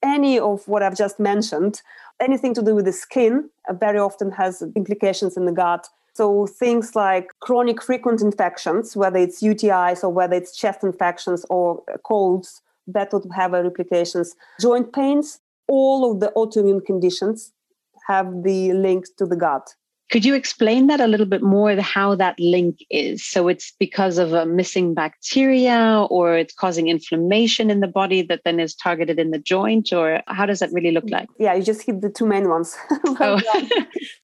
any 0.00 0.38
of 0.38 0.66
what 0.68 0.84
I've 0.84 0.96
just 0.96 1.18
mentioned, 1.18 1.82
anything 2.20 2.54
to 2.54 2.62
do 2.62 2.76
with 2.76 2.84
the 2.84 2.92
skin, 2.92 3.50
uh, 3.68 3.72
very 3.72 3.98
often 3.98 4.30
has 4.30 4.62
implications 4.76 5.36
in 5.36 5.44
the 5.44 5.52
gut 5.52 5.88
so 6.18 6.48
things 6.48 6.96
like 6.96 7.28
chronic 7.38 7.80
frequent 7.80 8.20
infections, 8.20 8.96
whether 8.96 9.18
it's 9.18 9.40
UTIs 9.40 10.02
or 10.02 10.08
whether 10.08 10.34
it's 10.34 10.56
chest 10.56 10.82
infections 10.82 11.46
or 11.48 11.80
colds, 12.04 12.60
that 12.88 13.12
would 13.12 13.24
have 13.36 13.54
a 13.54 13.62
replications. 13.62 14.34
Joint 14.60 14.92
pains, 14.92 15.38
all 15.68 16.10
of 16.10 16.18
the 16.18 16.32
autoimmune 16.34 16.84
conditions 16.84 17.52
have 18.08 18.42
the 18.42 18.72
link 18.72 19.04
to 19.18 19.26
the 19.26 19.36
gut. 19.36 19.76
Could 20.10 20.24
you 20.24 20.34
explain 20.34 20.88
that 20.88 21.00
a 21.00 21.06
little 21.06 21.26
bit 21.26 21.42
more, 21.42 21.76
how 21.76 22.16
that 22.16 22.40
link 22.40 22.78
is? 22.90 23.24
So 23.24 23.46
it's 23.46 23.72
because 23.78 24.18
of 24.18 24.32
a 24.32 24.44
missing 24.44 24.94
bacteria 24.94 26.04
or 26.10 26.36
it's 26.36 26.54
causing 26.54 26.88
inflammation 26.88 27.70
in 27.70 27.78
the 27.78 27.86
body 27.86 28.22
that 28.22 28.40
then 28.44 28.58
is 28.58 28.74
targeted 28.74 29.20
in 29.20 29.30
the 29.30 29.38
joint, 29.38 29.92
or 29.92 30.22
how 30.26 30.46
does 30.46 30.58
that 30.58 30.72
really 30.72 30.90
look 30.90 31.08
like? 31.10 31.28
Yeah, 31.38 31.54
you 31.54 31.62
just 31.62 31.82
hit 31.82 32.00
the 32.00 32.08
two 32.10 32.26
main 32.26 32.48
ones. 32.48 32.74
oh. 33.20 33.40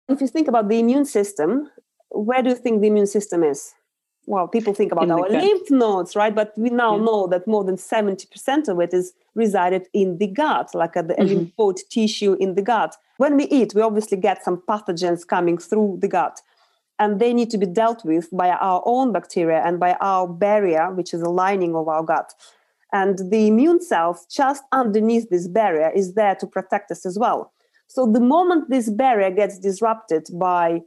if 0.09 0.21
you 0.23 0.27
think 0.27 0.49
about 0.49 0.69
the 0.69 0.81
immune 0.81 1.05
system, 1.05 1.71
where 2.15 2.43
do 2.43 2.51
you 2.51 2.57
think 2.57 2.81
the 2.81 2.89
immune 2.89 3.07
system 3.07 3.43
is? 3.43 3.75
Well, 4.27 4.49
people 4.49 4.73
think 4.73 4.91
about 4.91 5.11
our 5.11 5.29
lymph 5.29 5.71
nodes, 5.71 6.17
right? 6.17 6.35
But 6.35 6.55
we 6.57 6.71
now 6.71 6.97
yeah. 6.97 7.05
know 7.05 7.27
that 7.27 7.47
more 7.47 7.63
than 7.63 7.77
70% 7.77 8.69
of 8.69 8.81
it 8.81 8.95
is 8.95 9.13
resided 9.35 9.87
in 9.93 10.17
the 10.17 10.27
gut, 10.27 10.75
like 10.75 10.97
at 10.97 11.09
the 11.09 11.15
mm-hmm. 11.15 11.63
lymphoid 11.63 11.81
tissue 11.91 12.35
in 12.41 12.55
the 12.55 12.63
gut. 12.63 12.97
When 13.19 13.37
we 13.37 13.45
eat, 13.45 13.75
we 13.75 13.83
obviously 13.83 14.17
get 14.17 14.43
some 14.43 14.63
pathogens 14.69 15.27
coming 15.27 15.59
through 15.59 15.99
the 16.01 16.09
gut. 16.09 16.41
And 16.99 17.21
they 17.21 17.35
need 17.35 17.51
to 17.51 17.59
be 17.59 17.67
dealt 17.67 18.05
with 18.05 18.29
by 18.33 18.51
our 18.51 18.83
own 18.87 19.13
bacteria 19.13 19.63
and 19.65 19.79
by 19.79 19.95
our 20.01 20.27
barrier, 20.29 20.93
which 20.95 21.13
is 21.13 21.21
a 21.21 21.29
lining 21.29 21.75
of 21.75 21.89
our 21.89 22.03
gut. 22.03 22.33
And 22.93 23.19
the 23.31 23.49
immune 23.49 23.83
cells 23.83 24.25
just 24.31 24.63
underneath 24.73 25.29
this 25.29 25.49
barrier 25.49 25.91
is 25.95 26.15
there 26.15 26.37
to 26.37 26.47
protect 26.47 26.93
us 26.93 27.05
as 27.05 27.19
well. 27.19 27.53
So 27.89 28.07
the 28.11 28.21
moment 28.21 28.71
this 28.71 28.89
barrier 28.89 29.31
gets 29.31 29.59
disrupted 29.59 30.29
by 30.33 30.83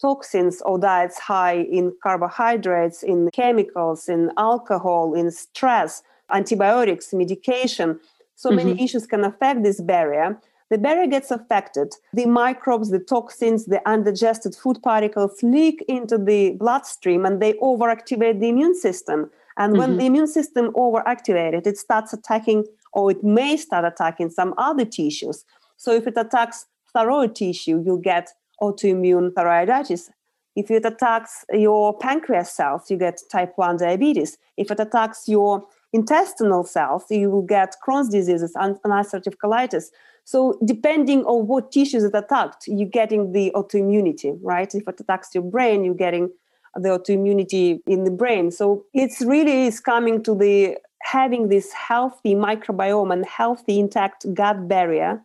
toxins 0.00 0.62
or 0.62 0.78
diets 0.78 1.18
high 1.18 1.58
in 1.60 1.92
carbohydrates, 2.02 3.02
in 3.02 3.30
chemicals, 3.32 4.08
in 4.08 4.30
alcohol, 4.36 5.14
in 5.14 5.30
stress, 5.30 6.02
antibiotics, 6.32 7.12
medication. 7.12 8.00
So 8.36 8.50
mm-hmm. 8.50 8.56
many 8.56 8.84
issues 8.84 9.06
can 9.06 9.24
affect 9.24 9.62
this 9.62 9.80
barrier. 9.80 10.38
The 10.70 10.78
barrier 10.78 11.08
gets 11.08 11.30
affected. 11.30 11.94
The 12.12 12.26
microbes, 12.26 12.90
the 12.90 13.00
toxins, 13.00 13.66
the 13.66 13.82
undigested 13.88 14.54
food 14.54 14.80
particles 14.82 15.42
leak 15.42 15.84
into 15.88 16.16
the 16.16 16.52
bloodstream 16.52 17.26
and 17.26 17.42
they 17.42 17.54
overactivate 17.54 18.40
the 18.40 18.48
immune 18.48 18.76
system. 18.76 19.30
And 19.56 19.76
when 19.76 19.90
mm-hmm. 19.90 19.98
the 19.98 20.06
immune 20.06 20.28
system 20.28 20.72
overactivated, 20.72 21.66
it 21.66 21.76
starts 21.76 22.12
attacking 22.12 22.66
or 22.92 23.10
it 23.10 23.22
may 23.22 23.56
start 23.56 23.84
attacking 23.84 24.30
some 24.30 24.54
other 24.58 24.84
tissues. 24.84 25.44
So 25.76 25.92
if 25.92 26.06
it 26.06 26.14
attacks 26.16 26.66
thyroid 26.92 27.34
tissue, 27.34 27.82
you'll 27.84 27.98
get 27.98 28.32
autoimmune 28.62 29.32
thyroiditis. 29.32 30.10
If 30.56 30.70
it 30.70 30.84
attacks 30.84 31.44
your 31.52 31.96
pancreas 31.96 32.50
cells, 32.50 32.90
you 32.90 32.96
get 32.96 33.20
type 33.30 33.52
1 33.56 33.78
diabetes. 33.78 34.36
If 34.56 34.70
it 34.70 34.80
attacks 34.80 35.28
your 35.28 35.64
intestinal 35.92 36.64
cells, 36.64 37.04
you 37.10 37.30
will 37.30 37.42
get 37.42 37.76
Crohn's 37.86 38.08
diseases 38.08 38.52
and 38.54 38.76
ulcerative 38.82 39.36
colitis. 39.42 39.86
So, 40.24 40.58
depending 40.64 41.24
on 41.24 41.46
what 41.46 41.72
tissues 41.72 42.04
it 42.04 42.14
attacked, 42.14 42.64
you're 42.66 42.88
getting 42.88 43.32
the 43.32 43.50
autoimmunity, 43.54 44.38
right? 44.42 44.72
If 44.74 44.86
it 44.86 45.00
attacks 45.00 45.34
your 45.34 45.44
brain, 45.44 45.82
you're 45.84 45.94
getting 45.94 46.30
the 46.74 46.90
autoimmunity 46.90 47.80
in 47.86 48.04
the 48.04 48.10
brain. 48.10 48.50
So, 48.50 48.84
it's 48.92 49.22
really 49.22 49.66
is 49.66 49.80
coming 49.80 50.22
to 50.24 50.34
the 50.34 50.76
having 51.02 51.48
this 51.48 51.72
healthy 51.72 52.34
microbiome 52.34 53.12
and 53.12 53.24
healthy 53.24 53.80
intact 53.80 54.26
gut 54.34 54.68
barrier 54.68 55.22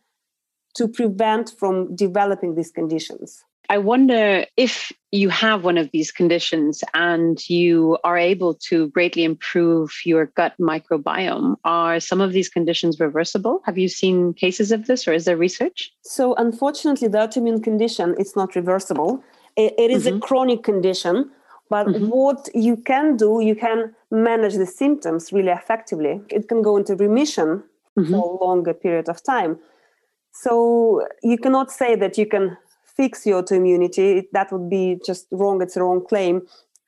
to 0.75 0.87
prevent 0.87 1.53
from 1.57 1.95
developing 1.95 2.55
these 2.55 2.71
conditions. 2.71 3.43
I 3.69 3.77
wonder 3.79 4.45
if 4.57 4.91
you 5.11 5.29
have 5.29 5.63
one 5.63 5.77
of 5.77 5.89
these 5.91 6.11
conditions 6.11 6.83
and 6.93 7.49
you 7.49 7.97
are 8.03 8.17
able 8.17 8.53
to 8.69 8.89
greatly 8.89 9.23
improve 9.23 9.91
your 10.05 10.27
gut 10.27 10.53
microbiome, 10.59 11.55
are 11.63 11.99
some 11.99 12.21
of 12.21 12.31
these 12.31 12.49
conditions 12.49 12.99
reversible? 12.99 13.61
Have 13.65 13.77
you 13.77 13.87
seen 13.87 14.33
cases 14.33 14.71
of 14.71 14.85
this 14.85 15.07
or 15.07 15.13
is 15.13 15.25
there 15.25 15.37
research? 15.37 15.91
So, 16.03 16.35
unfortunately, 16.35 17.07
the 17.07 17.17
autoimmune 17.17 17.63
condition 17.63 18.15
is 18.19 18.35
not 18.35 18.55
reversible. 18.55 19.23
it, 19.55 19.73
it 19.77 19.91
is 19.91 20.05
mm-hmm. 20.05 20.17
a 20.17 20.19
chronic 20.19 20.63
condition, 20.63 21.31
but 21.69 21.87
mm-hmm. 21.87 22.07
what 22.07 22.49
you 22.53 22.77
can 22.77 23.17
do, 23.17 23.41
you 23.41 23.55
can 23.55 23.95
manage 24.11 24.55
the 24.55 24.65
symptoms 24.65 25.31
really 25.33 25.51
effectively. 25.51 26.21
It 26.29 26.47
can 26.47 26.61
go 26.61 26.77
into 26.77 26.95
remission 26.95 27.63
mm-hmm. 27.97 28.11
for 28.11 28.37
a 28.39 28.45
longer 28.45 28.73
period 28.73 29.09
of 29.09 29.23
time. 29.23 29.57
So 30.43 31.07
you 31.23 31.37
cannot 31.37 31.71
say 31.71 31.95
that 31.95 32.17
you 32.17 32.25
can 32.25 32.57
fix 32.83 33.25
your 33.25 33.41
autoimmunity. 33.41 34.25
That 34.33 34.51
would 34.51 34.69
be 34.69 34.99
just 35.05 35.27
wrong. 35.31 35.61
It's 35.61 35.77
a 35.77 35.81
wrong 35.81 36.05
claim. 36.05 36.41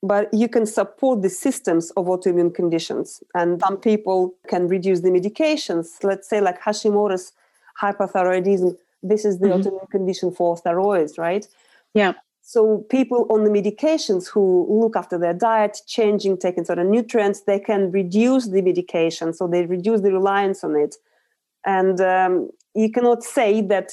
But 0.04 0.32
you 0.34 0.48
can 0.48 0.66
support 0.66 1.22
the 1.22 1.30
systems 1.30 1.92
of 1.92 2.06
autoimmune 2.06 2.54
conditions. 2.54 3.24
And 3.34 3.60
some 3.62 3.78
people 3.78 4.36
can 4.48 4.68
reduce 4.68 5.00
the 5.00 5.10
medications. 5.10 6.04
Let's 6.04 6.30
say, 6.30 6.40
like 6.40 6.62
Hashimoto's 6.62 7.34
hypothyroidism, 7.82 8.76
This 9.02 9.26
is 9.26 9.40
the 9.40 9.48
mm-hmm. 9.48 9.62
autoimmune 9.62 9.90
condition 9.90 10.32
for 10.32 10.56
thyroids, 10.58 11.18
right? 11.18 11.48
Yeah. 11.94 12.14
So 12.42 12.86
people 12.90 13.28
on 13.30 13.44
the 13.44 13.50
medications 13.50 14.30
who 14.30 14.68
look 14.70 14.96
after 14.96 15.18
their 15.18 15.34
diet, 15.34 15.82
changing, 15.86 16.38
taking 16.38 16.66
certain 16.66 16.90
nutrients, 16.92 17.42
they 17.42 17.60
can 17.60 17.92
reduce 17.92 18.48
the 18.48 18.62
medication. 18.62 19.34
So 19.34 19.48
they 19.48 19.66
reduce 19.66 20.02
the 20.02 20.12
reliance 20.12 20.64
on 20.64 20.76
it. 20.76 20.96
And 21.68 22.00
um, 22.00 22.50
you 22.74 22.90
cannot 22.90 23.24
say 23.24 23.62
that 23.62 23.92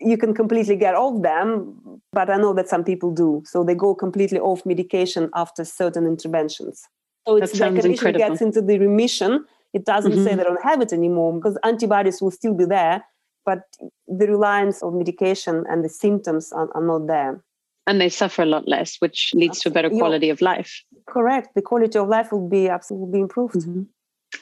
you 0.00 0.16
can 0.18 0.34
completely 0.34 0.76
get 0.76 0.94
off 0.94 1.22
them, 1.22 2.00
but 2.12 2.30
I 2.30 2.36
know 2.36 2.52
that 2.54 2.68
some 2.68 2.84
people 2.84 3.10
do. 3.12 3.42
So 3.46 3.64
they 3.64 3.74
go 3.74 3.94
completely 3.94 4.38
off 4.38 4.64
medication 4.66 5.30
after 5.34 5.64
certain 5.64 6.06
interventions. 6.06 6.82
So 7.26 7.36
it's 7.36 7.52
the 7.52 7.58
condition 7.58 7.92
incredible. 7.92 8.28
gets 8.28 8.42
into 8.42 8.60
the 8.62 8.78
remission. 8.78 9.44
It 9.72 9.84
doesn't 9.86 10.12
mm-hmm. 10.12 10.24
say 10.24 10.34
they 10.34 10.42
don't 10.42 10.62
have 10.62 10.80
it 10.82 10.92
anymore 10.92 11.34
because 11.34 11.56
antibodies 11.64 12.20
will 12.20 12.30
still 12.30 12.54
be 12.54 12.64
there, 12.64 13.04
but 13.46 13.62
the 14.06 14.26
reliance 14.26 14.82
on 14.82 14.98
medication 14.98 15.64
and 15.70 15.84
the 15.84 15.88
symptoms 15.88 16.52
are, 16.52 16.70
are 16.74 16.84
not 16.84 17.06
there. 17.06 17.42
And 17.86 18.00
they 18.00 18.08
suffer 18.08 18.42
a 18.42 18.46
lot 18.46 18.68
less, 18.68 18.96
which 18.98 19.32
leads 19.34 19.60
to 19.60 19.70
a 19.70 19.72
better 19.72 19.90
quality 19.90 20.26
You're, 20.26 20.34
of 20.34 20.42
life. 20.42 20.84
Correct. 21.08 21.54
The 21.54 21.62
quality 21.62 21.98
of 21.98 22.08
life 22.08 22.30
will 22.30 22.48
be 22.48 22.68
absolutely 22.68 23.20
improved. 23.20 23.56
Mm-hmm 23.56 23.82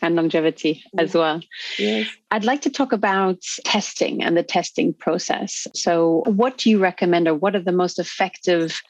and 0.03 0.17
longevity 0.17 0.83
as 0.99 1.15
well. 1.15 1.41
Yes. 1.79 2.09
I'd 2.31 2.45
like 2.45 2.63
to 2.63 2.71
talk 2.71 2.93
about 2.93 3.41
testing 3.65 4.23
and 4.23 4.37
the 4.37 4.43
testing 4.43 4.93
process. 4.93 5.67
So, 5.75 6.23
what 6.27 6.59
do 6.59 6.71
you 6.71 6.79
recommend, 6.79 7.29
or 7.29 7.35
what 7.35 7.57
are 7.57 7.63
the 7.63 7.73
most 7.73 7.99
effective 7.99 8.81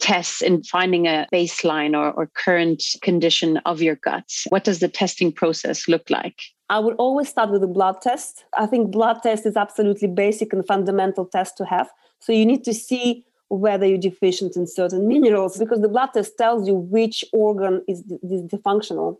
tests 0.00 0.42
in 0.42 0.62
finding 0.62 1.06
a 1.06 1.26
baseline 1.32 1.96
or, 1.96 2.12
or 2.12 2.26
current 2.34 2.82
condition 3.02 3.58
of 3.58 3.82
your 3.82 3.96
guts? 3.96 4.46
What 4.50 4.64
does 4.64 4.80
the 4.80 4.88
testing 4.88 5.32
process 5.32 5.88
look 5.88 6.10
like? 6.10 6.40
I 6.70 6.78
would 6.78 6.96
always 6.96 7.28
start 7.28 7.50
with 7.50 7.62
a 7.62 7.68
blood 7.68 8.00
test. 8.00 8.44
I 8.56 8.66
think 8.66 8.90
blood 8.90 9.22
test 9.22 9.46
is 9.46 9.56
absolutely 9.56 10.08
basic 10.08 10.52
and 10.52 10.66
fundamental 10.66 11.26
test 11.26 11.56
to 11.58 11.64
have. 11.66 11.90
So 12.20 12.32
you 12.32 12.46
need 12.46 12.64
to 12.64 12.72
see 12.72 13.24
whether 13.48 13.86
you're 13.86 13.98
deficient 13.98 14.56
in 14.56 14.66
certain 14.66 15.06
minerals 15.06 15.58
because 15.58 15.80
the 15.80 15.88
blood 15.88 16.10
test 16.14 16.36
tells 16.38 16.66
you 16.66 16.74
which 16.74 17.24
organ 17.32 17.82
is, 17.86 18.00
is 18.22 18.42
dysfunctional. 18.42 19.18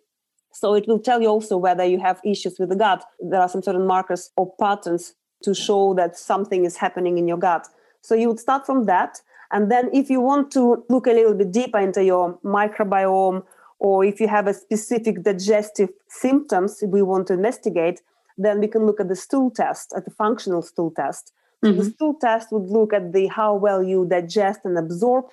So 0.54 0.74
it 0.74 0.86
will 0.86 1.00
tell 1.00 1.20
you 1.20 1.28
also 1.28 1.56
whether 1.56 1.84
you 1.84 1.98
have 2.00 2.20
issues 2.24 2.58
with 2.58 2.68
the 2.68 2.76
gut. 2.76 3.04
There 3.20 3.40
are 3.40 3.48
some 3.48 3.62
certain 3.62 3.86
markers 3.86 4.30
or 4.36 4.54
patterns 4.60 5.14
to 5.42 5.54
show 5.54 5.94
that 5.94 6.16
something 6.16 6.64
is 6.64 6.76
happening 6.76 7.18
in 7.18 7.28
your 7.28 7.36
gut. 7.36 7.66
So 8.02 8.14
you 8.14 8.28
would 8.28 8.38
start 8.38 8.64
from 8.64 8.86
that. 8.86 9.20
And 9.50 9.70
then 9.70 9.90
if 9.92 10.08
you 10.08 10.20
want 10.20 10.50
to 10.52 10.84
look 10.88 11.06
a 11.06 11.12
little 11.12 11.34
bit 11.34 11.52
deeper 11.52 11.78
into 11.78 12.04
your 12.04 12.38
microbiome 12.44 13.42
or 13.78 14.04
if 14.04 14.20
you 14.20 14.28
have 14.28 14.46
a 14.46 14.54
specific 14.54 15.22
digestive 15.22 15.90
symptoms 16.08 16.82
we 16.86 17.02
want 17.02 17.26
to 17.26 17.34
investigate, 17.34 18.00
then 18.38 18.60
we 18.60 18.68
can 18.68 18.86
look 18.86 19.00
at 19.00 19.08
the 19.08 19.16
stool 19.16 19.50
test, 19.50 19.92
at 19.96 20.04
the 20.04 20.10
functional 20.10 20.62
stool 20.62 20.90
test. 20.90 21.32
Mm-hmm. 21.64 21.78
the 21.78 21.84
stool 21.84 22.14
test 22.20 22.52
would 22.52 22.68
look 22.68 22.92
at 22.92 23.12
the 23.12 23.26
how 23.26 23.54
well 23.54 23.82
you 23.82 24.06
digest 24.06 24.60
and 24.64 24.76
absorb 24.76 25.26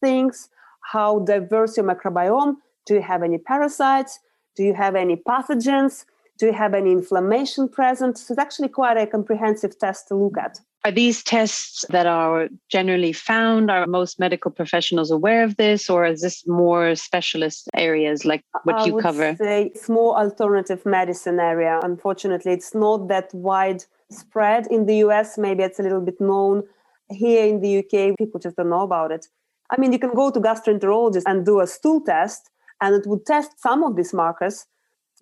things, 0.00 0.50
how 0.92 1.20
diverse 1.20 1.76
your 1.76 1.86
microbiome. 1.86 2.56
Do 2.86 2.94
you 2.94 3.02
have 3.02 3.22
any 3.22 3.38
parasites? 3.38 4.20
Do 4.58 4.64
you 4.64 4.74
have 4.74 4.96
any 4.96 5.14
pathogens? 5.14 6.04
Do 6.36 6.46
you 6.46 6.52
have 6.52 6.74
any 6.74 6.90
inflammation 6.90 7.68
present? 7.68 8.18
So 8.18 8.32
it's 8.32 8.40
actually 8.40 8.68
quite 8.68 8.96
a 8.96 9.06
comprehensive 9.06 9.78
test 9.78 10.08
to 10.08 10.16
look 10.16 10.36
at. 10.36 10.58
Are 10.84 10.90
these 10.90 11.22
tests 11.22 11.84
that 11.90 12.06
are 12.06 12.48
generally 12.68 13.12
found? 13.12 13.70
Are 13.70 13.86
most 13.86 14.18
medical 14.18 14.50
professionals 14.50 15.12
aware 15.12 15.44
of 15.44 15.56
this, 15.58 15.88
or 15.88 16.04
is 16.06 16.22
this 16.22 16.44
more 16.48 16.96
specialist 16.96 17.68
areas 17.74 18.24
like 18.24 18.42
what 18.64 18.80
I 18.80 18.86
you 18.86 18.94
would 18.94 19.02
cover? 19.04 19.36
Say 19.36 19.66
it's 19.74 19.88
more 19.88 20.18
alternative 20.18 20.84
medicine 20.84 21.38
area. 21.38 21.78
Unfortunately, 21.84 22.52
it's 22.52 22.74
not 22.74 23.06
that 23.06 23.32
widespread 23.32 24.66
in 24.72 24.86
the 24.86 24.96
US. 25.06 25.38
Maybe 25.38 25.62
it's 25.62 25.78
a 25.78 25.84
little 25.84 26.00
bit 26.00 26.20
known. 26.20 26.64
Here 27.10 27.44
in 27.46 27.60
the 27.60 27.78
UK, 27.78 28.18
people 28.18 28.40
just 28.40 28.56
don't 28.56 28.70
know 28.70 28.82
about 28.82 29.12
it. 29.12 29.28
I 29.70 29.80
mean, 29.80 29.92
you 29.92 30.00
can 30.00 30.14
go 30.14 30.32
to 30.32 30.40
gastroenterologist 30.40 31.22
and 31.26 31.46
do 31.46 31.60
a 31.60 31.66
stool 31.66 32.00
test, 32.00 32.50
and 32.80 32.94
it 32.94 33.06
would 33.06 33.26
test 33.26 33.60
some 33.60 33.82
of 33.82 33.96
these 33.96 34.12
markers 34.12 34.66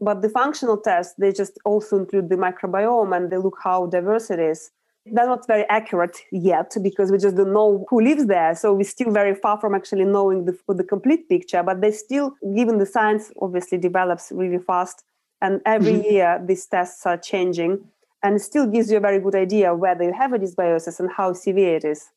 but 0.00 0.22
the 0.22 0.28
functional 0.28 0.76
tests, 0.76 1.14
they 1.18 1.32
just 1.32 1.59
also 1.64 1.96
include 1.96 2.28
the 2.28 2.36
microbiome 2.36 3.16
and 3.16 3.30
they 3.30 3.38
look 3.38 3.59
how 3.62 3.86
diverse 3.86 4.30
it 4.30 4.38
is. 4.38 4.70
They're 5.07 5.26
not 5.26 5.46
very 5.46 5.64
accurate 5.68 6.18
yet 6.32 6.76
because 6.82 7.12
we 7.12 7.18
just 7.18 7.36
don't 7.36 7.52
know 7.52 7.86
who 7.88 8.00
lives 8.02 8.26
there. 8.26 8.54
So 8.57 8.74
we're 8.74 8.84
still 8.84 9.12
very 9.12 9.34
far 9.34 9.59
from 9.61 9.74
actually 9.74 10.04
knowing 10.04 10.46
the, 10.46 10.59
the 10.68 10.82
complete 10.82 11.28
picture. 11.28 11.62
But 11.62 11.80
they 11.80 11.92
still, 11.92 12.34
given 12.54 12.78
the 12.78 12.86
science 12.86 13.30
obviously 13.40 13.78
develops 13.78 14.32
really 14.32 14.59
fast, 14.59 15.04
and 15.40 15.61
every 15.64 15.92
mm-hmm. 15.92 16.11
year 16.11 16.44
these 16.44 16.66
tests 16.66 17.07
are 17.07 17.16
changing, 17.16 17.84
and 18.22 18.36
it 18.36 18.40
still 18.40 18.66
gives 18.66 18.90
you 18.90 18.96
a 18.96 19.00
very 19.00 19.20
good 19.20 19.36
idea 19.36 19.74
whether 19.74 20.02
you 20.02 20.12
have 20.12 20.32
a 20.32 20.38
dysbiosis 20.38 20.98
and 20.98 21.11
how 21.12 21.32
severe 21.32 21.76
it 21.76 21.84
is. 21.84 22.09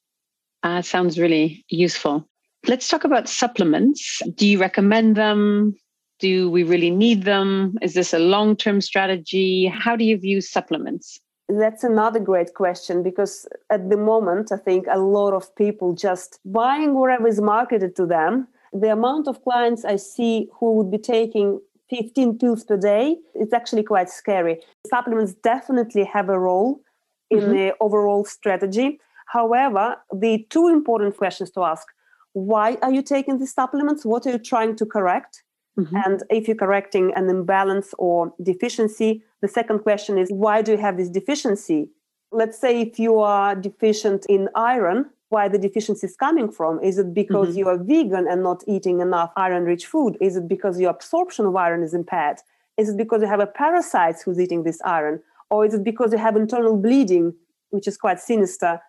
Uh, 0.63 0.81
sounds 0.81 1.19
really 1.19 1.63
useful. 1.69 2.27
Let's 2.67 2.87
talk 2.87 3.03
about 3.03 3.29
supplements. 3.29 4.21
Do 4.35 4.47
you 4.47 4.59
recommend 4.59 5.15
them? 5.15 5.75
Do 6.19 6.49
we 6.49 6.63
really 6.63 6.91
need 6.91 7.23
them? 7.23 7.75
Is 7.81 7.93
this 7.93 8.13
a 8.13 8.19
long 8.19 8.55
term 8.55 8.81
strategy? 8.81 9.67
How 9.67 9.95
do 9.95 10.03
you 10.03 10.17
view 10.17 10.41
supplements? 10.41 11.19
That's 11.47 11.83
another 11.83 12.19
great 12.19 12.53
question 12.53 13.01
because 13.01 13.47
at 13.71 13.89
the 13.89 13.97
moment, 13.97 14.51
I 14.51 14.57
think 14.57 14.85
a 14.89 14.99
lot 14.99 15.33
of 15.33 15.55
people 15.55 15.95
just 15.95 16.39
buying 16.45 16.93
whatever 16.93 17.27
is 17.27 17.41
marketed 17.41 17.95
to 17.95 18.05
them. 18.05 18.47
The 18.71 18.91
amount 18.91 19.27
of 19.27 19.41
clients 19.43 19.83
I 19.83 19.95
see 19.95 20.47
who 20.59 20.75
would 20.75 20.91
be 20.91 20.99
taking 20.99 21.59
15 21.89 22.37
pills 22.37 22.63
per 22.63 22.77
day, 22.77 23.17
it's 23.33 23.53
actually 23.53 23.81
quite 23.81 24.09
scary. 24.09 24.59
Supplements 24.85 25.33
definitely 25.33 26.03
have 26.03 26.29
a 26.29 26.37
role 26.37 26.81
in 27.31 27.39
mm-hmm. 27.39 27.51
the 27.51 27.73
overall 27.79 28.25
strategy. 28.25 28.99
However, 29.27 29.95
the 30.13 30.45
two 30.49 30.67
important 30.67 31.17
questions 31.17 31.49
to 31.51 31.63
ask 31.63 31.87
why 32.39 32.77
are 32.81 32.91
you 32.91 33.01
taking 33.01 33.37
these 33.37 33.53
supplements? 33.53 34.05
What 34.05 34.25
are 34.25 34.31
you 34.31 34.39
trying 34.39 34.75
to 34.77 34.85
correct? 34.85 35.43
Mm-hmm. 35.77 35.95
And 36.05 36.23
if 36.29 36.47
you're 36.47 36.57
correcting 36.57 37.13
an 37.15 37.29
imbalance 37.29 37.93
or 37.97 38.33
deficiency, 38.41 39.23
the 39.41 39.47
second 39.47 39.79
question 39.79 40.17
is 40.17 40.29
why 40.29 40.61
do 40.61 40.71
you 40.73 40.77
have 40.77 40.97
this 40.97 41.09
deficiency? 41.09 41.89
Let's 42.31 42.59
say 42.59 42.81
if 42.81 42.99
you 42.99 43.19
are 43.19 43.55
deficient 43.55 44.25
in 44.27 44.49
iron, 44.55 45.09
why 45.29 45.47
the 45.47 45.57
deficiency 45.57 46.07
is 46.07 46.15
coming 46.15 46.51
from? 46.51 46.79
Is 46.81 46.97
it 46.97 47.13
because 47.13 47.49
mm-hmm. 47.49 47.59
you 47.59 47.67
are 47.67 47.77
vegan 47.77 48.27
and 48.27 48.43
not 48.43 48.63
eating 48.67 48.99
enough 48.99 49.31
iron 49.37 49.63
rich 49.63 49.85
food? 49.85 50.17
Is 50.19 50.35
it 50.35 50.47
because 50.47 50.79
your 50.79 50.89
absorption 50.89 51.45
of 51.45 51.55
iron 51.55 51.83
is 51.83 51.93
impaired? 51.93 52.37
Is 52.77 52.89
it 52.89 52.97
because 52.97 53.21
you 53.21 53.27
have 53.27 53.39
a 53.39 53.47
parasite 53.47 54.17
who's 54.23 54.39
eating 54.39 54.63
this 54.63 54.79
iron? 54.83 55.21
Or 55.49 55.65
is 55.65 55.73
it 55.73 55.83
because 55.83 56.11
you 56.11 56.17
have 56.17 56.35
internal 56.35 56.77
bleeding, 56.77 57.33
which 57.69 57.87
is 57.87 57.97
quite 57.97 58.19
sinister, 58.19 58.81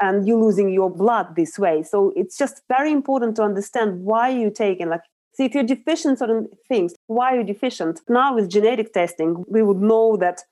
and 0.00 0.26
you're 0.26 0.40
losing 0.40 0.70
your 0.70 0.90
blood 0.90 1.36
this 1.36 1.58
way? 1.58 1.82
So 1.82 2.12
it's 2.16 2.36
just 2.36 2.62
very 2.68 2.92
important 2.92 3.36
to 3.36 3.42
understand 3.42 4.04
why 4.04 4.30
you're 4.30 4.50
taking, 4.50 4.88
like 4.88 5.02
See, 5.32 5.44
if 5.44 5.54
you're 5.54 5.64
deficient 5.64 6.18
certain 6.18 6.48
things, 6.68 6.94
why 7.06 7.32
are 7.32 7.38
you 7.38 7.44
deficient? 7.44 8.00
Now 8.08 8.34
with 8.34 8.50
genetic 8.50 8.92
testing, 8.92 9.44
we 9.48 9.62
would 9.62 9.80
know 9.80 10.16
that 10.16 10.42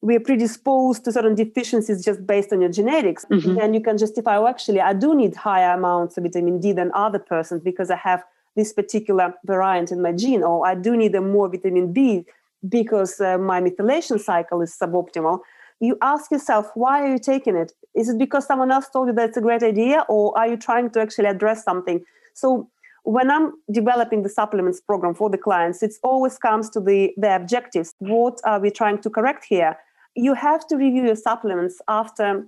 we 0.00 0.14
are 0.14 0.20
predisposed 0.20 1.04
to 1.04 1.12
certain 1.12 1.34
deficiencies 1.34 2.04
just 2.04 2.24
based 2.26 2.52
on 2.52 2.60
your 2.60 2.70
genetics. 2.70 3.24
Mm-hmm. 3.30 3.58
And 3.60 3.74
you 3.74 3.80
can 3.80 3.98
justify, 3.98 4.36
oh, 4.36 4.46
actually, 4.46 4.80
I 4.80 4.92
do 4.92 5.14
need 5.14 5.34
higher 5.34 5.74
amounts 5.74 6.16
of 6.16 6.22
vitamin 6.22 6.60
D 6.60 6.72
than 6.72 6.92
other 6.94 7.18
persons 7.18 7.62
because 7.62 7.90
I 7.90 7.96
have 7.96 8.22
this 8.54 8.72
particular 8.72 9.34
variant 9.44 9.90
in 9.90 10.00
my 10.00 10.12
gene, 10.12 10.42
or 10.42 10.66
I 10.66 10.74
do 10.74 10.96
need 10.96 11.14
a 11.14 11.20
more 11.20 11.48
vitamin 11.48 11.92
B 11.92 12.24
because 12.68 13.20
uh, 13.20 13.38
my 13.38 13.60
methylation 13.60 14.20
cycle 14.20 14.62
is 14.62 14.76
suboptimal. 14.80 15.40
You 15.80 15.96
ask 16.02 16.30
yourself, 16.30 16.70
why 16.74 17.02
are 17.02 17.12
you 17.12 17.18
taking 17.18 17.56
it? 17.56 17.72
Is 17.94 18.08
it 18.08 18.18
because 18.18 18.46
someone 18.46 18.70
else 18.70 18.88
told 18.88 19.08
you 19.08 19.14
that 19.14 19.28
it's 19.28 19.36
a 19.36 19.40
great 19.40 19.62
idea, 19.62 20.04
or 20.08 20.36
are 20.36 20.48
you 20.48 20.56
trying 20.56 20.90
to 20.90 21.00
actually 21.00 21.26
address 21.26 21.64
something? 21.64 22.04
So 22.34 22.68
when 23.04 23.30
I'm 23.30 23.52
developing 23.70 24.22
the 24.22 24.28
supplements 24.28 24.80
program 24.80 25.14
for 25.14 25.30
the 25.30 25.38
clients, 25.38 25.82
it 25.82 25.94
always 26.02 26.36
comes 26.38 26.68
to 26.70 26.80
the, 26.80 27.12
the 27.16 27.34
objectives. 27.34 27.94
What 27.98 28.38
are 28.44 28.60
we 28.60 28.70
trying 28.70 28.98
to 28.98 29.10
correct 29.10 29.46
here? 29.48 29.78
You 30.14 30.34
have 30.34 30.66
to 30.68 30.76
review 30.76 31.04
your 31.04 31.16
supplements 31.16 31.80
after 31.88 32.46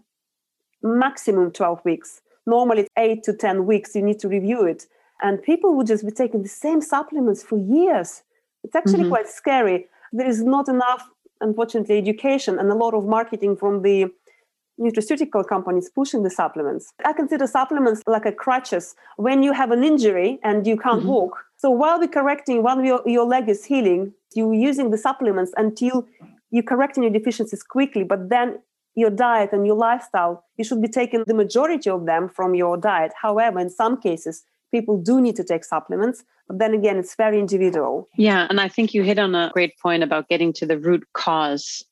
maximum 0.83 1.53
12 1.53 1.85
weeks. 1.85 2.21
Normally, 2.47 2.83
it's 2.83 2.91
eight 2.99 3.23
to 3.25 3.33
10 3.33 3.67
weeks, 3.67 3.95
you 3.95 4.03
need 4.03 4.19
to 4.21 4.29
review 4.29 4.65
it. 4.65 4.87
And 5.23 5.43
people 5.43 5.75
would 5.77 5.87
just 5.87 6.05
be 6.05 6.11
taking 6.11 6.43
the 6.43 6.49
same 6.49 6.81
supplements 6.81 7.43
for 7.43 7.59
years. 7.59 8.23
It's 8.65 8.75
actually 8.75 9.01
mm-hmm. 9.01 9.11
quite 9.11 9.29
scary. 9.29 9.87
There 10.13 10.27
is 10.27 10.43
not 10.43 10.69
enough, 10.69 11.09
unfortunately, 11.41 11.99
education 11.99 12.59
and 12.59 12.71
a 12.71 12.75
lot 12.75 12.95
of 12.95 13.07
marketing 13.07 13.57
from 13.57 13.83
the 13.83 14.07
nutraceutical 14.81 15.47
companies 15.47 15.91
pushing 15.95 16.23
the 16.23 16.31
supplements. 16.31 16.93
I 17.05 17.13
consider 17.13 17.47
supplements 17.47 18.03
like 18.07 18.25
a 18.25 18.33
crutches. 18.33 18.95
When 19.17 19.43
you 19.43 19.53
have 19.53 19.71
an 19.71 19.85
injury 19.85 20.39
and 20.43 20.67
you 20.67 20.77
can't 20.77 21.01
mm-hmm. 21.01 21.09
walk, 21.09 21.45
so 21.57 21.71
while 21.71 21.99
we're 21.99 22.09
correcting, 22.09 22.63
while 22.63 22.83
your, 22.83 23.03
your 23.05 23.27
leg 23.27 23.49
is 23.49 23.65
healing, 23.65 24.15
you're 24.35 24.55
using 24.55 24.91
the 24.91 24.99
supplements 24.99 25.53
until 25.57 26.07
you're 26.51 26.63
correcting 26.63 27.03
your 27.03 27.13
deficiencies 27.13 27.63
quickly. 27.63 28.05
But 28.05 28.31
then 28.31 28.61
your 28.95 29.11
diet 29.11 29.51
and 29.53 29.67
your 29.67 29.77
lifestyle, 29.77 30.45
you 30.57 30.65
should 30.65 30.81
be 30.81 30.89
taking 30.89 31.25
the 31.27 31.35
majority 31.35 31.91
of 31.91 32.07
them 32.07 32.29
from 32.29 32.55
your 32.55 32.77
diet. 32.77 33.13
However, 33.21 33.61
in 33.61 33.71
some 33.71 34.01
cases, 34.01 34.45
people 34.71 35.01
do 35.01 35.21
need 35.21 35.37
to 35.37 35.45
take 35.45 35.65
supplements. 35.65 36.25
But 36.49 36.59
then 36.59 36.75
again, 36.75 36.99
it's 36.99 37.15
very 37.15 37.39
individual. 37.39 38.09
Yeah. 38.17 38.47
And 38.49 38.61
I 38.61 38.69
think 38.69 38.95
you 38.95 39.03
hit 39.03 39.19
on 39.19 39.35
a 39.35 39.51
great 39.53 39.79
point 39.79 40.03
about 40.03 40.29
getting 40.29 40.53
to 40.55 40.67
the 40.67 40.79
root 40.79 41.07
cause 41.13 41.85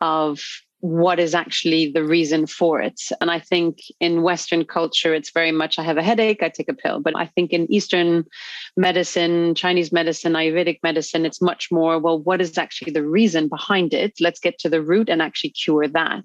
of 0.00 0.40
what 0.80 1.18
is 1.18 1.34
actually 1.34 1.90
the 1.90 2.04
reason 2.04 2.46
for 2.46 2.80
it. 2.80 3.00
And 3.20 3.30
I 3.30 3.40
think 3.40 3.78
in 3.98 4.22
Western 4.22 4.64
culture, 4.64 5.12
it's 5.12 5.30
very 5.30 5.50
much 5.50 5.78
I 5.78 5.82
have 5.82 5.96
a 5.96 6.02
headache, 6.02 6.42
I 6.42 6.48
take 6.48 6.68
a 6.68 6.74
pill. 6.74 7.00
But 7.00 7.16
I 7.16 7.26
think 7.26 7.52
in 7.52 7.70
Eastern 7.70 8.24
medicine, 8.76 9.56
Chinese 9.56 9.90
medicine, 9.90 10.34
Ayurvedic 10.34 10.78
medicine, 10.84 11.26
it's 11.26 11.42
much 11.42 11.72
more, 11.72 11.98
well, 11.98 12.20
what 12.20 12.40
is 12.40 12.56
actually 12.56 12.92
the 12.92 13.04
reason 13.04 13.48
behind 13.48 13.92
it? 13.92 14.14
Let's 14.20 14.38
get 14.38 14.58
to 14.60 14.68
the 14.68 14.80
root 14.80 15.08
and 15.08 15.20
actually 15.20 15.50
cure 15.50 15.88
that. 15.88 16.24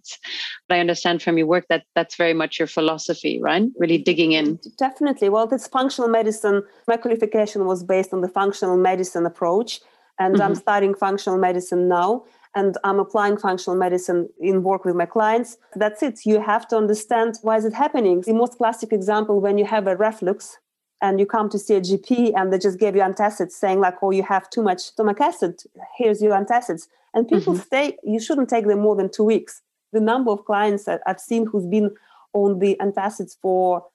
But 0.68 0.76
I 0.76 0.80
understand 0.80 1.24
from 1.24 1.38
your 1.38 1.48
work 1.48 1.66
that 1.70 1.86
that's 1.96 2.16
very 2.16 2.36
much 2.36 2.60
your 2.60 2.68
philosophy, 2.68 3.42
right? 3.42 3.64
Really 3.80 3.98
digging 3.98 4.34
in. 4.34 4.60
Definitely. 4.78 5.30
Well, 5.30 5.48
this 5.48 5.68
functional 5.68 6.10
medicine, 6.10 6.62
my 6.88 6.98
qualification 6.98 7.66
was 7.66 7.84
based 7.84 8.14
on 8.14 8.22
the 8.22 8.30
functional 8.30 8.78
medicine 8.78 9.26
approach. 9.26 9.82
And 10.20 10.36
mm-hmm. 10.36 10.44
I'm 10.44 10.56
studying 10.56 10.94
functional 10.94 11.40
medicine 11.40 11.88
now 11.88 12.26
and 12.56 12.78
I'm 12.84 13.00
applying 13.00 13.38
functional 13.38 13.78
medicine 13.78 14.30
in 14.40 14.64
work 14.64 14.86
with 14.86 14.96
my 14.96 15.06
clients. 15.06 15.58
That's 15.76 16.04
it. 16.04 16.26
You 16.26 16.40
have 16.40 16.68
to 16.70 16.78
understand 16.78 17.40
why 17.42 17.58
is 17.58 17.66
it 17.66 17.74
happening. 17.74 18.22
The 18.22 18.34
most 18.34 18.58
classic 18.58 18.94
example 18.94 19.42
when 19.42 19.58
you 19.58 19.66
have 19.66 19.88
a 19.88 19.96
reflux 19.96 20.60
and 21.02 21.20
you 21.20 21.26
come 21.26 21.50
to 21.50 21.60
see 21.60 21.76
a 21.76 21.82
GP 21.82 22.34
and 22.36 22.54
they 22.54 22.60
just 22.60 22.80
gave 22.80 22.96
you 22.96 23.02
antacids 23.02 23.52
saying 23.52 23.80
like, 23.80 23.96
oh, 24.02 24.12
you 24.12 24.24
have 24.24 24.50
too 24.50 24.62
much 24.62 24.80
stomach 24.80 25.20
acid. 25.20 25.62
Here's 25.98 26.22
your 26.22 26.34
antacids. 26.34 26.88
And 27.14 27.28
people 27.28 27.54
mm-hmm. 27.54 27.70
say 27.70 27.98
you 28.04 28.20
shouldn't 28.20 28.50
take 28.50 28.68
them 28.68 28.80
more 28.80 28.96
than 28.96 29.10
two 29.12 29.24
weeks. 29.24 29.62
The 29.92 30.00
number 30.00 30.32
of 30.32 30.46
clients 30.46 30.86
that 30.86 31.02
I've 31.06 31.20
seen 31.20 31.46
who's 31.46 31.66
been 31.66 31.92
on 32.34 32.60
the 32.60 32.78
antacids 32.80 33.36
for 33.42 33.86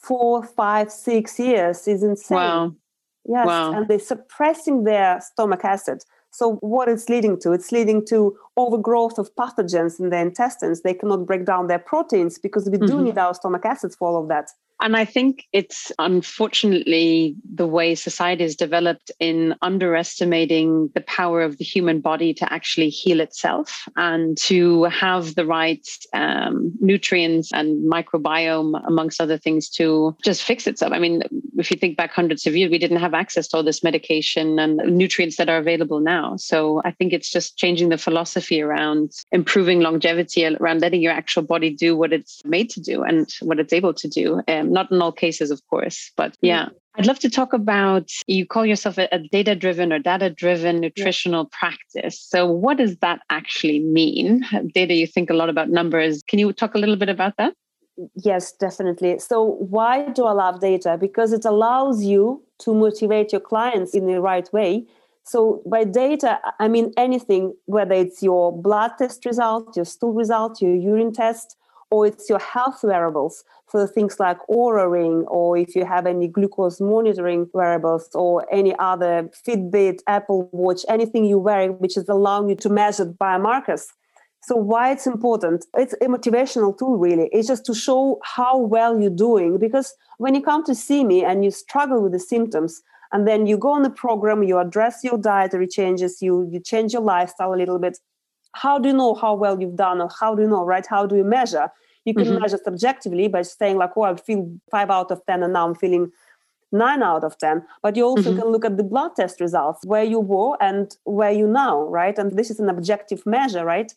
four, 0.00 0.42
five, 0.42 0.90
six 0.90 1.38
years 1.38 1.86
is 1.86 2.02
insane. 2.02 2.36
Wow. 2.36 2.74
Yes. 3.24 3.46
Wow. 3.46 3.72
And 3.74 3.88
they're 3.88 3.98
suppressing 3.98 4.84
their 4.84 5.20
stomach 5.20 5.64
acid. 5.64 6.02
So 6.32 6.56
what 6.56 6.88
it's 6.88 7.08
leading 7.10 7.38
to? 7.40 7.52
It's 7.52 7.70
leading 7.72 8.04
to 8.06 8.36
overgrowth 8.56 9.18
of 9.18 9.34
pathogens 9.36 10.00
in 10.00 10.08
the 10.08 10.18
intestines. 10.18 10.80
They 10.80 10.94
cannot 10.94 11.26
break 11.26 11.44
down 11.44 11.66
their 11.66 11.78
proteins 11.78 12.38
because 12.38 12.68
we 12.68 12.78
mm-hmm. 12.78 12.86
do 12.86 13.02
need 13.02 13.18
our 13.18 13.34
stomach 13.34 13.66
acids 13.66 13.94
for 13.94 14.08
all 14.08 14.22
of 14.22 14.28
that. 14.28 14.50
And 14.82 14.96
I 14.96 15.04
think 15.04 15.46
it's 15.52 15.92
unfortunately 16.00 17.36
the 17.54 17.68
way 17.68 17.94
society 17.94 18.42
is 18.42 18.56
developed 18.56 19.12
in 19.20 19.54
underestimating 19.62 20.90
the 20.96 21.02
power 21.02 21.40
of 21.40 21.58
the 21.58 21.64
human 21.64 22.00
body 22.00 22.34
to 22.34 22.52
actually 22.52 22.88
heal 22.88 23.20
itself 23.20 23.84
and 23.94 24.36
to 24.38 24.84
have 24.84 25.36
the 25.36 25.46
right 25.46 25.86
um, 26.12 26.72
nutrients 26.80 27.52
and 27.52 27.88
microbiome, 27.88 28.82
amongst 28.88 29.20
other 29.20 29.38
things, 29.38 29.70
to 29.70 30.16
just 30.24 30.42
fix 30.42 30.66
itself. 30.66 30.92
I 30.92 30.98
mean, 30.98 31.22
if 31.58 31.70
you 31.70 31.76
think 31.76 31.96
back 31.96 32.10
hundreds 32.10 32.44
of 32.44 32.56
years, 32.56 32.72
we 32.72 32.78
didn't 32.78 32.96
have 32.96 33.14
access 33.14 33.46
to 33.48 33.58
all 33.58 33.62
this 33.62 33.84
medication 33.84 34.58
and 34.58 34.78
nutrients 34.78 35.36
that 35.36 35.48
are 35.48 35.58
available 35.58 36.00
now. 36.00 36.36
So 36.36 36.82
I 36.84 36.90
think 36.90 37.12
it's 37.12 37.30
just 37.30 37.56
changing 37.56 37.90
the 37.90 37.98
philosophy 37.98 38.60
around 38.60 39.12
improving 39.30 39.78
longevity, 39.80 40.44
around 40.44 40.80
letting 40.80 41.02
your 41.02 41.12
actual 41.12 41.42
body 41.44 41.70
do 41.70 41.96
what 41.96 42.12
it's 42.12 42.44
made 42.44 42.68
to 42.70 42.80
do 42.80 43.04
and 43.04 43.32
what 43.42 43.60
it's 43.60 43.72
able 43.72 43.94
to 43.94 44.08
do. 44.08 44.42
Um, 44.48 44.71
not 44.72 44.90
in 44.90 45.00
all 45.00 45.12
cases, 45.12 45.50
of 45.50 45.60
course, 45.68 46.10
but 46.16 46.32
mm-hmm. 46.32 46.46
yeah. 46.46 46.68
I'd 46.94 47.06
love 47.06 47.20
to 47.20 47.30
talk 47.30 47.54
about 47.54 48.10
you 48.26 48.46
call 48.46 48.66
yourself 48.66 48.98
a, 48.98 49.08
a 49.12 49.18
data 49.18 49.54
driven 49.54 49.94
or 49.94 49.98
data 49.98 50.28
driven 50.28 50.80
nutritional 50.80 51.48
yeah. 51.50 51.58
practice. 51.58 52.20
So, 52.20 52.46
what 52.46 52.76
does 52.76 52.96
that 52.98 53.20
actually 53.30 53.80
mean? 53.80 54.44
Data, 54.74 54.92
you 54.92 55.06
think 55.06 55.30
a 55.30 55.34
lot 55.34 55.48
about 55.48 55.70
numbers. 55.70 56.22
Can 56.28 56.38
you 56.38 56.52
talk 56.52 56.74
a 56.74 56.78
little 56.78 56.96
bit 56.96 57.08
about 57.08 57.38
that? 57.38 57.54
Yes, 58.14 58.52
definitely. 58.52 59.18
So, 59.20 59.56
why 59.76 60.08
do 60.10 60.24
I 60.24 60.32
love 60.32 60.60
data? 60.60 60.98
Because 61.00 61.32
it 61.32 61.44
allows 61.44 62.04
you 62.04 62.42
to 62.60 62.74
motivate 62.74 63.32
your 63.32 63.40
clients 63.40 63.94
in 63.94 64.06
the 64.06 64.20
right 64.20 64.52
way. 64.52 64.86
So, 65.24 65.62
by 65.66 65.84
data, 65.84 66.40
I 66.58 66.68
mean 66.68 66.92
anything, 66.96 67.54
whether 67.66 67.94
it's 67.94 68.22
your 68.22 68.52
blood 68.52 68.92
test 68.98 69.24
result, 69.24 69.76
your 69.76 69.84
stool 69.84 70.12
result, 70.12 70.60
your 70.60 70.74
urine 70.74 71.12
test, 71.12 71.56
or 71.90 72.06
it's 72.06 72.28
your 72.28 72.38
health 72.38 72.82
wearables. 72.82 73.44
So 73.72 73.86
things 73.86 74.20
like 74.20 74.36
Oura 74.50 74.90
Ring, 74.90 75.24
or 75.28 75.56
if 75.56 75.74
you 75.74 75.86
have 75.86 76.04
any 76.06 76.28
glucose 76.28 76.78
monitoring 76.78 77.48
wearables, 77.54 78.10
or 78.14 78.46
any 78.52 78.74
other 78.78 79.30
Fitbit, 79.48 80.00
Apple 80.06 80.50
Watch, 80.52 80.84
anything 80.90 81.24
you 81.24 81.38
wear 81.38 81.72
which 81.72 81.96
is 81.96 82.06
allowing 82.10 82.50
you 82.50 82.56
to 82.56 82.68
measure 82.68 83.06
biomarkers. 83.06 83.86
So 84.42 84.56
why 84.56 84.92
it's 84.92 85.06
important? 85.06 85.64
It's 85.74 85.94
a 85.94 86.06
motivational 86.06 86.76
tool, 86.76 86.98
really. 86.98 87.30
It's 87.32 87.48
just 87.48 87.64
to 87.64 87.74
show 87.74 88.20
how 88.24 88.58
well 88.58 89.00
you're 89.00 89.08
doing. 89.08 89.56
Because 89.58 89.94
when 90.18 90.34
you 90.34 90.42
come 90.42 90.64
to 90.64 90.74
see 90.74 91.02
me 91.02 91.24
and 91.24 91.42
you 91.42 91.50
struggle 91.50 92.02
with 92.02 92.12
the 92.12 92.20
symptoms, 92.20 92.82
and 93.12 93.26
then 93.26 93.46
you 93.46 93.56
go 93.56 93.72
on 93.72 93.82
the 93.82 93.90
program, 93.90 94.42
you 94.42 94.58
address 94.58 95.00
your 95.02 95.16
dietary 95.16 95.66
changes, 95.66 96.20
you 96.20 96.46
you 96.52 96.60
change 96.60 96.92
your 96.92 97.02
lifestyle 97.02 97.54
a 97.54 97.56
little 97.56 97.78
bit. 97.78 97.96
How 98.54 98.78
do 98.78 98.90
you 98.90 98.94
know 98.94 99.14
how 99.14 99.34
well 99.34 99.58
you've 99.58 99.76
done, 99.76 100.02
or 100.02 100.10
how 100.20 100.34
do 100.34 100.42
you 100.42 100.48
know, 100.48 100.64
right? 100.64 100.86
How 100.86 101.06
do 101.06 101.16
you 101.16 101.24
measure? 101.24 101.70
You 102.04 102.14
can 102.14 102.24
mm-hmm. 102.24 102.40
measure 102.40 102.58
subjectively 102.62 103.28
by 103.28 103.42
saying 103.42 103.76
like, 103.76 103.90
oh, 103.96 104.02
I 104.02 104.16
feel 104.16 104.52
five 104.70 104.90
out 104.90 105.10
of 105.10 105.24
10 105.26 105.42
and 105.42 105.52
now 105.52 105.68
I'm 105.68 105.74
feeling 105.74 106.10
nine 106.72 107.02
out 107.02 107.22
of 107.22 107.38
10. 107.38 107.64
But 107.82 107.96
you 107.96 108.04
also 108.04 108.30
mm-hmm. 108.30 108.40
can 108.40 108.48
look 108.50 108.64
at 108.64 108.76
the 108.76 108.82
blood 108.82 109.12
test 109.16 109.40
results, 109.40 109.84
where 109.84 110.02
you 110.02 110.20
were 110.20 110.56
and 110.60 110.96
where 111.04 111.30
you 111.30 111.46
now, 111.46 111.82
right? 111.82 112.18
And 112.18 112.36
this 112.36 112.50
is 112.50 112.58
an 112.58 112.68
objective 112.68 113.24
measure, 113.26 113.64
right? 113.64 113.92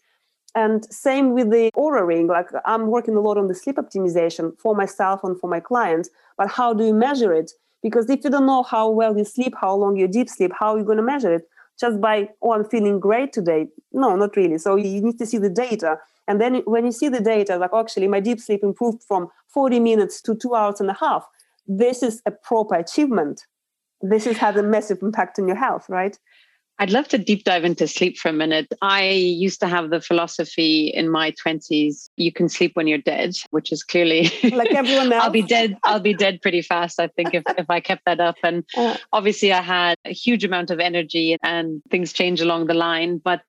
And 0.53 0.85
same 0.93 1.33
with 1.33 1.51
the 1.51 1.69
Oura 1.75 2.05
ring. 2.05 2.27
Like 2.27 2.47
I'm 2.65 2.87
working 2.87 3.15
a 3.15 3.19
lot 3.19 3.37
on 3.37 3.47
the 3.47 3.55
sleep 3.55 3.75
optimization 3.75 4.57
for 4.59 4.75
myself 4.75 5.21
and 5.23 5.39
for 5.39 5.49
my 5.49 5.59
clients. 5.59 6.09
But 6.37 6.49
how 6.49 6.73
do 6.73 6.85
you 6.85 6.93
measure 6.93 7.33
it? 7.33 7.51
Because 7.83 8.09
if 8.09 8.23
you 8.23 8.29
don't 8.29 8.45
know 8.45 8.63
how 8.63 8.89
well 8.89 9.17
you 9.17 9.25
sleep, 9.25 9.53
how 9.59 9.75
long 9.75 9.97
you 9.97 10.07
deep 10.07 10.29
sleep, 10.29 10.51
how 10.57 10.73
are 10.73 10.79
you 10.79 10.85
going 10.85 10.97
to 10.97 11.03
measure 11.03 11.33
it? 11.33 11.47
Just 11.79 11.99
by, 11.99 12.29
oh, 12.41 12.53
I'm 12.53 12.63
feeling 12.63 12.99
great 12.99 13.33
today. 13.33 13.67
No, 13.91 14.15
not 14.15 14.35
really. 14.37 14.57
So 14.57 14.77
you 14.77 15.01
need 15.01 15.19
to 15.19 15.25
see 15.25 15.37
the 15.37 15.49
data. 15.49 15.97
And 16.27 16.41
then 16.41 16.55
when 16.65 16.85
you 16.85 16.91
see 16.91 17.09
the 17.09 17.21
data, 17.21 17.57
like 17.57 17.71
actually 17.73 18.07
my 18.07 18.19
deep 18.19 18.39
sleep 18.39 18.63
improved 18.63 19.03
from 19.03 19.29
40 19.53 19.79
minutes 19.79 20.21
to 20.23 20.35
two 20.35 20.55
hours 20.55 20.79
and 20.79 20.89
a 20.89 20.97
half, 20.99 21.25
this 21.67 22.03
is 22.03 22.21
a 22.25 22.31
proper 22.31 22.75
achievement. 22.75 23.41
This 24.01 24.25
has 24.25 24.37
had 24.37 24.57
a 24.57 24.63
massive 24.63 24.99
impact 25.01 25.39
on 25.39 25.47
your 25.47 25.57
health, 25.57 25.85
right? 25.89 26.17
I'd 26.77 26.91
love 26.91 27.07
to 27.09 27.17
deep 27.17 27.45
dive 27.45 27.63
into 27.63 27.87
sleep 27.87 28.17
for 28.17 28.29
a 28.29 28.33
minute. 28.33 28.67
I 28.81 29.07
used 29.07 29.61
to 29.61 29.67
have 29.67 29.91
the 29.91 30.01
philosophy 30.01 30.91
in 30.93 31.09
my 31.09 31.31
20s 31.31 32.09
you 32.17 32.33
can 32.33 32.49
sleep 32.49 32.75
when 32.75 32.85
you're 32.85 32.97
dead, 32.97 33.35
which 33.51 33.71
is 33.71 33.81
clearly 33.81 34.29
like 34.43 34.73
everyone 34.73 35.11
else. 35.13 35.23
I'll 35.23 35.29
be 35.29 35.41
dead. 35.41 35.77
I'll 35.85 36.01
be 36.01 36.13
dead 36.13 36.41
pretty 36.41 36.61
fast, 36.61 36.99
I 36.99 37.07
think, 37.07 37.33
if, 37.33 37.43
if 37.57 37.69
I 37.69 37.79
kept 37.79 38.03
that 38.05 38.19
up. 38.19 38.35
And 38.43 38.65
uh. 38.77 38.97
obviously, 39.13 39.53
I 39.53 39.61
had 39.61 39.97
a 40.03 40.11
huge 40.11 40.43
amount 40.43 40.69
of 40.69 40.79
energy 40.79 41.37
and 41.43 41.81
things 41.89 42.11
change 42.11 42.41
along 42.41 42.67
the 42.67 42.73
line. 42.73 43.19
But 43.19 43.41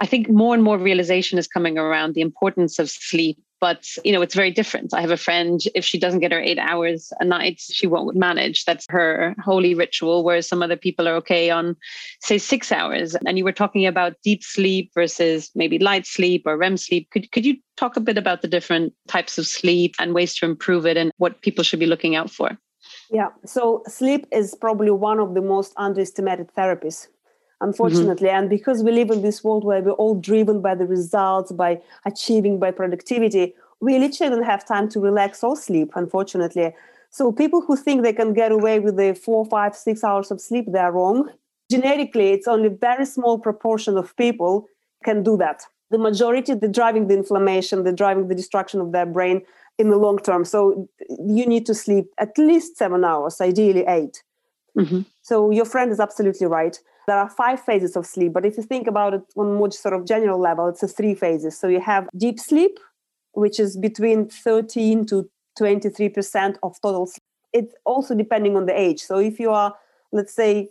I 0.00 0.06
think 0.06 0.28
more 0.30 0.54
and 0.54 0.62
more 0.62 0.78
realization 0.78 1.38
is 1.38 1.48
coming 1.48 1.76
around 1.76 2.14
the 2.14 2.20
importance 2.20 2.78
of 2.78 2.88
sleep. 2.88 3.38
But 3.60 3.88
you 4.04 4.12
know, 4.12 4.22
it's 4.22 4.36
very 4.36 4.52
different. 4.52 4.94
I 4.94 5.00
have 5.00 5.10
a 5.10 5.16
friend, 5.16 5.60
if 5.74 5.84
she 5.84 5.98
doesn't 5.98 6.20
get 6.20 6.30
her 6.30 6.40
eight 6.40 6.60
hours 6.60 7.12
a 7.18 7.24
night, 7.24 7.60
she 7.60 7.88
won't 7.88 8.16
manage. 8.16 8.64
That's 8.64 8.86
her 8.88 9.34
holy 9.44 9.74
ritual. 9.74 10.22
Whereas 10.22 10.48
some 10.48 10.62
other 10.62 10.76
people 10.76 11.08
are 11.08 11.16
okay 11.16 11.50
on, 11.50 11.74
say, 12.20 12.38
six 12.38 12.70
hours. 12.70 13.16
And 13.26 13.36
you 13.36 13.42
were 13.42 13.50
talking 13.50 13.84
about 13.84 14.14
deep 14.22 14.44
sleep 14.44 14.92
versus 14.94 15.50
maybe 15.56 15.80
light 15.80 16.06
sleep 16.06 16.44
or 16.46 16.56
REM 16.56 16.76
sleep. 16.76 17.10
Could 17.10 17.32
could 17.32 17.44
you 17.44 17.56
talk 17.76 17.96
a 17.96 18.00
bit 18.00 18.16
about 18.16 18.42
the 18.42 18.48
different 18.48 18.92
types 19.08 19.38
of 19.38 19.46
sleep 19.46 19.96
and 19.98 20.14
ways 20.14 20.36
to 20.36 20.46
improve 20.46 20.86
it 20.86 20.96
and 20.96 21.10
what 21.16 21.42
people 21.42 21.64
should 21.64 21.80
be 21.80 21.86
looking 21.86 22.14
out 22.14 22.30
for? 22.30 22.56
Yeah. 23.10 23.30
So 23.44 23.82
sleep 23.88 24.26
is 24.30 24.54
probably 24.54 24.90
one 24.90 25.18
of 25.18 25.34
the 25.34 25.42
most 25.42 25.72
underestimated 25.76 26.54
therapies 26.56 27.08
unfortunately. 27.60 28.28
Mm-hmm. 28.28 28.38
And 28.38 28.50
because 28.50 28.82
we 28.82 28.92
live 28.92 29.10
in 29.10 29.22
this 29.22 29.42
world 29.42 29.64
where 29.64 29.82
we're 29.82 29.92
all 29.92 30.14
driven 30.14 30.60
by 30.60 30.74
the 30.74 30.86
results, 30.86 31.52
by 31.52 31.80
achieving, 32.04 32.58
by 32.58 32.70
productivity, 32.70 33.54
we 33.80 33.98
literally 33.98 34.36
don't 34.36 34.44
have 34.44 34.66
time 34.66 34.88
to 34.90 35.00
relax 35.00 35.42
or 35.42 35.56
sleep, 35.56 35.92
unfortunately. 35.94 36.74
So 37.10 37.32
people 37.32 37.60
who 37.60 37.76
think 37.76 38.02
they 38.02 38.12
can 38.12 38.32
get 38.34 38.52
away 38.52 38.80
with 38.80 38.96
the 38.96 39.14
four, 39.14 39.44
five, 39.46 39.74
six 39.74 40.04
hours 40.04 40.30
of 40.30 40.40
sleep, 40.40 40.66
they're 40.68 40.92
wrong. 40.92 41.30
Genetically, 41.70 42.30
it's 42.30 42.48
only 42.48 42.68
a 42.68 42.70
very 42.70 43.06
small 43.06 43.38
proportion 43.38 43.96
of 43.96 44.16
people 44.16 44.66
can 45.04 45.22
do 45.22 45.36
that. 45.36 45.62
The 45.90 45.98
majority, 45.98 46.54
they're 46.54 46.68
driving 46.68 47.08
the 47.08 47.14
inflammation, 47.14 47.82
they're 47.82 47.92
driving 47.92 48.28
the 48.28 48.34
destruction 48.34 48.80
of 48.80 48.92
their 48.92 49.06
brain 49.06 49.42
in 49.78 49.90
the 49.90 49.96
long 49.96 50.18
term. 50.18 50.44
So 50.44 50.88
you 51.08 51.46
need 51.46 51.64
to 51.66 51.74
sleep 51.74 52.06
at 52.18 52.36
least 52.36 52.76
seven 52.76 53.04
hours, 53.04 53.40
ideally 53.40 53.84
8 53.86 54.22
mm-hmm. 54.76 55.00
So 55.22 55.50
your 55.50 55.64
friend 55.64 55.90
is 55.92 56.00
absolutely 56.00 56.46
right. 56.46 56.78
There 57.08 57.16
are 57.16 57.30
five 57.30 57.58
phases 57.64 57.96
of 57.96 58.04
sleep, 58.04 58.34
but 58.34 58.44
if 58.44 58.58
you 58.58 58.62
think 58.62 58.86
about 58.86 59.14
it 59.14 59.22
on 59.34 59.54
more 59.54 59.70
sort 59.70 59.94
of 59.94 60.04
general 60.04 60.38
level, 60.38 60.68
it's 60.68 60.82
a 60.82 60.88
three 60.88 61.14
phases. 61.14 61.58
So 61.58 61.66
you 61.66 61.80
have 61.80 62.06
deep 62.14 62.38
sleep, 62.38 62.78
which 63.32 63.58
is 63.58 63.78
between 63.78 64.28
13 64.28 65.06
to 65.06 65.26
23% 65.58 66.56
of 66.62 66.78
total 66.82 67.06
sleep. 67.06 67.22
It's 67.54 67.74
also 67.86 68.14
depending 68.14 68.58
on 68.58 68.66
the 68.66 68.78
age. 68.78 69.00
So 69.00 69.18
if 69.18 69.40
you 69.40 69.50
are, 69.52 69.74
let's 70.12 70.34
say, 70.34 70.68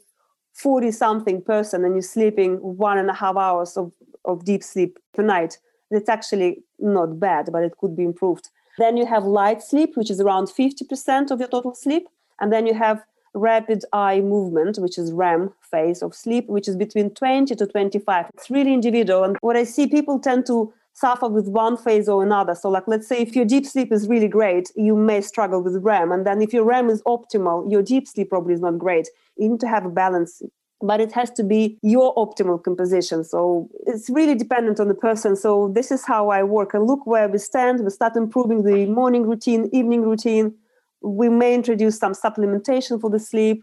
40 0.53 0.91
something 0.91 1.41
person 1.41 1.83
and 1.83 1.95
you're 1.95 2.03
sleeping 2.03 2.57
one 2.57 2.99
and 2.99 3.09
a 3.09 3.13
half 3.15 3.35
hours 3.35 3.75
of, 3.75 3.91
of 4.23 4.45
deep 4.45 4.63
sleep 4.63 4.99
per 5.15 5.23
night, 5.23 5.57
that's 5.89 6.07
actually 6.07 6.61
not 6.77 7.19
bad, 7.19 7.49
but 7.51 7.63
it 7.63 7.77
could 7.79 7.97
be 7.97 8.03
improved. 8.03 8.49
Then 8.77 8.95
you 8.95 9.07
have 9.07 9.23
light 9.23 9.63
sleep, 9.63 9.97
which 9.97 10.11
is 10.11 10.21
around 10.21 10.49
50% 10.49 11.31
of 11.31 11.39
your 11.39 11.49
total 11.49 11.73
sleep. 11.73 12.07
And 12.39 12.53
then 12.53 12.67
you 12.67 12.75
have 12.75 13.03
rapid 13.37 13.83
eye 13.93 14.21
movement, 14.21 14.77
which 14.77 14.97
is 14.97 15.11
REM 15.11 15.53
phase 15.61 16.01
of 16.01 16.13
sleep, 16.15 16.47
which 16.47 16.67
is 16.67 16.75
between 16.75 17.11
20 17.11 17.55
to 17.55 17.65
25. 17.65 18.25
It's 18.33 18.49
really 18.49 18.73
individual. 18.73 19.23
And 19.23 19.37
what 19.41 19.55
I 19.55 19.63
see, 19.63 19.87
people 19.87 20.19
tend 20.19 20.45
to 20.47 20.73
suffer 20.93 21.27
with 21.27 21.47
one 21.47 21.77
phase 21.77 22.09
or 22.09 22.23
another. 22.23 22.55
So, 22.55 22.69
like, 22.69 22.87
let's 22.87 23.07
say 23.07 23.19
if 23.19 23.35
your 23.35 23.45
deep 23.45 23.65
sleep 23.65 23.91
is 23.91 24.07
really 24.07 24.27
great, 24.27 24.71
you 24.75 24.95
may 24.95 25.21
struggle 25.21 25.61
with 25.61 25.75
REM. 25.83 26.11
And 26.11 26.25
then 26.25 26.41
if 26.41 26.53
your 26.53 26.63
REM 26.63 26.89
is 26.89 27.03
optimal, 27.03 27.71
your 27.71 27.83
deep 27.83 28.07
sleep 28.07 28.29
probably 28.29 28.55
is 28.55 28.61
not 28.61 28.79
great. 28.79 29.07
You 29.37 29.49
need 29.49 29.59
to 29.59 29.67
have 29.67 29.85
a 29.85 29.89
balance. 29.89 30.41
But 30.81 30.99
it 30.99 31.11
has 31.13 31.31
to 31.31 31.43
be 31.43 31.77
your 31.81 32.13
optimal 32.15 32.63
composition. 32.63 33.23
So 33.23 33.69
it's 33.85 34.09
really 34.09 34.35
dependent 34.35 34.79
on 34.79 34.87
the 34.87 34.93
person. 34.93 35.35
So 35.35 35.71
this 35.73 35.91
is 35.91 36.05
how 36.05 36.29
I 36.29 36.43
work. 36.43 36.73
And 36.73 36.85
look 36.85 37.05
where 37.05 37.27
we 37.27 37.37
stand. 37.37 37.83
We 37.83 37.89
start 37.89 38.15
improving 38.15 38.63
the 38.63 38.85
morning 38.85 39.27
routine, 39.27 39.69
evening 39.73 40.01
routine, 40.01 40.55
we 41.01 41.29
may 41.29 41.53
introduce 41.53 41.97
some 41.97 42.13
supplementation 42.13 42.99
for 42.99 43.09
the 43.09 43.19
sleep, 43.19 43.61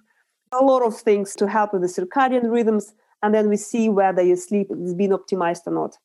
a 0.53 0.65
lot 0.65 0.83
of 0.83 0.97
things 0.97 1.35
to 1.37 1.49
help 1.49 1.73
with 1.73 1.83
the 1.83 1.89
circadian 1.89 2.51
rhythms, 2.51 2.95
and 3.23 3.35
then 3.35 3.49
we 3.49 3.57
see 3.57 3.89
whether 3.89 4.23
your 4.23 4.37
sleep 4.37 4.69
is 4.71 4.95
being 4.95 5.11
optimized 5.11 5.67
or 5.67 5.75
not. 5.75 5.97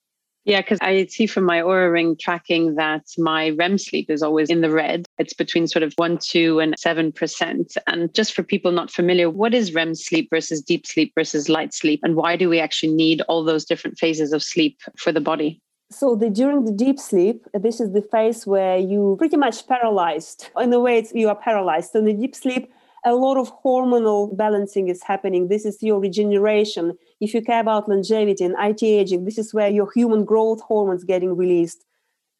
Yeah, 0.46 0.62
because 0.62 0.80
I 0.82 1.06
see 1.06 1.28
from 1.28 1.44
my 1.44 1.60
Oura 1.60 1.92
Ring 1.92 2.16
tracking 2.20 2.76
that 2.76 3.04
my 3.18 3.50
REM 3.52 3.78
sleep 3.78 4.10
is 4.10 4.24
always 4.24 4.50
in 4.50 4.62
the 4.62 4.72
red. 4.72 5.06
It's 5.18 5.34
between 5.34 5.68
sort 5.68 5.84
of 5.84 5.94
1, 5.98 6.18
2, 6.20 6.60
and 6.60 6.76
7%. 6.78 7.78
And 7.88 8.14
just 8.16 8.34
for 8.34 8.42
people 8.42 8.72
not 8.72 8.90
familiar, 8.90 9.30
what 9.30 9.54
is 9.54 9.74
REM 9.74 9.96
sleep 9.96 10.30
versus 10.32 10.62
deep 10.62 10.88
sleep 10.88 11.12
versus 11.14 11.50
light 11.50 11.74
sleep? 11.74 12.00
And 12.04 12.16
why 12.16 12.36
do 12.38 12.50
we 12.50 12.60
actually 12.60 12.94
need 12.94 13.22
all 13.28 13.44
those 13.44 13.66
different 13.66 14.00
phases 14.00 14.32
of 14.32 14.42
sleep 14.42 14.80
for 14.98 15.12
the 15.12 15.22
body? 15.22 15.62
So 15.92 16.16
the, 16.16 16.30
during 16.30 16.66
the 16.66 16.72
deep 16.72 17.00
sleep, 17.00 17.46
this 17.54 17.82
is 17.82 17.94
the 17.94 18.02
phase 18.02 18.46
where 18.46 18.78
you 18.78 19.16
pretty 19.18 19.38
much 19.38 19.68
paralyzed. 19.68 20.50
In 20.58 20.72
a 20.72 20.80
way, 20.80 21.04
you 21.14 21.30
are 21.30 21.36
paralyzed. 21.36 21.92
So 21.92 22.00
in 22.00 22.06
the 22.06 22.14
deep 22.14 22.36
sleep, 22.36 22.72
a 23.06 23.16
lot 23.16 23.38
of 23.38 23.52
hormonal 23.64 24.36
balancing 24.38 24.90
is 24.90 25.02
happening. 25.02 25.48
This 25.48 25.66
is 25.66 25.82
your 25.82 26.00
regeneration. 26.00 26.96
If 27.20 27.34
you 27.34 27.42
care 27.42 27.62
about 27.62 27.90
longevity 27.90 28.44
and 28.44 28.56
anti-aging, 28.60 29.26
this 29.26 29.38
is 29.40 29.54
where 29.54 29.70
your 29.70 29.90
human 29.92 30.26
growth 30.26 30.62
hormones 30.62 31.04
getting 31.04 31.36
released. 31.36 31.86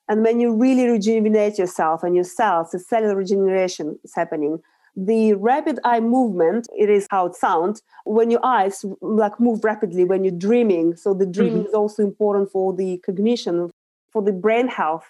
And 0.08 0.24
when 0.24 0.40
you 0.40 0.54
really 0.54 0.88
rejuvenate 0.88 1.58
yourself 1.58 2.04
and 2.04 2.14
your 2.14 2.26
cells, 2.26 2.72
the 2.72 2.80
cellular 2.80 3.16
regeneration 3.16 3.98
is 4.04 4.14
happening. 4.14 4.60
The 5.06 5.34
rapid 5.34 5.80
eye 5.84 6.00
movement, 6.00 6.68
it 6.78 6.90
is 6.90 7.08
how 7.10 7.28
it 7.28 7.36
sounds, 7.36 7.82
when 8.06 8.32
your 8.32 8.44
eyes 8.44 8.84
like 9.02 9.40
move 9.40 9.64
rapidly 9.64 10.04
when 10.04 10.24
you're 10.24 10.42
dreaming. 10.48 10.96
So 10.96 11.14
the 11.14 11.26
dreaming 11.26 11.60
mm-hmm. 11.60 11.70
is 11.70 11.74
also 11.74 12.04
important 12.04 12.52
for 12.52 12.74
the 12.74 12.98
cognition, 13.06 13.72
for 14.12 14.22
the 14.22 14.34
brain 14.34 14.68
health. 14.68 15.06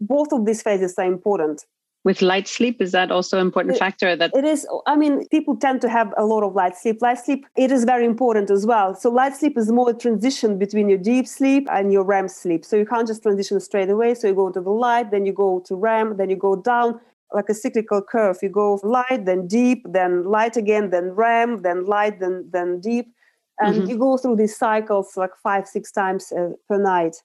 Both 0.00 0.32
of 0.32 0.44
these 0.46 0.62
phases 0.62 0.94
are 0.98 1.06
important 1.06 1.64
with 2.04 2.20
light 2.20 2.48
sleep 2.48 2.82
is 2.82 2.92
that 2.92 3.10
also 3.10 3.38
an 3.38 3.46
important 3.46 3.76
it, 3.76 3.78
factor 3.78 4.16
that 4.16 4.30
it 4.34 4.44
is 4.44 4.66
i 4.86 4.96
mean 4.96 5.26
people 5.28 5.56
tend 5.56 5.80
to 5.80 5.88
have 5.88 6.12
a 6.16 6.24
lot 6.24 6.42
of 6.42 6.54
light 6.54 6.76
sleep 6.76 7.00
light 7.00 7.18
sleep 7.18 7.46
it 7.56 7.70
is 7.70 7.84
very 7.84 8.04
important 8.04 8.50
as 8.50 8.66
well 8.66 8.94
so 8.94 9.10
light 9.10 9.34
sleep 9.34 9.56
is 9.56 9.70
more 9.70 9.90
a 9.90 9.94
transition 9.94 10.58
between 10.58 10.88
your 10.88 10.98
deep 10.98 11.26
sleep 11.26 11.68
and 11.70 11.92
your 11.92 12.04
rem 12.04 12.28
sleep 12.28 12.64
so 12.64 12.76
you 12.76 12.86
can't 12.86 13.06
just 13.06 13.22
transition 13.22 13.60
straight 13.60 13.90
away 13.90 14.14
so 14.14 14.26
you 14.26 14.34
go 14.34 14.50
to 14.50 14.60
the 14.60 14.70
light 14.70 15.10
then 15.10 15.24
you 15.26 15.32
go 15.32 15.60
to 15.60 15.76
rem 15.76 16.16
then 16.16 16.28
you 16.28 16.36
go 16.36 16.56
down 16.56 17.00
like 17.34 17.48
a 17.48 17.54
cyclical 17.54 18.02
curve. 18.02 18.38
You 18.42 18.48
go 18.48 18.80
light, 18.82 19.24
then 19.24 19.46
deep, 19.46 19.84
then 19.88 20.24
light 20.24 20.56
again, 20.56 20.90
then 20.90 21.10
REM, 21.10 21.62
then 21.62 21.86
light, 21.86 22.20
then 22.20 22.48
then 22.52 22.80
deep, 22.80 23.12
and 23.58 23.76
mm-hmm. 23.76 23.90
you 23.90 23.98
go 23.98 24.16
through 24.16 24.36
these 24.36 24.56
cycles 24.56 25.16
like 25.16 25.30
five, 25.42 25.66
six 25.66 25.92
times 25.92 26.32
uh, 26.32 26.50
per 26.68 26.78
night. 26.78 27.16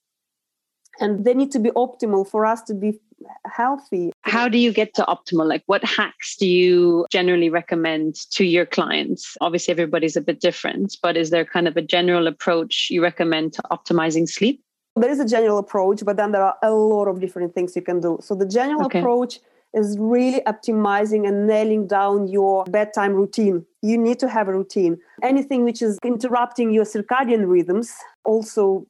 And 0.99 1.26
they 1.26 1.34
need 1.34 1.51
to 1.51 1.60
be 1.60 1.70
optimal 1.72 2.28
for 2.28 2.45
us 2.45 2.62
to 2.64 2.74
be 2.74 2.99
healthy. 3.45 4.12
How 4.22 4.47
do 4.47 4.58
you 4.58 4.72
get 4.72 4.93
to 4.95 5.03
optimal? 5.03 5.47
Like, 5.47 5.64
what 5.66 5.84
hacks 5.84 6.36
do 6.38 6.47
you 6.47 7.05
generally 7.12 7.49
recommend 7.49 8.16
to 8.32 8.45
your 8.45 8.66
clients? 8.66 9.38
Obviously, 9.41 9.72
everybody's 9.72 10.16
a 10.16 10.22
bit 10.22 10.39
different, 10.39 10.97
but 11.01 11.18
is 11.18 11.30
there 11.30 11.45
kind 11.45 11.68
of 11.68 11.78
a 11.78 11.82
general 11.82 12.28
approach 12.28 12.88
you 12.89 13.01
recommend 13.01 13.53
to 13.53 13.62
optimizing 13.72 14.28
sleep? 14.28 14.62
There 14.95 15.10
is 15.10 15.20
a 15.20 15.28
general 15.28 15.60
approach, 15.60 16.03
but 16.03 16.18
then 16.18 16.32
there 16.32 16.43
are 16.43 16.55
a 16.64 16.72
lot 16.72 17.08
of 17.08 17.20
different 17.20 17.53
things 17.53 17.76
you 17.76 17.84
can 17.84 17.99
do. 17.99 18.18
So, 18.22 18.36
the 18.36 18.47
general 18.47 18.86
okay. 18.86 18.99
approach 18.99 19.39
is 19.78 19.95
really 19.99 20.41
optimizing 20.41 21.28
and 21.28 21.47
nailing 21.47 21.88
down 21.88 22.28
your 22.28 22.65
bedtime 22.65 23.13
routine. 23.13 23.65
You 23.82 23.97
need 23.97 24.19
to 24.19 24.28
have 24.28 24.47
a 24.47 24.53
routine. 24.53 24.97
Anything 25.23 25.63
which 25.63 25.82
is 25.82 25.99
interrupting 26.03 26.71
your 26.71 26.86
circadian 26.86 27.47
rhythms, 27.47 27.93
also 28.25 28.88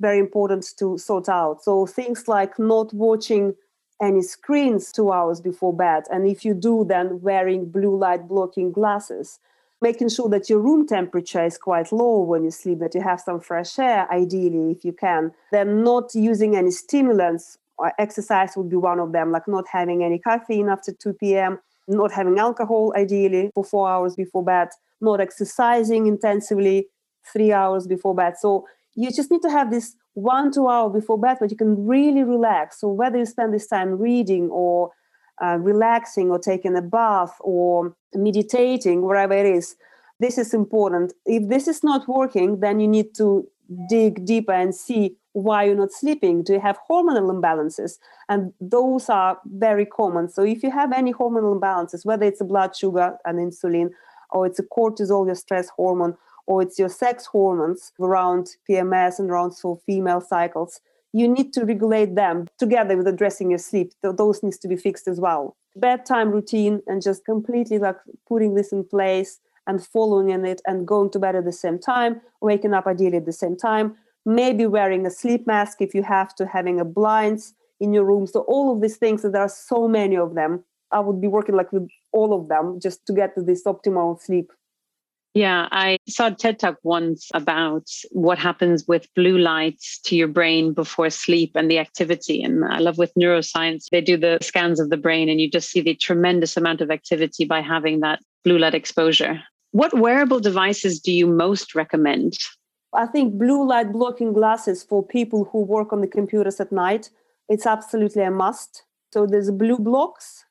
very 0.00 0.18
important 0.18 0.64
to 0.78 0.96
sort 0.96 1.28
out. 1.28 1.64
So 1.64 1.86
things 1.86 2.28
like 2.28 2.58
not 2.58 2.94
watching 2.94 3.54
any 4.00 4.22
screens 4.22 4.92
two 4.92 5.12
hours 5.12 5.40
before 5.40 5.72
bed. 5.74 6.04
And 6.10 6.26
if 6.26 6.44
you 6.44 6.54
do, 6.54 6.84
then 6.88 7.20
wearing 7.20 7.70
blue 7.70 7.96
light 7.96 8.28
blocking 8.28 8.72
glasses. 8.72 9.38
Making 9.80 10.10
sure 10.10 10.28
that 10.28 10.48
your 10.48 10.60
room 10.60 10.86
temperature 10.86 11.44
is 11.44 11.58
quite 11.58 11.90
low 11.90 12.20
when 12.20 12.44
you 12.44 12.52
sleep, 12.52 12.78
that 12.78 12.94
you 12.94 13.00
have 13.00 13.20
some 13.20 13.40
fresh 13.40 13.78
air, 13.80 14.06
ideally, 14.12 14.70
if 14.70 14.84
you 14.84 14.92
can. 14.92 15.32
Then, 15.50 15.82
not 15.82 16.14
using 16.14 16.54
any 16.54 16.70
stimulants 16.70 17.58
exercise 17.98 18.56
would 18.56 18.70
be 18.70 18.76
one 18.76 19.00
of 19.00 19.12
them, 19.12 19.32
like 19.32 19.48
not 19.48 19.64
having 19.70 20.02
any 20.02 20.18
caffeine 20.18 20.68
after 20.68 20.92
2 20.92 21.14
p.m., 21.14 21.58
not 21.88 22.12
having 22.12 22.38
alcohol, 22.38 22.92
ideally, 22.96 23.50
for 23.54 23.64
four 23.64 23.88
hours 23.88 24.14
before 24.14 24.44
bed, 24.44 24.68
not 25.00 25.20
exercising 25.20 26.06
intensively 26.06 26.86
three 27.32 27.52
hours 27.52 27.86
before 27.86 28.14
bed. 28.14 28.34
So 28.38 28.66
you 28.94 29.10
just 29.10 29.30
need 29.30 29.42
to 29.42 29.50
have 29.50 29.70
this 29.70 29.96
one, 30.14 30.52
two 30.52 30.68
hour 30.68 30.90
before 30.90 31.18
bed, 31.18 31.38
but 31.40 31.50
you 31.50 31.56
can 31.56 31.86
really 31.86 32.22
relax. 32.22 32.80
So 32.80 32.88
whether 32.88 33.18
you 33.18 33.26
spend 33.26 33.54
this 33.54 33.66
time 33.66 33.98
reading 33.98 34.48
or 34.50 34.90
uh, 35.42 35.56
relaxing 35.58 36.30
or 36.30 36.38
taking 36.38 36.76
a 36.76 36.82
bath 36.82 37.34
or 37.40 37.96
meditating, 38.14 39.02
wherever 39.02 39.34
it 39.34 39.46
is, 39.46 39.76
this 40.20 40.38
is 40.38 40.54
important. 40.54 41.12
If 41.26 41.48
this 41.48 41.66
is 41.66 41.82
not 41.82 42.06
working, 42.06 42.60
then 42.60 42.78
you 42.78 42.86
need 42.86 43.14
to 43.16 43.48
dig 43.88 44.24
deeper 44.24 44.52
and 44.52 44.74
see 44.74 45.16
why 45.32 45.64
you're 45.64 45.76
not 45.76 45.92
sleeping? 45.92 46.42
Do 46.42 46.52
you 46.54 46.60
have 46.60 46.78
hormonal 46.90 47.30
imbalances? 47.32 47.98
And 48.28 48.52
those 48.60 49.08
are 49.08 49.38
very 49.46 49.86
common. 49.86 50.28
So 50.28 50.42
if 50.42 50.62
you 50.62 50.70
have 50.70 50.92
any 50.92 51.12
hormonal 51.12 51.58
imbalances 51.58 52.04
whether 52.04 52.26
it's 52.26 52.40
a 52.40 52.44
blood 52.44 52.76
sugar 52.76 53.16
and 53.24 53.38
insulin 53.38 53.90
or 54.30 54.46
it's 54.46 54.58
a 54.58 54.64
cortisol 54.64 55.26
your 55.26 55.34
stress 55.34 55.68
hormone 55.70 56.16
or 56.46 56.62
it's 56.62 56.78
your 56.78 56.88
sex 56.88 57.26
hormones 57.26 57.92
around 58.00 58.56
pms 58.68 59.18
and 59.18 59.30
around 59.30 59.52
so 59.52 59.80
female 59.86 60.20
cycles 60.20 60.80
you 61.12 61.28
need 61.28 61.52
to 61.52 61.64
regulate 61.64 62.14
them 62.14 62.48
together 62.58 62.96
with 62.96 63.06
addressing 63.06 63.50
your 63.50 63.58
sleep. 63.58 63.92
Those 64.02 64.42
needs 64.42 64.58
to 64.58 64.68
be 64.68 64.76
fixed 64.76 65.06
as 65.06 65.20
well. 65.20 65.56
Bedtime 65.76 66.30
routine 66.30 66.80
and 66.86 67.02
just 67.02 67.24
completely 67.24 67.78
like 67.78 67.96
putting 68.26 68.54
this 68.54 68.72
in 68.72 68.84
place 68.84 69.38
and 69.66 69.84
following 69.84 70.30
in 70.30 70.44
it 70.44 70.60
and 70.66 70.86
going 70.86 71.10
to 71.10 71.18
bed 71.18 71.36
at 71.36 71.44
the 71.44 71.52
same 71.52 71.78
time 71.78 72.20
waking 72.40 72.74
up 72.74 72.86
ideally 72.86 73.18
at 73.18 73.26
the 73.26 73.32
same 73.32 73.56
time 73.56 73.94
maybe 74.24 74.66
wearing 74.66 75.06
a 75.06 75.10
sleep 75.10 75.46
mask 75.46 75.80
if 75.80 75.94
you 75.94 76.02
have 76.02 76.34
to, 76.36 76.46
having 76.46 76.80
a 76.80 76.84
blinds 76.84 77.54
in 77.80 77.92
your 77.92 78.04
room. 78.04 78.26
So 78.26 78.40
all 78.40 78.72
of 78.72 78.80
these 78.80 78.96
things, 78.96 79.22
there 79.22 79.42
are 79.42 79.48
so 79.48 79.88
many 79.88 80.16
of 80.16 80.34
them. 80.34 80.64
I 80.92 81.00
would 81.00 81.20
be 81.20 81.28
working 81.28 81.56
like 81.56 81.72
with 81.72 81.88
all 82.12 82.38
of 82.38 82.48
them 82.48 82.78
just 82.80 83.04
to 83.06 83.12
get 83.12 83.34
to 83.34 83.42
this 83.42 83.64
optimal 83.64 84.20
sleep. 84.20 84.52
Yeah, 85.34 85.66
I 85.72 85.96
saw 86.06 86.26
a 86.26 86.30
TED 86.30 86.58
talk 86.58 86.76
once 86.82 87.30
about 87.32 87.88
what 88.10 88.38
happens 88.38 88.86
with 88.86 89.08
blue 89.16 89.38
lights 89.38 89.98
to 90.04 90.14
your 90.14 90.28
brain 90.28 90.74
before 90.74 91.08
sleep 91.08 91.52
and 91.54 91.70
the 91.70 91.78
activity. 91.78 92.42
And 92.42 92.66
I 92.66 92.78
love 92.80 92.98
with 92.98 93.14
neuroscience, 93.18 93.86
they 93.90 94.02
do 94.02 94.18
the 94.18 94.38
scans 94.42 94.78
of 94.78 94.90
the 94.90 94.98
brain 94.98 95.30
and 95.30 95.40
you 95.40 95.50
just 95.50 95.70
see 95.70 95.80
the 95.80 95.94
tremendous 95.94 96.58
amount 96.58 96.82
of 96.82 96.90
activity 96.90 97.46
by 97.46 97.62
having 97.62 98.00
that 98.00 98.20
blue 98.44 98.58
light 98.58 98.74
exposure. 98.74 99.42
What 99.70 99.98
wearable 99.98 100.40
devices 100.40 101.00
do 101.00 101.10
you 101.10 101.26
most 101.26 101.74
recommend 101.74 102.34
I 102.94 103.06
think 103.06 103.38
blue 103.38 103.66
light 103.66 103.92
blocking 103.92 104.32
glasses 104.32 104.82
for 104.82 105.02
people 105.02 105.44
who 105.44 105.62
work 105.62 105.92
on 105.92 106.00
the 106.00 106.06
computers 106.06 106.60
at 106.60 106.72
night, 106.72 107.10
it's 107.48 107.66
absolutely 107.66 108.22
a 108.22 108.30
must. 108.30 108.84
So 109.12 109.26
there's 109.26 109.50
BLUblox, 109.50 110.44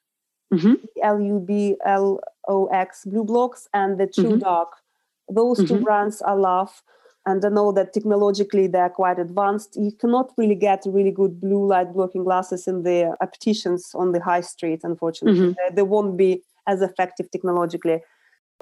mm-hmm. 0.54 0.74
L-U-B-L-O-X, 1.04 3.06
blocks, 3.06 3.68
and 3.74 4.00
the 4.00 4.08
True 4.08 4.24
mm-hmm. 4.26 4.40
Dark. 4.40 4.70
Those 5.30 5.60
mm-hmm. 5.60 5.76
two 5.76 5.82
brands 5.82 6.22
I 6.22 6.34
love. 6.34 6.82
And 7.26 7.46
I 7.46 7.50
know 7.50 7.72
that 7.74 7.94
technologically 7.94 8.66
they're 8.66 8.90
quite 8.90 9.20
advanced. 9.20 9.78
You 9.80 9.92
cannot 9.92 10.32
really 10.38 10.56
get 10.56 10.84
really 10.88 11.12
good 11.12 11.40
blue 11.40 11.68
light 11.68 11.94
blocking 11.94 12.24
glasses 12.24 12.68
in 12.68 12.82
the 12.82 13.16
opticians 13.22 13.92
on 13.94 14.12
the 14.12 14.20
high 14.20 14.42
street, 14.42 14.82
unfortunately. 14.84 15.40
Mm-hmm. 15.40 15.52
They, 15.70 15.76
they 15.76 15.82
won't 15.84 16.18
be 16.18 16.42
as 16.68 16.82
effective 16.82 17.30
technologically. 17.30 18.02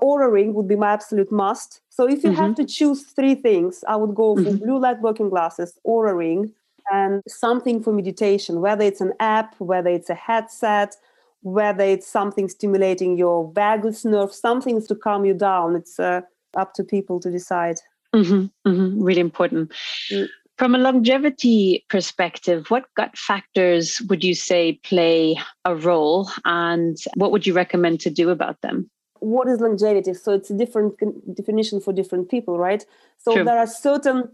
Oura 0.02 0.32
ring 0.32 0.54
would 0.54 0.68
be 0.68 0.76
my 0.76 0.92
absolute 0.92 1.32
must. 1.32 1.82
So 1.90 2.08
if 2.08 2.24
you 2.24 2.32
mm-hmm. 2.32 2.42
have 2.42 2.56
to 2.56 2.66
choose 2.66 3.04
three 3.04 3.36
things, 3.36 3.84
I 3.88 3.96
would 3.96 4.16
go 4.16 4.36
for 4.36 4.42
mm-hmm. 4.42 4.64
blue 4.64 4.80
light 4.80 5.02
blocking 5.02 5.30
glasses, 5.30 5.78
Oura 5.86 6.16
ring, 6.16 6.54
and 6.92 7.22
something 7.28 7.82
for 7.82 7.94
meditation, 7.94 8.62
whether 8.62 8.84
it's 8.84 9.02
an 9.02 9.14
app, 9.20 9.56
whether 9.60 9.90
it's 9.90 10.10
a 10.10 10.16
headset, 10.16 10.96
whether 11.42 11.84
it's 11.84 12.08
something 12.08 12.50
stimulating 12.50 13.18
your 13.18 13.52
vagus 13.54 14.04
nerve, 14.06 14.34
something 14.34 14.82
to 14.86 14.96
calm 14.96 15.26
you 15.26 15.34
down. 15.34 15.76
It's 15.76 16.00
uh, 16.00 16.22
up 16.56 16.74
to 16.76 16.84
people 16.84 17.20
to 17.20 17.32
decide. 17.32 17.78
Mm-hmm. 18.14 18.70
mm-hmm. 18.70 19.04
Really 19.04 19.22
important. 19.22 19.72
Mm. 20.12 20.28
From 20.58 20.76
a 20.76 20.78
longevity 20.78 21.86
perspective, 21.90 22.70
what 22.70 22.94
gut 22.98 23.18
factors 23.18 24.02
would 24.10 24.26
you 24.26 24.36
say 24.36 24.74
play 24.84 25.40
a 25.64 25.74
role 25.74 26.30
and 26.44 26.98
what 27.16 27.32
would 27.32 27.48
you 27.48 27.54
recommend 27.54 28.02
to 28.02 28.10
do 28.10 28.30
about 28.30 28.60
them? 28.60 28.90
What 29.20 29.48
is 29.48 29.60
longevity? 29.60 30.14
So 30.14 30.34
it's 30.34 30.50
a 30.50 30.58
different 30.58 30.96
definition 31.36 31.80
for 31.82 31.94
different 31.94 32.30
people 32.30 32.58
right? 32.58 32.86
So 33.18 33.44
there 33.44 33.58
are 33.58 33.68
certain 33.68 34.30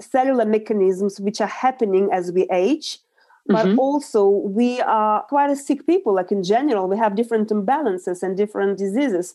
cellular 0.00 0.44
mechanisms 0.44 1.20
which 1.20 1.40
are 1.40 1.48
happening 1.48 2.08
as 2.12 2.32
we 2.32 2.46
age 2.52 2.98
but 3.46 3.66
mm-hmm. 3.66 3.78
also 3.78 4.28
we 4.28 4.80
are 4.82 5.22
quite 5.22 5.50
a 5.50 5.56
sick 5.56 5.86
people. 5.86 6.14
Like 6.14 6.32
in 6.32 6.42
general 6.42 6.88
we 6.88 6.98
have 6.98 7.16
different 7.16 7.48
imbalances 7.50 8.22
and 8.22 8.36
different 8.36 8.78
diseases. 8.78 9.34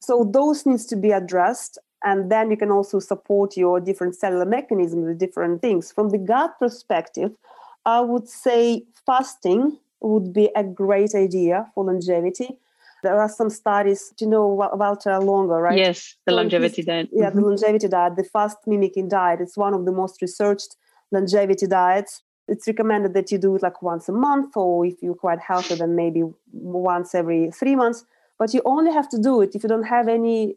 So 0.00 0.24
those 0.24 0.66
needs 0.66 0.86
to 0.86 0.96
be 0.96 1.10
addressed 1.10 1.78
and 2.02 2.30
then 2.32 2.50
you 2.50 2.56
can 2.56 2.70
also 2.70 2.98
support 2.98 3.56
your 3.56 3.80
different 3.80 4.14
cellular 4.14 4.46
mechanisms 4.46 5.06
with 5.06 5.18
different 5.18 5.60
things. 5.60 5.92
From 5.92 6.10
the 6.10 6.18
gut 6.18 6.58
perspective 6.58 7.32
i 7.86 8.00
would 8.00 8.28
say 8.28 8.84
fasting 9.06 9.78
would 10.00 10.32
be 10.32 10.50
a 10.56 10.64
great 10.64 11.14
idea 11.14 11.66
for 11.74 11.84
longevity 11.84 12.58
there 13.02 13.20
are 13.20 13.28
some 13.28 13.50
studies, 13.50 14.12
you 14.20 14.26
know, 14.26 14.46
Walter 14.48 15.18
Longo, 15.18 15.54
right? 15.54 15.76
Yes, 15.76 16.16
the 16.26 16.32
longevity 16.32 16.82
diet. 16.82 17.08
Yeah, 17.12 17.28
mm-hmm. 17.28 17.40
the 17.40 17.46
longevity 17.46 17.88
diet, 17.88 18.16
the 18.16 18.24
fast 18.24 18.58
mimicking 18.66 19.08
diet. 19.08 19.40
It's 19.40 19.56
one 19.56 19.74
of 19.74 19.84
the 19.84 19.92
most 19.92 20.20
researched 20.20 20.76
longevity 21.10 21.66
diets. 21.66 22.22
It's 22.48 22.66
recommended 22.66 23.14
that 23.14 23.30
you 23.30 23.38
do 23.38 23.56
it 23.56 23.62
like 23.62 23.80
once 23.82 24.08
a 24.08 24.12
month, 24.12 24.56
or 24.56 24.84
if 24.84 25.02
you're 25.02 25.14
quite 25.14 25.40
healthy, 25.40 25.76
then 25.76 25.94
maybe 25.94 26.24
once 26.52 27.14
every 27.14 27.50
three 27.52 27.76
months. 27.76 28.04
But 28.38 28.52
you 28.54 28.62
only 28.64 28.92
have 28.92 29.08
to 29.10 29.18
do 29.18 29.42
it 29.42 29.54
if 29.54 29.62
you 29.62 29.68
don't 29.68 29.84
have 29.84 30.08
any 30.08 30.56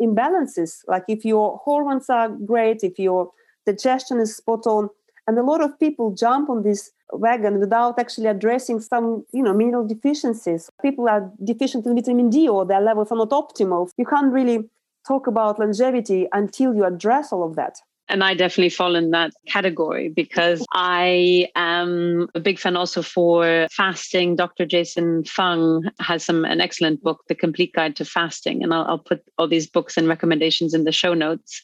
imbalances. 0.00 0.78
Like 0.88 1.04
if 1.08 1.24
your 1.24 1.60
hormones 1.64 2.10
are 2.10 2.28
great, 2.28 2.82
if 2.82 2.98
your 2.98 3.30
digestion 3.66 4.18
is 4.18 4.36
spot 4.36 4.66
on. 4.66 4.88
And 5.26 5.38
a 5.38 5.42
lot 5.42 5.62
of 5.62 5.78
people 5.78 6.12
jump 6.12 6.50
on 6.50 6.62
this 6.62 6.90
vegan 7.14 7.60
without 7.60 7.98
actually 7.98 8.26
addressing 8.26 8.80
some, 8.80 9.24
you 9.32 9.42
know, 9.42 9.54
mineral 9.54 9.86
deficiencies. 9.86 10.70
People 10.80 11.08
are 11.08 11.30
deficient 11.44 11.86
in 11.86 11.94
vitamin 11.94 12.30
D 12.30 12.48
or 12.48 12.64
their 12.64 12.80
levels 12.80 13.10
are 13.10 13.18
not 13.18 13.30
optimal. 13.30 13.90
You 13.96 14.06
can't 14.06 14.32
really 14.32 14.68
talk 15.06 15.26
about 15.26 15.58
longevity 15.58 16.28
until 16.32 16.74
you 16.74 16.84
address 16.84 17.32
all 17.32 17.44
of 17.44 17.56
that. 17.56 17.76
And 18.08 18.22
I 18.22 18.34
definitely 18.34 18.68
fall 18.68 18.94
in 18.94 19.10
that 19.12 19.32
category 19.48 20.10
because 20.10 20.66
I 20.74 21.48
am 21.56 22.28
a 22.34 22.40
big 22.40 22.58
fan 22.58 22.76
also 22.76 23.00
for 23.00 23.68
fasting. 23.70 24.36
Dr. 24.36 24.66
Jason 24.66 25.24
Fung 25.24 25.88
has 25.98 26.24
some 26.24 26.44
an 26.44 26.60
excellent 26.60 27.02
book, 27.02 27.22
The 27.28 27.34
Complete 27.34 27.72
Guide 27.72 27.96
to 27.96 28.04
Fasting, 28.04 28.62
and 28.62 28.74
I'll, 28.74 28.84
I'll 28.84 28.98
put 28.98 29.22
all 29.38 29.48
these 29.48 29.66
books 29.66 29.96
and 29.96 30.08
recommendations 30.08 30.74
in 30.74 30.84
the 30.84 30.92
show 30.92 31.14
notes. 31.14 31.62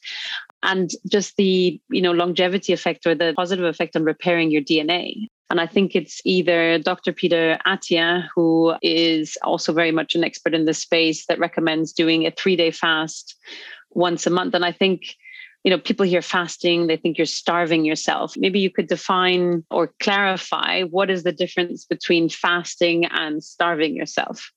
And 0.62 0.90
just 1.06 1.36
the 1.36 1.78
you 1.90 2.00
know 2.00 2.12
longevity 2.12 2.72
effect 2.72 3.06
or 3.06 3.14
the 3.14 3.34
positive 3.36 3.66
effect 3.66 3.94
on 3.94 4.04
repairing 4.04 4.50
your 4.50 4.62
DNA. 4.62 5.28
And 5.50 5.60
I 5.60 5.66
think 5.66 5.96
it's 5.96 6.20
either 6.24 6.78
Dr. 6.78 7.12
Peter 7.12 7.58
Attia, 7.66 8.28
who 8.34 8.74
is 8.82 9.38
also 9.42 9.72
very 9.72 9.92
much 9.92 10.14
an 10.14 10.24
expert 10.24 10.54
in 10.54 10.66
this 10.66 10.78
space, 10.78 11.26
that 11.26 11.38
recommends 11.38 11.92
doing 11.92 12.26
a 12.26 12.30
three 12.30 12.56
day 12.56 12.70
fast 12.70 13.34
once 13.90 14.26
a 14.26 14.30
month. 14.30 14.54
And 14.54 14.64
I 14.64 14.72
think 14.72 15.16
you 15.64 15.70
know 15.70 15.78
people 15.78 16.06
hear 16.06 16.22
fasting 16.22 16.86
they 16.86 16.96
think 16.96 17.18
you're 17.18 17.26
starving 17.26 17.84
yourself 17.84 18.34
maybe 18.36 18.60
you 18.60 18.70
could 18.70 18.86
define 18.86 19.64
or 19.70 19.92
clarify 20.00 20.82
what 20.84 21.10
is 21.10 21.24
the 21.24 21.32
difference 21.32 21.84
between 21.84 22.28
fasting 22.28 23.04
and 23.06 23.42
starving 23.42 23.94
yourself 23.94 24.52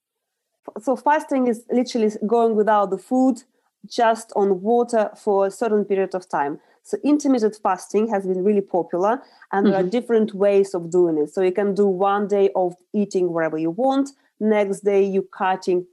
so 0.80 0.94
fasting 0.96 1.48
is 1.48 1.64
literally 1.70 2.10
going 2.26 2.54
without 2.54 2.90
the 2.90 2.98
food 2.98 3.42
just 3.88 4.32
on 4.36 4.60
water 4.60 5.10
for 5.16 5.46
a 5.46 5.50
certain 5.50 5.84
period 5.84 6.14
of 6.14 6.28
time. 6.28 6.60
So 6.84 6.98
intermittent 7.04 7.58
fasting 7.62 8.08
has 8.08 8.26
been 8.26 8.42
really 8.42 8.60
popular 8.60 9.22
and 9.52 9.66
there 9.66 9.74
mm-hmm. 9.74 9.86
are 9.86 9.90
different 9.90 10.34
ways 10.34 10.74
of 10.74 10.90
doing 10.90 11.16
it. 11.18 11.32
So 11.32 11.42
you 11.42 11.52
can 11.52 11.74
do 11.74 11.86
one 11.86 12.26
day 12.26 12.50
of 12.56 12.74
eating 12.92 13.32
wherever 13.32 13.56
you 13.56 13.70
want 13.70 14.10
next 14.40 14.80
day 14.80 15.02
you 15.02 15.22
cutting 15.22 15.86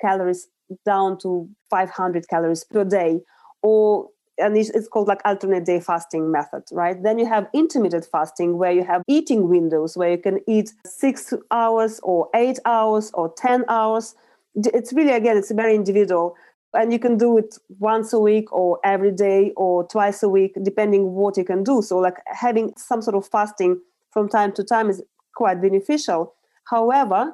calories 0.00 0.48
down 0.84 1.18
to 1.18 1.48
500 1.70 2.28
calories 2.28 2.64
per 2.64 2.84
day 2.84 3.20
or 3.62 4.10
and 4.36 4.56
it's, 4.56 4.70
it's, 4.70 4.88
called 4.88 5.06
like 5.06 5.20
alternate 5.24 5.64
day 5.64 5.78
fasting 5.78 6.30
method 6.30 6.64
right? 6.72 7.00
Then 7.02 7.18
you 7.18 7.26
have 7.26 7.46
intermittent 7.54 8.06
fasting 8.10 8.58
where 8.58 8.72
you 8.72 8.84
have 8.84 9.02
eating 9.06 9.48
windows 9.48 9.96
where 9.96 10.10
you 10.10 10.18
can 10.18 10.40
eat 10.48 10.72
six 10.84 11.32
hours 11.50 12.00
or 12.02 12.28
eight 12.34 12.58
hours 12.64 13.10
or 13.14 13.32
ten 13.36 13.64
hours. 13.68 14.14
It's 14.56 14.92
really 14.92 15.12
again 15.12 15.36
it's 15.36 15.52
very 15.52 15.74
individual 15.74 16.36
and 16.74 16.92
you 16.92 16.98
can 16.98 17.16
do 17.16 17.38
it 17.38 17.56
once 17.78 18.12
a 18.12 18.18
week 18.18 18.52
or 18.52 18.78
every 18.84 19.12
day 19.12 19.52
or 19.56 19.86
twice 19.88 20.22
a 20.22 20.28
week 20.28 20.52
depending 20.62 21.12
what 21.12 21.36
you 21.36 21.44
can 21.44 21.62
do 21.62 21.82
so 21.82 21.98
like 21.98 22.16
having 22.26 22.72
some 22.76 23.00
sort 23.02 23.16
of 23.16 23.26
fasting 23.26 23.80
from 24.10 24.28
time 24.28 24.52
to 24.52 24.62
time 24.62 24.90
is 24.90 25.02
quite 25.34 25.60
beneficial 25.60 26.34
however 26.64 27.32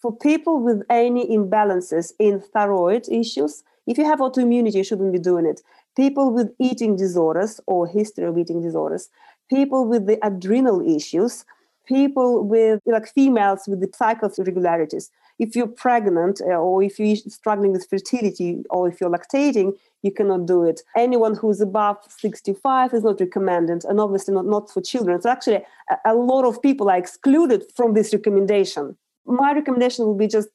for 0.00 0.16
people 0.16 0.60
with 0.60 0.82
any 0.88 1.26
imbalances 1.28 2.12
in 2.18 2.40
thyroid 2.52 3.06
issues 3.10 3.62
if 3.86 3.98
you 3.98 4.04
have 4.04 4.20
autoimmunity 4.20 4.74
you 4.74 4.84
shouldn't 4.84 5.12
be 5.12 5.18
doing 5.18 5.46
it 5.46 5.60
people 5.96 6.32
with 6.32 6.52
eating 6.58 6.96
disorders 6.96 7.60
or 7.66 7.86
history 7.86 8.24
of 8.24 8.38
eating 8.38 8.62
disorders, 8.62 9.08
people 9.48 9.86
with 9.86 10.06
the 10.06 10.18
adrenal 10.26 10.80
issues, 10.96 11.44
people 11.86 12.44
with 12.46 12.80
like 12.86 13.08
females 13.08 13.64
with 13.66 13.80
the 13.80 13.90
cycle 13.94 14.30
irregularities. 14.38 15.10
If 15.40 15.56
you're 15.56 15.66
pregnant 15.66 16.40
uh, 16.40 16.54
or 16.66 16.82
if 16.82 16.98
you're 17.00 17.16
struggling 17.16 17.72
with 17.72 17.88
fertility 17.88 18.62
or 18.70 18.88
if 18.88 19.00
you're 19.00 19.10
lactating, 19.10 19.72
you 20.02 20.12
cannot 20.12 20.46
do 20.46 20.64
it. 20.64 20.82
Anyone 20.96 21.34
who's 21.34 21.60
above 21.60 21.96
65 22.08 22.94
is 22.94 23.02
not 23.02 23.20
recommended, 23.20 23.84
and 23.84 23.98
obviously 24.00 24.32
not, 24.34 24.46
not 24.46 24.70
for 24.70 24.80
children. 24.80 25.20
So 25.20 25.30
actually, 25.30 25.62
a, 25.90 25.96
a 26.12 26.14
lot 26.14 26.44
of 26.44 26.62
people 26.62 26.88
are 26.88 26.96
excluded 26.96 27.64
from 27.74 27.94
this 27.94 28.12
recommendation 28.12 28.96
my 29.30 29.52
recommendation 29.52 30.06
would 30.06 30.18
be 30.18 30.26
just 30.26 30.48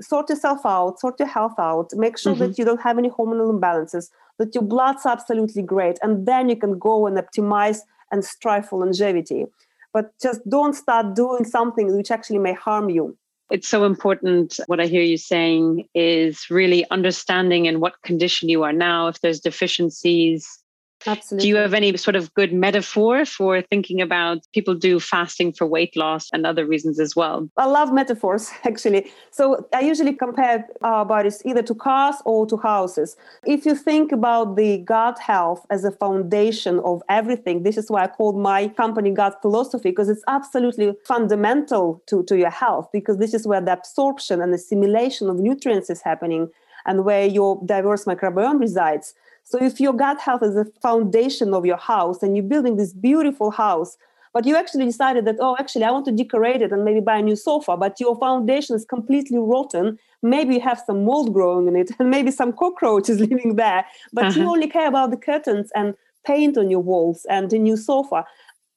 sort 0.00 0.28
yourself 0.28 0.60
out, 0.64 0.98
sort 0.98 1.18
your 1.18 1.28
health 1.28 1.54
out, 1.58 1.90
make 1.94 2.18
sure 2.18 2.34
mm-hmm. 2.34 2.46
that 2.46 2.58
you 2.58 2.64
don't 2.64 2.80
have 2.80 2.98
any 2.98 3.08
hormonal 3.08 3.56
imbalances, 3.56 4.10
that 4.38 4.54
your 4.54 4.64
blood's 4.64 5.06
absolutely 5.06 5.62
great, 5.62 5.98
and 6.02 6.26
then 6.26 6.48
you 6.48 6.56
can 6.56 6.78
go 6.78 7.06
and 7.06 7.16
optimize 7.16 7.80
and 8.10 8.24
strive 8.24 8.68
for 8.68 8.80
longevity. 8.80 9.46
But 9.92 10.12
just 10.20 10.48
don't 10.48 10.74
start 10.74 11.14
doing 11.14 11.44
something 11.44 11.96
which 11.96 12.10
actually 12.10 12.38
may 12.38 12.52
harm 12.52 12.90
you. 12.90 13.16
It's 13.50 13.68
so 13.68 13.84
important. 13.84 14.60
What 14.66 14.80
I 14.80 14.86
hear 14.86 15.02
you 15.02 15.16
saying 15.16 15.88
is 15.94 16.48
really 16.50 16.88
understanding 16.90 17.66
in 17.66 17.80
what 17.80 18.00
condition 18.04 18.48
you 18.48 18.62
are 18.62 18.72
now, 18.72 19.08
if 19.08 19.20
there's 19.20 19.40
deficiencies, 19.40 20.59
Absolutely. 21.06 21.44
Do 21.44 21.48
you 21.48 21.56
have 21.56 21.74
any 21.74 21.96
sort 21.96 22.16
of 22.16 22.32
good 22.34 22.52
metaphor 22.52 23.24
for 23.24 23.62
thinking 23.62 24.00
about 24.00 24.38
people 24.52 24.74
do 24.74 25.00
fasting 25.00 25.52
for 25.52 25.66
weight 25.66 25.96
loss 25.96 26.28
and 26.32 26.46
other 26.46 26.66
reasons 26.66 27.00
as 27.00 27.16
well? 27.16 27.48
I 27.56 27.66
love 27.66 27.92
metaphors, 27.92 28.50
actually. 28.64 29.10
So 29.30 29.66
I 29.74 29.80
usually 29.80 30.12
compare 30.12 30.68
our 30.82 31.04
bodies 31.04 31.42
either 31.44 31.62
to 31.62 31.74
cars 31.74 32.16
or 32.24 32.46
to 32.46 32.56
houses. 32.56 33.16
If 33.46 33.64
you 33.64 33.74
think 33.74 34.12
about 34.12 34.56
the 34.56 34.78
gut 34.78 35.18
health 35.18 35.64
as 35.70 35.84
a 35.84 35.90
foundation 35.90 36.80
of 36.80 37.02
everything, 37.08 37.62
this 37.62 37.78
is 37.78 37.90
why 37.90 38.04
I 38.04 38.06
called 38.08 38.38
my 38.38 38.68
company 38.68 39.10
Gut 39.10 39.40
Philosophy, 39.40 39.90
because 39.90 40.08
it's 40.08 40.24
absolutely 40.28 40.94
fundamental 41.06 42.02
to, 42.06 42.22
to 42.24 42.36
your 42.36 42.50
health, 42.50 42.88
because 42.92 43.16
this 43.16 43.34
is 43.34 43.46
where 43.46 43.60
the 43.60 43.72
absorption 43.72 44.42
and 44.42 44.52
assimilation 44.52 45.30
of 45.30 45.38
nutrients 45.38 45.88
is 45.88 46.02
happening 46.02 46.50
and 46.86 47.04
where 47.04 47.26
your 47.26 47.60
diverse 47.64 48.04
microbiome 48.04 48.60
resides. 48.60 49.14
So 49.44 49.62
if 49.62 49.80
your 49.80 49.92
gut 49.92 50.20
health 50.20 50.42
is 50.42 50.54
the 50.54 50.70
foundation 50.80 51.54
of 51.54 51.66
your 51.66 51.76
house 51.76 52.22
and 52.22 52.36
you're 52.36 52.44
building 52.44 52.76
this 52.76 52.92
beautiful 52.92 53.50
house, 53.50 53.96
but 54.32 54.46
you 54.46 54.56
actually 54.56 54.84
decided 54.84 55.24
that, 55.24 55.36
oh, 55.40 55.56
actually, 55.58 55.84
I 55.84 55.90
want 55.90 56.04
to 56.06 56.12
decorate 56.12 56.62
it 56.62 56.70
and 56.70 56.84
maybe 56.84 57.00
buy 57.00 57.16
a 57.16 57.22
new 57.22 57.34
sofa, 57.34 57.76
but 57.76 57.98
your 57.98 58.16
foundation 58.16 58.76
is 58.76 58.84
completely 58.84 59.38
rotten. 59.38 59.98
Maybe 60.22 60.54
you 60.54 60.60
have 60.60 60.80
some 60.86 61.04
mold 61.04 61.32
growing 61.32 61.66
in 61.66 61.74
it 61.74 61.90
and 61.98 62.10
maybe 62.10 62.30
some 62.30 62.52
cockroaches 62.52 63.18
living 63.28 63.56
there, 63.56 63.84
but 64.12 64.26
uh-huh. 64.26 64.40
you 64.40 64.48
only 64.48 64.68
care 64.68 64.86
about 64.86 65.10
the 65.10 65.16
curtains 65.16 65.70
and 65.74 65.94
paint 66.24 66.56
on 66.56 66.70
your 66.70 66.80
walls 66.80 67.26
and 67.28 67.52
a 67.52 67.58
new 67.58 67.76
sofa. 67.76 68.24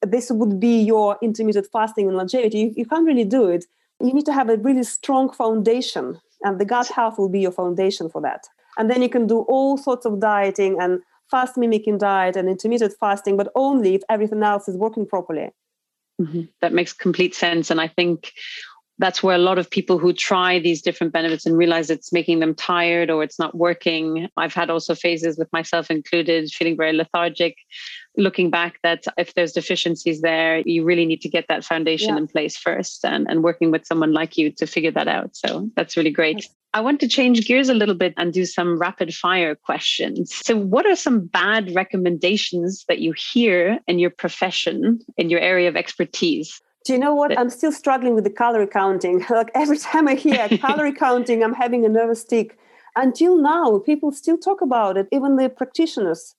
This 0.02 0.32
would 0.32 0.60
be 0.60 0.82
your 0.82 1.18
intermittent 1.22 1.68
fasting 1.72 2.08
and 2.08 2.18
longevity. 2.18 2.58
You, 2.58 2.74
you 2.78 2.86
can't 2.86 3.06
really 3.06 3.26
do 3.26 3.50
it. 3.50 3.66
You 4.00 4.14
need 4.14 4.26
to 4.26 4.34
have 4.34 4.50
a 4.50 4.58
really 4.58 4.84
strong 4.84 5.32
foundation, 5.32 6.20
and 6.44 6.60
the 6.60 6.66
gut 6.66 6.88
health 6.88 7.18
will 7.18 7.30
be 7.30 7.40
your 7.40 7.52
foundation 7.52 8.10
for 8.10 8.22
that. 8.22 8.48
And 8.78 8.90
then 8.90 9.02
you 9.02 9.10
can 9.10 9.28
do 9.28 9.40
all 9.42 9.78
sorts 9.78 10.06
of 10.06 10.20
dieting 10.20 10.78
and 10.82 11.02
fast 11.30 11.58
mimicking 11.58 11.98
diet 11.98 12.36
and 12.36 12.50
intermittent 12.50 12.94
fasting, 13.00 13.38
but 13.38 13.52
only 13.56 13.96
if 13.96 14.02
everything 14.10 14.44
else 14.44 14.68
is 14.68 14.76
working 14.76 15.06
properly. 15.06 15.50
Mm-hmm. 16.22 16.44
That 16.62 16.74
makes 16.74 16.94
complete 16.94 17.34
sense. 17.34 17.72
And 17.72 17.82
I 17.82 17.88
think 17.88 18.32
that's 19.00 19.24
where 19.24 19.36
a 19.36 19.40
lot 19.40 19.58
of 19.58 19.70
people 19.70 19.98
who 19.98 20.14
try 20.14 20.60
these 20.60 20.82
different 20.82 21.14
benefits 21.14 21.46
and 21.46 21.58
realize 21.58 21.90
it's 21.90 22.14
making 22.14 22.40
them 22.40 22.54
tired 22.54 23.10
or 23.10 23.24
it's 23.24 23.40
not 23.40 23.56
working. 23.56 24.28
I've 24.38 24.54
had 24.54 24.70
also 24.70 24.94
phases 24.94 25.38
with 25.38 25.52
myself 25.52 25.90
included, 25.90 26.52
feeling 26.52 26.78
very 26.78 26.94
lethargic. 26.94 27.58
Looking 28.16 28.52
back, 28.52 28.80
that 28.84 29.06
if 29.18 29.34
there's 29.34 29.52
deficiencies 29.52 30.22
there, 30.22 30.60
you 30.60 30.84
really 30.84 31.06
need 31.06 31.22
to 31.22 31.30
get 31.30 31.48
that 31.48 31.66
foundation 31.66 32.10
yeah. 32.10 32.18
in 32.18 32.28
place 32.28 32.56
first 32.56 33.04
and, 33.04 33.26
and 33.28 33.44
working 33.44 33.72
with 33.72 33.86
someone 33.88 34.14
like 34.14 34.38
you 34.38 34.52
to 34.52 34.68
figure 34.68 34.92
that 34.92 35.08
out. 35.08 35.36
So 35.36 35.70
that's 35.76 35.98
really 35.98 36.12
great. 36.12 36.48
I 36.76 36.82
want 36.82 37.00
to 37.02 37.08
change 37.08 37.46
gears 37.48 37.70
a 37.70 37.74
little 37.74 37.96
bit 37.96 38.14
and 38.18 38.34
do 38.34 38.46
some 38.46 38.80
rapid 38.80 39.14
fire 39.14 39.56
questions. 39.56 40.34
So, 40.44 40.56
what 40.58 40.88
are 40.88 40.96
some 40.96 41.28
bad 41.28 41.74
recommendations 41.76 42.84
that 42.88 43.00
you 43.00 43.14
hear 43.14 43.80
in 43.88 44.00
your 44.00 44.10
profession, 44.10 45.00
in 45.18 45.30
your 45.30 45.40
area 45.40 45.70
of 45.70 45.76
expertise? 45.76 46.60
Do 46.84 46.92
you 46.92 47.00
know 47.00 47.16
what? 47.16 47.38
I'm 47.38 47.50
still 47.50 47.72
struggling 47.72 48.14
with 48.14 48.26
the 48.26 48.30
calorie 48.30 48.68
counting. 48.68 49.26
Like 49.30 49.52
every 49.56 49.78
time 49.78 50.08
I 50.08 50.16
hear 50.16 50.48
calorie 50.64 50.94
counting, 50.94 51.44
I'm 51.44 51.54
having 51.54 51.86
a 51.86 51.90
nervous 51.90 52.24
tick. 52.24 52.58
Until 52.96 53.38
now, 53.38 53.80
people 53.80 54.12
still 54.12 54.38
talk 54.38 54.62
about 54.62 54.98
it, 54.98 55.08
even 55.12 55.36
the 55.38 55.50
practitioners. 55.50 56.36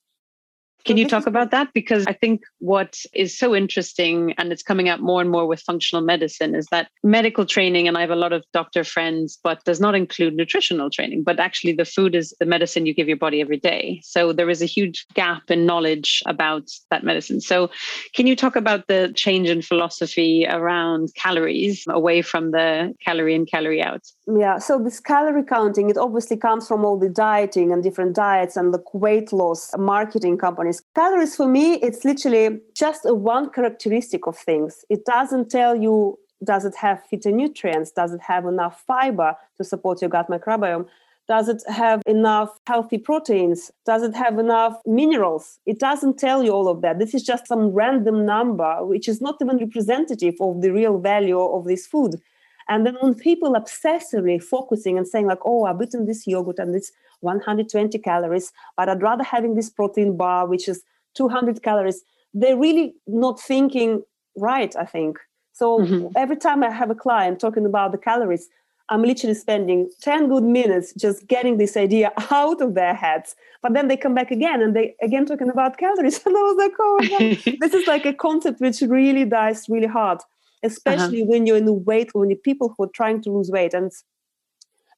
Can 0.85 0.97
you 0.99 1.09
talk 1.09 1.27
about 1.27 1.51
that? 1.51 1.73
Because 1.73 2.05
I 2.07 2.13
think 2.13 2.43
what 2.59 3.01
is 3.15 3.37
so 3.37 3.55
interesting, 3.55 4.35
and 4.37 4.53
it's 4.53 4.63
coming 4.63 4.89
out 4.89 5.01
more 5.01 5.21
and 5.21 5.31
more 5.31 5.47
with 5.47 5.61
functional 5.61 6.05
medicine, 6.05 6.55
is 6.55 6.67
that 6.71 6.89
medical 7.03 7.47
training, 7.47 7.89
and 7.89 7.97
I 7.97 8.03
have 8.03 8.11
a 8.11 8.17
lot 8.17 8.33
of 8.33 8.45
doctor 8.53 8.85
friends, 8.85 9.39
but 9.43 9.65
does 9.65 9.81
not 9.81 9.95
include 9.95 10.35
nutritional 10.35 10.91
training. 10.91 11.23
But 11.23 11.41
actually, 11.41 11.73
the 11.73 11.87
food 11.87 12.15
is 12.15 12.35
the 12.39 12.47
medicine 12.47 12.85
you 12.85 12.95
give 12.95 13.09
your 13.09 13.17
body 13.17 13.41
every 13.41 13.59
day. 13.59 14.01
So 14.05 14.33
there 14.33 14.51
is 14.51 14.61
a 14.61 14.67
huge 14.67 15.07
gap 15.15 15.51
in 15.51 15.65
knowledge 15.65 16.23
about 16.27 16.69
that 16.91 17.03
medicine. 17.03 17.41
So, 17.41 17.71
can 18.15 18.27
you 18.27 18.37
talk 18.37 18.55
about 18.55 18.87
the 18.87 19.13
change 19.15 19.49
in 19.49 19.63
philosophy 19.63 20.47
around 20.49 21.09
calories 21.17 21.85
away 21.89 22.21
from 22.21 22.51
the 22.51 22.95
calorie 23.05 23.35
in, 23.35 23.47
calorie 23.47 23.83
out? 23.83 24.03
Yeah. 24.27 24.59
So, 24.59 24.79
this 24.79 25.01
calorie 25.01 25.45
counting, 25.45 25.89
it 25.89 25.97
obviously 25.97 26.37
comes 26.37 26.69
from 26.69 26.85
all 26.85 26.99
the 26.99 27.09
dieting 27.09 27.73
and 27.73 27.83
different 27.83 28.15
diets 28.15 28.57
and 28.57 28.75
the 28.75 28.83
weight 28.93 29.33
loss 29.33 29.71
marketing 29.79 30.37
companies 30.37 30.74
Calories 30.95 31.37
for 31.37 31.47
me, 31.47 31.75
it's 31.75 32.05
literally 32.05 32.61
just 32.75 33.05
a 33.05 33.15
one 33.15 33.51
characteristic 33.51 34.27
of 34.27 34.37
things. 34.37 34.85
It 34.89 35.05
doesn't 35.05 35.51
tell 35.51 35.77
you 35.77 36.19
does 36.43 36.65
it 36.65 36.75
have 36.77 37.03
phytonutrients, 37.11 37.95
does 37.95 38.13
it 38.13 38.21
have 38.21 38.45
enough 38.45 38.83
fiber 38.87 39.37
to 39.57 39.65
support 39.65 40.01
your 40.01 40.11
gut 40.11 40.29
microbiome. 40.29 40.87
Does 41.27 41.49
it 41.49 41.63
have 41.69 42.03
enough 42.07 42.59
healthy 42.67 42.99
proteins? 42.99 43.71
Does 43.87 44.03
it 44.03 44.15
have 44.15 44.39
enough 44.39 44.77
minerals? 44.85 45.59
It 45.65 45.79
doesn't 45.79 46.19
tell 46.19 46.45
you 46.45 46.51
all 46.51 46.69
of 46.69 46.83
that. 46.83 46.99
This 46.99 47.15
is 47.15 47.23
just 47.23 47.47
some 47.47 47.69
random 47.69 48.27
number, 48.27 48.85
which 48.85 49.09
is 49.09 49.23
not 49.23 49.37
even 49.41 49.57
representative 49.57 50.35
of 50.39 50.61
the 50.61 50.71
real 50.71 50.99
value 50.99 51.41
of 51.41 51.65
this 51.65 51.87
food. 51.87 52.21
And 52.69 52.87
then 52.87 52.97
when 53.01 53.15
people 53.15 53.53
obsessively 53.53 54.43
focusing 54.43 54.97
and 54.97 55.07
saying 55.07 55.27
like, 55.27 55.41
oh, 55.45 55.65
I've 55.65 55.81
eaten 55.83 56.07
this 56.07 56.27
yogurt 56.27 56.59
and 56.59 56.75
it's 56.75 56.93
120 57.21 57.99
calories, 57.99 58.53
but 58.77 58.89
I'd 58.89 59.03
rather 59.03 59.25
having 59.25 59.55
this 59.55 59.71
protein 59.71 60.17
bar, 60.17 60.47
which 60.47 60.69
is 60.69 60.83
200 61.15 61.63
calories, 61.63 62.03
they're 62.33 62.57
really 62.57 62.95
not 63.07 63.41
thinking 63.41 64.03
right, 64.37 64.75
I 64.77 64.85
think. 64.85 65.19
So 65.53 65.79
mm-hmm. 65.79 66.09
every 66.17 66.37
time 66.37 66.65
I 66.65 66.71
have 66.71 66.91
a 66.91 66.95
client 66.95 67.41
talking 67.41 67.65
about 67.65 67.93
the 67.93 67.99
calories, 67.99 68.49
I'm 68.91 69.03
literally 69.03 69.35
spending 69.35 69.91
10 70.03 70.29
good 70.29 70.43
minutes 70.43 70.93
just 70.95 71.27
getting 71.27 71.57
this 71.57 71.77
idea 71.77 72.13
out 72.31 72.61
of 72.61 72.75
their 72.75 72.95
heads. 72.95 73.35
But 73.63 73.73
then 73.73 73.89
they 73.89 73.97
come 73.97 74.15
back 74.15 74.31
again 74.31 74.61
and 74.61 74.77
they 74.77 74.95
again 75.01 75.27
talking 75.27 75.49
about 75.49 75.79
calories. 75.79 76.21
And 76.27 76.37
I 76.37 76.41
was 76.41 76.57
like, 76.59 76.73
oh, 76.79 77.57
this 77.61 77.75
is 77.75 77.87
like 77.87 78.05
a 78.05 78.13
concept 78.13 78.61
which 78.61 78.83
really 78.83 79.25
dies 79.25 79.69
really 79.69 79.87
hard, 79.87 80.21
especially 80.65 81.23
uh-huh. 81.23 81.31
when 81.31 81.47
you're 81.47 81.57
in 81.57 81.67
the 81.67 81.73
weight, 81.73 82.11
when 82.15 82.31
you 82.31 82.37
people 82.37 82.75
who 82.77 82.85
are 82.85 82.95
trying 82.95 83.23
to 83.23 83.31
lose 83.31 83.51
weight. 83.51 83.75
And 83.75 83.93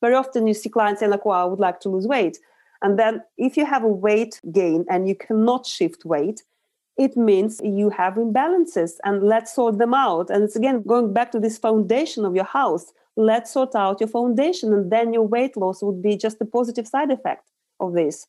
very 0.00 0.14
often 0.14 0.46
you 0.46 0.54
see 0.54 0.68
clients 0.68 1.00
saying, 1.00 1.10
like, 1.10 1.26
well, 1.26 1.40
I 1.40 1.44
would 1.44 1.60
like 1.60 1.80
to 1.80 1.88
lose 1.88 2.06
weight. 2.06 2.38
And 2.82 2.98
then 2.98 3.22
if 3.36 3.56
you 3.56 3.66
have 3.66 3.84
a 3.84 3.88
weight 3.88 4.40
gain 4.52 4.84
and 4.88 5.08
you 5.08 5.14
cannot 5.14 5.66
shift 5.66 6.04
weight, 6.04 6.42
it 6.96 7.16
means 7.16 7.60
you 7.62 7.90
have 7.90 8.14
imbalances 8.14 8.92
and 9.04 9.22
let's 9.22 9.54
sort 9.54 9.78
them 9.78 9.92
out. 9.92 10.30
And 10.30 10.44
it's 10.44 10.56
again 10.56 10.82
going 10.82 11.12
back 11.12 11.32
to 11.32 11.40
this 11.40 11.58
foundation 11.58 12.24
of 12.24 12.34
your 12.34 12.44
house 12.44 12.92
let's 13.16 13.50
sort 13.50 13.74
out 13.74 14.00
your 14.00 14.08
foundation 14.08 14.72
and 14.72 14.92
then 14.92 15.12
your 15.12 15.26
weight 15.26 15.56
loss 15.56 15.82
would 15.82 16.02
be 16.02 16.16
just 16.16 16.40
a 16.40 16.44
positive 16.44 16.86
side 16.86 17.10
effect 17.10 17.50
of 17.80 17.94
this 17.94 18.26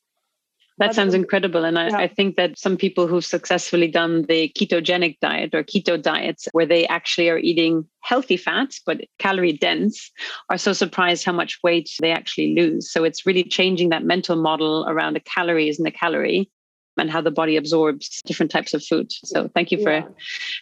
that 0.78 0.94
sounds 0.94 1.14
incredible. 1.14 1.64
And 1.64 1.78
I, 1.78 1.88
yeah. 1.88 1.96
I, 1.98 2.08
think 2.08 2.36
that 2.36 2.58
some 2.58 2.76
people 2.76 3.06
who've 3.06 3.24
successfully 3.24 3.88
done 3.88 4.22
the 4.22 4.52
ketogenic 4.56 5.18
diet 5.20 5.54
or 5.54 5.62
keto 5.62 6.00
diets, 6.00 6.48
where 6.52 6.66
they 6.66 6.86
actually 6.86 7.28
are 7.30 7.38
eating 7.38 7.84
healthy 8.00 8.36
fats, 8.36 8.80
but 8.84 9.00
calorie 9.18 9.52
dense, 9.52 10.10
are 10.50 10.58
so 10.58 10.72
surprised 10.72 11.24
how 11.24 11.32
much 11.32 11.58
weight 11.62 11.90
they 12.00 12.12
actually 12.12 12.54
lose. 12.54 12.90
So 12.90 13.04
it's 13.04 13.26
really 13.26 13.44
changing 13.44 13.88
that 13.90 14.04
mental 14.04 14.36
model 14.36 14.86
around 14.88 15.14
the 15.14 15.20
calories 15.20 15.78
and 15.78 15.86
the 15.86 15.90
calorie 15.90 16.50
and 16.96 17.10
how 17.10 17.20
the 17.20 17.30
body 17.30 17.56
absorbs 17.56 18.20
different 18.24 18.50
types 18.50 18.74
of 18.74 18.84
food. 18.84 19.10
So 19.24 19.48
thank 19.54 19.70
you 19.72 19.82
for 19.82 19.92
yeah. 19.92 20.08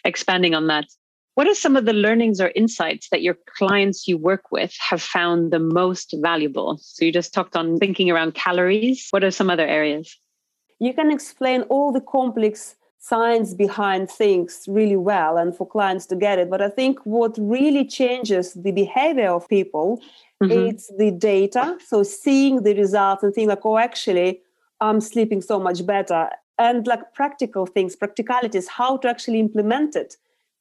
expanding 0.03 0.53
on 0.53 0.67
that. 0.67 0.85
What 1.37 1.47
are 1.47 1.53
some 1.53 1.75
of 1.75 1.85
the 1.85 1.93
learnings 1.93 2.41
or 2.41 2.51
insights 2.55 3.09
that 3.11 3.21
your 3.21 3.37
clients 3.59 4.07
you 4.07 4.17
work 4.17 4.51
with 4.51 4.75
have 4.79 5.03
found 5.03 5.53
the 5.53 5.59
most 5.59 6.15
valuable? 6.19 6.79
So 6.81 7.05
you 7.05 7.11
just 7.11 7.31
talked 7.31 7.55
on 7.55 7.77
thinking 7.77 8.09
around 8.09 8.33
calories. 8.33 9.07
What 9.11 9.23
are 9.23 9.29
some 9.29 9.51
other 9.51 9.67
areas? 9.67 10.17
You 10.79 10.95
can 10.95 11.11
explain 11.11 11.61
all 11.69 11.91
the 11.91 12.01
complex 12.01 12.75
science 12.97 13.53
behind 13.53 14.09
things 14.09 14.65
really 14.67 14.95
well 14.95 15.37
and 15.37 15.55
for 15.55 15.67
clients 15.67 16.07
to 16.07 16.15
get 16.15 16.39
it. 16.39 16.49
But 16.49 16.63
I 16.63 16.69
think 16.69 16.97
what 17.03 17.37
really 17.37 17.85
changes 17.85 18.55
the 18.55 18.71
behavior 18.71 19.29
of 19.29 19.47
people 19.47 20.01
mm-hmm. 20.41 20.69
it's 20.69 20.91
the 20.97 21.11
data. 21.11 21.77
So 21.85 22.01
seeing 22.01 22.63
the 22.63 22.73
results 22.73 23.21
and 23.21 23.31
thinking 23.31 23.49
like, 23.49 23.63
oh, 23.63 23.77
actually, 23.77 24.41
I'm 24.81 24.99
sleeping 24.99 25.43
so 25.43 25.59
much 25.59 25.85
better. 25.85 26.31
And 26.57 26.87
like 26.87 27.13
practical 27.13 27.67
things, 27.67 27.95
practicalities, 27.95 28.67
how 28.67 28.97
to 28.97 29.07
actually 29.07 29.39
implement 29.39 29.95
it 29.95 30.17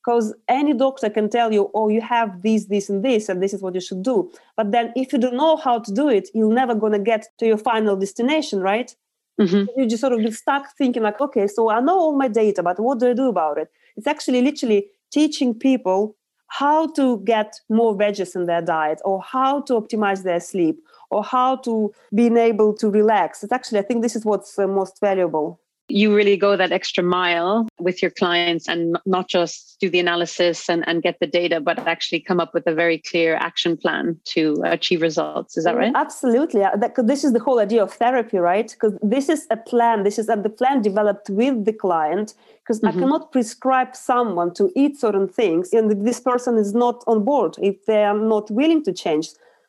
because 0.07 0.33
any 0.49 0.73
doctor 0.73 1.11
can 1.11 1.29
tell 1.29 1.53
you 1.53 1.71
oh 1.75 1.89
you 1.89 2.01
have 2.01 2.43
this 2.43 2.67
this 2.67 2.89
and 2.89 3.05
this 3.05 3.29
and 3.29 3.43
this 3.43 3.53
is 3.53 3.61
what 3.61 3.75
you 3.75 3.81
should 3.81 4.03
do. 4.03 4.31
But 4.57 4.71
then 4.73 4.93
if 4.95 5.13
you 5.13 5.19
don't 5.19 5.37
know 5.37 5.57
how 5.57 5.81
to 5.81 5.93
do 5.93 6.09
it 6.09 6.29
you're 6.35 6.53
never 6.53 6.75
going 6.75 6.93
to 6.93 6.99
get 6.99 7.27
to 7.39 7.47
your 7.47 7.59
final 7.59 7.97
destination 7.97 8.61
right? 8.61 8.95
Mm-hmm. 9.39 9.79
you 9.79 9.87
just 9.87 10.01
sort 10.01 10.15
of 10.15 10.21
be 10.21 10.31
stuck 10.31 10.75
thinking 10.79 11.03
like 11.03 11.21
okay 11.21 11.47
so 11.47 11.69
i 11.69 11.79
know 11.79 11.99
all 11.99 12.17
my 12.17 12.27
data 12.27 12.63
but 12.63 12.81
what 12.81 12.99
do 12.99 13.11
i 13.11 13.13
do 13.13 13.29
about 13.29 13.59
it? 13.59 13.69
It's 13.95 14.07
actually 14.07 14.41
literally 14.41 14.87
teaching 15.13 15.53
people 15.53 16.17
how 16.47 16.87
to 16.93 17.19
get 17.19 17.61
more 17.69 17.95
veggies 17.95 18.35
in 18.35 18.47
their 18.47 18.63
diet 18.63 19.03
or 19.05 19.21
how 19.21 19.61
to 19.63 19.75
optimize 19.75 20.23
their 20.23 20.41
sleep 20.41 20.79
or 21.11 21.23
how 21.23 21.57
to 21.57 21.93
being 22.15 22.39
able 22.39 22.73
to 22.75 22.89
relax. 22.89 23.43
It's 23.43 23.53
actually 23.53 23.81
i 23.81 23.83
think 23.83 24.03
this 24.03 24.17
is 24.17 24.25
what's 24.25 24.59
uh, 24.59 24.67
most 24.67 25.01
valuable 25.01 25.61
you 25.89 26.15
really 26.15 26.37
go 26.37 26.57
that 26.57 26.73
extra 26.73 27.03
mile 27.03 27.69
with 27.79 28.03
your 28.03 28.11
clients 28.11 28.69
and 28.69 28.99
not 29.07 29.29
just 29.29 29.77
do 29.81 29.89
the 29.89 30.01
analysis 30.01 30.69
and, 30.69 30.87
and 30.89 31.03
get 31.03 31.21
the 31.21 31.27
data, 31.27 31.61
but 31.61 31.79
actually 31.87 32.19
come 32.19 32.41
up 32.41 32.53
with 32.55 32.67
a 32.67 32.75
very 32.75 32.99
clear 32.99 33.37
action 33.37 33.77
plan 33.77 34.19
to 34.25 34.61
achieve 34.65 35.01
results. 35.01 35.57
Is 35.57 35.65
that 35.65 35.77
right? 35.77 35.93
Absolutely. 35.95 36.65
This 37.05 37.23
is 37.23 37.33
the 37.33 37.41
whole 37.41 37.61
idea 37.61 37.83
of 37.83 37.93
therapy, 37.93 38.39
right? 38.39 38.69
Because 38.69 38.99
this 39.01 39.29
is 39.29 39.47
a 39.51 39.57
plan. 39.57 40.03
This 40.03 40.19
is 40.19 40.27
the 40.27 40.49
plan 40.49 40.83
developed 40.83 41.31
with 41.31 41.65
the 41.65 41.73
client. 41.73 42.35
Because 42.63 42.81
mm-hmm. 42.81 42.99
I 42.99 43.01
cannot 43.01 43.31
prescribe 43.31 43.95
someone 43.95 44.53
to 44.55 44.73
eat 44.75 44.99
certain 44.99 45.29
things, 45.29 45.73
and 45.73 46.05
this 46.05 46.19
person 46.19 46.57
is 46.57 46.75
not 46.75 47.05
on 47.07 47.25
board 47.25 47.55
if 47.63 47.87
they 47.87 48.03
are 48.03 48.19
not 48.19 48.51
willing 48.51 48.83
to 48.85 48.93
change. 48.93 49.29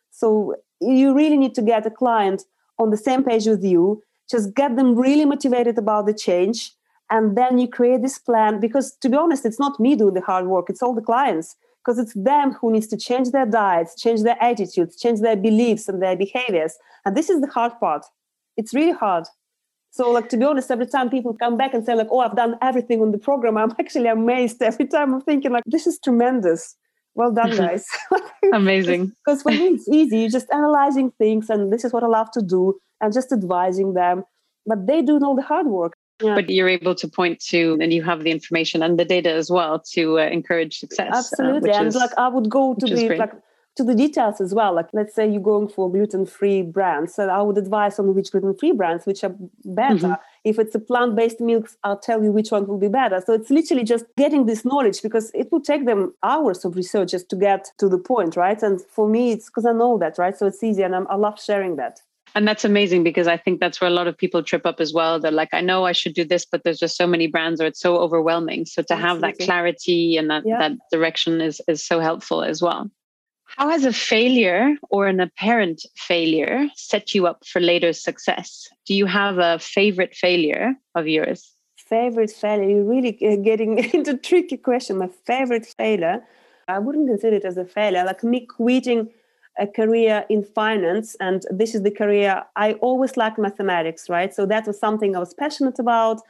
So 0.09 0.55
you 0.82 1.13
really 1.13 1.38
need 1.38 1.53
to 1.55 1.61
get 1.61 1.86
a 1.86 1.91
client 1.91 2.45
on 2.80 2.89
the 2.89 2.97
same 2.97 3.24
page 3.24 3.45
with 3.45 3.63
you 3.63 4.01
just 4.30 4.53
get 4.55 4.75
them 4.75 4.95
really 4.95 5.25
motivated 5.25 5.78
about 5.78 6.05
the 6.05 6.13
change 6.13 6.71
and 7.09 7.38
then 7.38 7.57
you 7.57 7.67
create 7.67 8.01
this 8.01 8.17
plan 8.17 8.59
because 8.59 8.95
to 8.97 9.09
be 9.09 9.15
honest 9.17 9.45
it's 9.45 9.59
not 9.59 9.80
me 9.80 9.95
doing 9.95 10.13
the 10.13 10.21
hard 10.21 10.47
work 10.47 10.69
it's 10.69 10.84
all 10.84 10.93
the 10.93 11.01
clients 11.01 11.55
because 11.84 11.99
it's 11.99 12.13
them 12.13 12.51
who 12.53 12.71
needs 12.71 12.88
to 12.88 12.97
change 12.97 13.32
their 13.32 13.45
diets 13.45 13.99
change 14.01 14.23
their 14.23 14.41
attitudes 14.41 14.97
change 14.97 15.21
their 15.21 15.38
beliefs 15.38 15.88
and 15.88 16.01
their 16.01 16.15
behaviors 16.15 16.75
and 17.07 17.15
this 17.15 17.30
is 17.30 17.39
the 17.39 17.47
hard 17.47 17.71
part. 17.80 18.05
It's 18.57 18.73
really 18.73 18.91
hard. 18.91 19.25
So 19.91 20.11
like 20.11 20.28
to 20.28 20.38
be 20.38 20.43
honest 20.43 20.69
every 20.69 20.88
time 20.88 21.09
people 21.09 21.34
come 21.34 21.55
back 21.55 21.73
and 21.73 21.86
say 21.86 21.95
like 21.95 22.09
oh 22.11 22.19
i've 22.19 22.36
done 22.36 22.55
everything 22.61 23.01
on 23.01 23.11
the 23.13 23.17
program 23.17 23.57
i'm 23.57 23.73
actually 23.80 24.09
amazed 24.09 24.61
every 24.61 24.86
time 24.86 25.13
i'm 25.13 25.21
thinking 25.21 25.51
like 25.53 25.63
this 25.65 25.88
is 25.88 25.97
tremendous. 26.03 26.75
Well 27.15 27.32
done 27.32 27.55
guys. 27.63 27.86
Amazing. 28.53 29.13
Because 29.25 29.41
for 29.41 29.51
me 29.51 29.67
it's 29.75 29.88
easy 29.88 30.19
you're 30.19 30.30
just 30.39 30.51
analyzing 30.51 31.11
things 31.11 31.49
and 31.49 31.71
this 31.71 31.86
is 31.86 31.93
what 31.93 32.03
i 32.03 32.07
love 32.07 32.30
to 32.32 32.41
do 32.41 32.78
and 33.01 33.13
just 33.13 33.31
advising 33.31 33.93
them. 33.93 34.23
But 34.65 34.87
they 34.87 35.01
do 35.01 35.19
all 35.23 35.35
the 35.35 35.41
hard 35.41 35.67
work. 35.67 35.93
Yeah. 36.21 36.33
But 36.33 36.49
you're 36.49 36.67
able 36.67 36.95
to 36.95 37.07
point 37.07 37.39
to, 37.49 37.77
and 37.79 37.93
you 37.93 38.01
have 38.01 38.23
the 38.23 38.31
information 38.31 38.81
and 38.81 38.97
the 38.97 39.05
data 39.05 39.31
as 39.31 39.51
well 39.51 39.79
to 39.93 40.19
uh, 40.19 40.23
encourage 40.23 40.79
success. 40.79 41.13
Uh, 41.13 41.17
Absolutely, 41.17 41.69
uh, 41.69 41.77
and 41.77 41.87
is, 41.87 41.95
like 41.95 42.09
I 42.17 42.27
would 42.27 42.49
go 42.49 42.73
to 42.73 42.85
the 42.87 43.15
like 43.17 43.33
to 43.75 43.83
the 43.83 43.93
details 43.93 44.41
as 44.41 44.51
well. 44.51 44.73
Like 44.73 44.87
let's 44.93 45.13
say 45.13 45.29
you're 45.29 45.39
going 45.39 45.67
for 45.67 45.91
gluten-free 45.91 46.63
brands, 46.63 47.13
so 47.13 47.29
I 47.29 47.43
would 47.43 47.59
advise 47.59 47.99
on 47.99 48.15
which 48.15 48.31
gluten-free 48.31 48.71
brands 48.71 49.05
which 49.05 49.23
are 49.23 49.35
better. 49.63 49.95
Mm-hmm. 49.95 50.13
If 50.43 50.57
it's 50.57 50.73
a 50.73 50.79
plant-based 50.79 51.39
milk, 51.39 51.69
I'll 51.83 51.99
tell 51.99 52.23
you 52.23 52.31
which 52.31 52.49
one 52.49 52.65
will 52.65 52.79
be 52.79 52.87
better. 52.87 53.21
So 53.23 53.33
it's 53.33 53.51
literally 53.51 53.83
just 53.83 54.05
getting 54.17 54.47
this 54.47 54.65
knowledge 54.65 55.03
because 55.03 55.29
it 55.35 55.51
will 55.51 55.61
take 55.61 55.85
them 55.85 56.15
hours 56.23 56.65
of 56.65 56.75
research 56.75 57.11
just 57.11 57.29
to 57.29 57.35
get 57.35 57.67
to 57.77 57.87
the 57.87 57.99
point, 57.99 58.35
right? 58.35 58.59
And 58.63 58.81
for 58.81 59.07
me, 59.07 59.33
it's 59.33 59.51
because 59.51 59.67
I 59.67 59.73
know 59.73 59.99
that, 59.99 60.17
right? 60.17 60.35
So 60.35 60.47
it's 60.47 60.63
easy, 60.63 60.81
and 60.81 60.95
I'm, 60.95 61.05
I 61.11 61.15
love 61.15 61.39
sharing 61.39 61.75
that. 61.75 61.99
And 62.38 62.47
that's 62.47 62.63
amazing 62.63 63.03
because 63.03 63.27
I 63.27 63.35
think 63.35 63.59
that's 63.59 63.81
where 63.81 63.89
a 63.89 63.93
lot 63.93 64.05
of 64.05 64.15
people 64.15 64.43
trip 64.43 64.63
up 64.63 64.79
as 64.79 64.93
well. 64.93 65.19
They're 65.19 65.31
like, 65.31 65.49
I 65.53 65.61
know 65.61 65.85
I 65.85 65.91
should 65.91 66.13
do 66.13 66.23
this, 66.23 66.45
but 66.45 66.63
there's 66.63 66.77
just 66.77 66.95
so 66.95 67.07
many 67.07 67.25
brands 67.25 67.59
or 67.59 67.65
it's 67.65 67.79
so 67.79 67.97
overwhelming. 67.97 68.67
So 68.67 68.83
to 68.83 68.93
Absolutely. 68.93 69.27
have 69.27 69.38
that 69.39 69.43
clarity 69.43 70.17
and 70.17 70.29
that, 70.29 70.43
yeah. 70.45 70.59
that 70.59 70.73
direction 70.91 71.41
is, 71.41 71.59
is 71.67 71.83
so 71.83 71.99
helpful 71.99 72.43
as 72.43 72.61
well. 72.61 72.91
How 73.45 73.69
has 73.69 73.85
a 73.85 73.91
failure 73.91 74.75
or 74.91 75.07
an 75.07 75.19
apparent 75.19 75.81
failure 75.95 76.67
set 76.75 77.15
you 77.15 77.25
up 77.25 77.43
for 77.43 77.59
later 77.59 77.91
success? 77.91 78.69
Do 78.85 78.93
you 78.93 79.07
have 79.07 79.39
a 79.39 79.57
favorite 79.57 80.13
failure 80.13 80.75
of 80.93 81.07
yours? 81.07 81.51
Favorite 81.75 82.29
failure? 82.29 82.69
You're 82.69 82.83
really 82.83 83.17
uh, 83.25 83.38
getting 83.38 83.79
into 83.95 84.11
a 84.11 84.17
tricky 84.17 84.57
question. 84.57 84.99
My 84.99 85.09
favorite 85.25 85.65
failure, 85.75 86.23
I 86.67 86.77
wouldn't 86.77 87.07
consider 87.07 87.38
it 87.38 87.45
as 87.45 87.57
a 87.57 87.65
failure. 87.65 88.05
Like 88.05 88.23
me 88.23 88.45
quitting 88.45 89.09
a 89.60 89.68
career 89.68 90.26
in 90.30 90.43
finance 90.43 91.16
and 91.20 91.43
this 91.49 91.74
is 91.76 91.82
the 91.84 91.91
career 91.91 92.43
i 92.55 92.74
always 92.74 93.18
liked 93.18 93.38
mathematics 93.38 94.10
right? 94.10 94.34
So 94.34 94.45
that 94.45 94.68
was 94.68 94.80
something 94.80 95.16
i 95.16 95.20
was 95.20 95.34
passionate 95.34 95.80
about. 95.80 96.22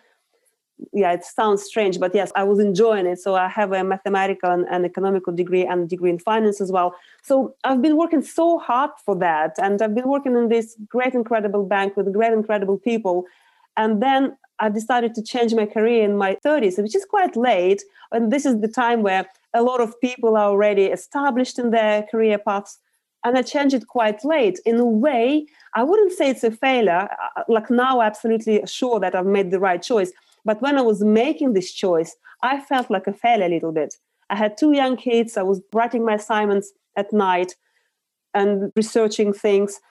Yeah 0.94 1.12
it 1.14 1.24
sounds 1.26 1.64
strange 1.64 2.00
but 2.00 2.14
yes 2.14 2.32
i 2.36 2.44
was 2.44 2.60
enjoying 2.60 3.06
it. 3.06 3.20
So 3.20 3.36
i 3.36 3.48
have 3.48 3.72
a 3.74 3.84
mathematical 3.84 4.50
and, 4.52 4.66
and 4.70 4.86
economical 4.86 5.34
degree 5.34 5.66
and 5.66 5.84
a 5.84 5.88
degree 5.88 6.10
in 6.10 6.20
finance 6.20 6.62
as 6.62 6.72
well. 6.72 6.96
So 7.24 7.56
i've 7.64 7.82
been 7.82 7.98
working 7.98 8.22
so 8.22 8.60
hard 8.60 8.92
for 9.06 9.16
that 9.18 9.56
and 9.58 9.82
i've 9.82 9.96
been 9.96 10.10
working 10.10 10.36
in 10.36 10.50
this 10.50 10.76
great 10.88 11.14
incredible 11.14 11.66
bank 11.66 11.98
with 11.98 12.12
great 12.14 12.34
incredible 12.34 12.78
people. 12.78 13.26
And 13.76 14.02
then 14.02 14.38
i 14.60 14.70
decided 14.70 15.14
to 15.16 15.22
change 15.22 15.54
my 15.54 15.66
career 15.66 16.04
in 16.04 16.18
my 16.18 16.38
30s 16.46 16.82
which 16.82 16.96
is 16.96 17.06
quite 17.06 17.36
late. 17.36 17.84
And 18.12 18.32
this 18.32 18.46
is 18.46 18.62
the 18.62 18.70
time 18.70 19.04
where 19.04 19.26
a 19.54 19.62
lot 19.62 19.82
of 19.82 20.00
people 20.00 20.38
are 20.38 20.50
already 20.50 20.86
established 20.86 21.60
in 21.60 21.72
their 21.72 22.04
career 22.04 22.38
paths 22.38 22.80
and 23.28 23.38
I 23.38 23.42
changed 23.42 23.76
it 23.76 23.88
quite 23.88 24.24
late. 24.24 24.58
In 24.66 24.80
a 24.80 24.86
way, 24.86 25.46
I 25.76 25.84
wouldn't 25.84 26.14
say 26.14 26.30
it's 26.30 26.46
a 26.46 26.52
failure. 26.52 27.10
Uh, 27.36 27.44
like 27.50 27.70
now, 27.70 28.00
I'm 28.00 28.08
absolutely 28.08 28.62
sure 28.66 29.02
that 29.02 29.16
I've 29.16 29.26
made 29.26 29.52
the 29.52 29.60
right 29.60 29.82
choice. 29.82 30.14
But 30.46 30.62
when 30.62 30.78
I 30.78 30.82
was 30.82 31.04
making 31.04 31.52
this 31.52 31.74
choice, 31.74 32.16
I 32.42 32.62
felt 32.62 32.90
like 32.90 33.06
a 33.06 33.12
failure 33.12 33.48
a 33.48 33.50
little 33.50 33.74
bit. 33.74 33.96
I 34.30 34.38
had 34.38 34.58
two 34.58 34.72
young 34.72 34.96
kids. 34.96 35.36
I 35.36 35.44
was 35.44 35.62
writing 35.74 36.06
my 36.06 36.14
assignments 36.14 36.72
at 36.96 37.12
night 37.12 37.56
and 38.34 38.72
researching 38.78 39.34
things. 39.34 39.82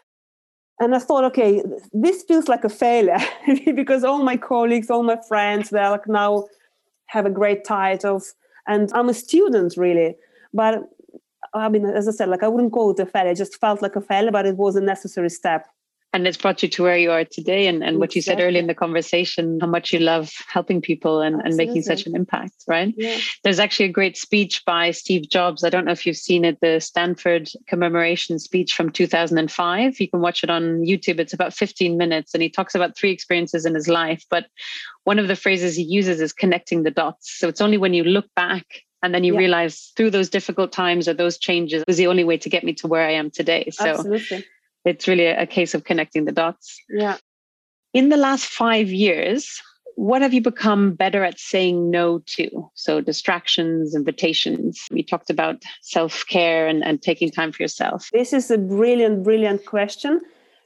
and 0.81 0.95
I 0.95 0.99
thought, 0.99 1.25
okay, 1.25 1.63
this 1.93 2.23
feels 2.23 2.49
like 2.49 2.65
a 2.65 2.71
failure 2.71 3.19
because 3.75 4.03
all 4.03 4.23
my 4.23 4.39
colleagues, 4.39 4.91
all 4.91 5.03
my 5.03 5.19
friends, 5.29 5.69
they're 5.69 5.91
like 5.91 6.09
now 6.09 6.47
have 7.07 7.27
a 7.27 7.31
great 7.31 7.65
titles, 7.65 8.35
and 8.67 8.91
I'm 8.95 9.11
a 9.11 9.15
student 9.15 9.75
really. 9.77 10.17
But 10.55 10.89
I 11.57 11.69
mean, 11.69 11.87
as 11.87 12.09
I 12.09 12.13
said, 12.13 12.29
like 12.29 12.43
I 12.43 12.49
wouldn't 12.49 12.73
call 12.73 12.91
it 12.91 13.01
a 13.01 13.07
failure. 13.07 13.33
It 13.33 13.37
just 13.37 13.57
felt 13.61 13.83
like 13.83 13.97
a 13.97 14.01
failure, 14.01 14.31
but 14.31 14.47
it 14.47 14.57
was 14.57 14.77
a 14.77 14.81
necessary 14.81 15.31
step. 15.31 15.67
And 16.13 16.27
it's 16.27 16.39
brought 16.39 16.63
you 16.63 16.69
to 16.71 16.83
where 16.83 16.97
you 16.97 17.11
are 17.11 17.27
today 17.27 17.67
and, 17.67 17.85
and 17.85 17.99
what 17.99 18.15
you 18.15 18.23
said 18.23 18.41
earlier 18.41 18.61
in 18.61 18.69
the 18.69 18.75
conversation 18.75 19.59
how 19.61 19.67
much 19.67 19.93
you 19.93 19.99
love 19.99 20.31
helping 20.47 20.81
people 20.81 21.21
and, 21.21 21.43
and 21.43 21.57
making 21.57 21.83
such 21.83 22.07
an 22.07 22.17
impact 22.17 22.55
right? 22.67 22.95
Yeah. 22.97 23.19
there's 23.45 23.59
actually 23.59 23.87
a 23.87 23.93
great 23.93 24.17
speech 24.17 24.65
by 24.65 24.93
steve 24.93 25.29
jobs. 25.29 25.63
I 25.63 25.69
don't 25.69 25.85
know 25.85 25.93
if 25.93 26.07
you've 26.07 26.17
seen 26.17 26.47
it 26.47 26.59
the 26.63 26.81
stanford 26.81 27.51
commemoration 27.67 28.39
speech 28.39 28.73
from 28.73 28.91
2005 28.91 30.01
you 30.01 30.09
can 30.09 30.23
watch 30.23 30.43
it 30.43 30.49
on 30.49 30.81
youtube. 30.81 31.21
It's 31.21 31.35
about 31.35 31.53
15 31.53 31.99
minutes 31.99 32.33
and 32.33 32.43
he 32.43 32.49
talks 32.49 32.75
about 32.75 32.97
three 32.97 33.11
experiences 33.11 33.67
in 33.67 33.75
his 33.75 33.89
life 33.89 34.25
but 34.31 34.47
one 35.05 35.19
of 35.19 35.29
the 35.29 35.37
phrases 35.37 35.77
he 35.77 35.85
uses 35.85 36.21
is 36.21 36.33
connecting 36.33 36.83
the 36.83 36.91
dots. 36.91 37.39
So 37.39 37.47
it's 37.47 37.61
only 37.61 37.79
when 37.79 37.95
you 37.95 38.03
look 38.03 38.27
back 38.35 38.83
and 39.03 39.15
then 39.15 39.25
you 39.25 39.35
yeah. 39.35 39.39
realize 39.39 39.93
through 39.97 40.11
those 40.11 40.29
difficult 40.29 40.73
times 40.73 41.07
or 41.09 41.15
those 41.15 41.39
changes 41.39 41.85
was 41.87 41.97
the 41.97 42.07
only 42.07 42.25
way 42.25 42.37
to 42.37 42.49
get 42.49 42.65
me 42.65 42.73
to 42.73 42.87
where 42.87 43.07
i 43.07 43.13
am 43.13 43.31
today 43.31 43.69
so 43.71 43.91
Absolutely 43.91 44.45
it's 44.87 45.09
really 45.09 45.27
a 45.27 45.47
case 45.47 45.75
of 45.75 45.85
connecting 45.85 46.25
the 46.25 46.33
dots. 46.33 46.81
Yeah. 46.89 47.17
In 47.93 48.09
the 48.09 48.17
last 48.17 48.47
five 48.47 48.89
years, 48.89 49.61
what 49.97 50.23
have 50.23 50.33
you 50.33 50.41
become 50.41 50.95
better 50.95 51.25
at 51.25 51.41
saying 51.41 51.91
no 51.91 52.21
to? 52.37 52.71
So, 52.75 53.01
distractions, 53.01 53.95
invitations. 53.95 54.87
We 54.91 55.03
talked 55.03 55.29
about 55.29 55.63
self 55.83 56.25
care 56.29 56.69
and, 56.69 56.85
and 56.85 57.03
taking 57.03 57.31
time 57.31 57.51
for 57.51 57.63
yourself. 57.63 58.09
This 58.13 58.33
is 58.33 58.51
a 58.51 58.59
brilliant, 58.59 59.25
brilliant 59.25 59.67
question 59.67 60.21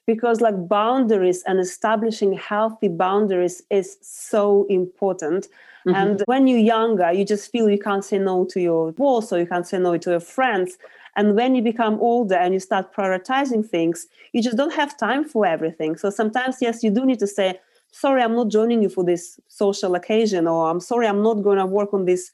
because, 0.06 0.40
like, 0.40 0.68
boundaries 0.68 1.42
and 1.46 1.58
establishing 1.58 2.34
healthy 2.34 2.88
boundaries 2.88 3.62
is 3.70 3.96
so 4.02 4.66
important. 4.68 5.48
Mm-hmm. 5.86 5.94
And 5.94 6.22
when 6.26 6.46
you're 6.46 6.58
younger, 6.58 7.12
you 7.12 7.24
just 7.24 7.50
feel 7.50 7.70
you 7.70 7.78
can't 7.78 8.04
say 8.04 8.18
no 8.18 8.44
to 8.46 8.60
your 8.60 8.92
boss 8.92 9.32
or 9.32 9.38
you 9.38 9.46
can't 9.46 9.66
say 9.66 9.78
no 9.78 9.96
to 9.96 10.10
your 10.10 10.20
friends. 10.20 10.76
And 11.16 11.34
when 11.34 11.54
you 11.54 11.62
become 11.62 11.98
older 12.00 12.36
and 12.36 12.54
you 12.54 12.60
start 12.60 12.94
prioritizing 12.94 13.68
things, 13.68 14.06
you 14.32 14.42
just 14.42 14.56
don't 14.56 14.74
have 14.74 14.96
time 14.96 15.24
for 15.24 15.46
everything. 15.46 15.96
So 15.96 16.10
sometimes, 16.10 16.58
yes, 16.60 16.82
you 16.82 16.90
do 16.90 17.04
need 17.04 17.18
to 17.18 17.26
say, 17.26 17.58
sorry, 17.92 18.22
I'm 18.22 18.36
not 18.36 18.48
joining 18.48 18.82
you 18.82 18.88
for 18.88 19.04
this 19.04 19.40
social 19.48 19.94
occasion, 19.94 20.46
or 20.46 20.70
I'm 20.70 20.80
sorry, 20.80 21.06
I'm 21.06 21.22
not 21.22 21.42
going 21.42 21.58
to 21.58 21.66
work 21.66 21.92
on 21.92 22.04
this 22.04 22.30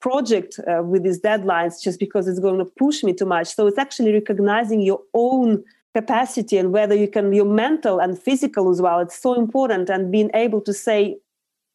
project 0.00 0.58
uh, 0.66 0.82
with 0.82 1.02
these 1.02 1.20
deadlines 1.20 1.82
just 1.82 1.98
because 1.98 2.28
it's 2.28 2.38
going 2.38 2.58
to 2.58 2.64
push 2.64 3.02
me 3.02 3.12
too 3.12 3.26
much. 3.26 3.54
So 3.54 3.66
it's 3.66 3.78
actually 3.78 4.12
recognizing 4.12 4.80
your 4.80 5.00
own 5.12 5.64
capacity 5.94 6.56
and 6.56 6.72
whether 6.72 6.94
you 6.94 7.08
can, 7.08 7.32
your 7.32 7.44
mental 7.44 7.98
and 7.98 8.18
physical 8.18 8.70
as 8.70 8.80
well. 8.80 9.00
It's 9.00 9.20
so 9.20 9.34
important 9.34 9.90
and 9.90 10.10
being 10.12 10.30
able 10.34 10.60
to 10.62 10.72
say, 10.72 11.18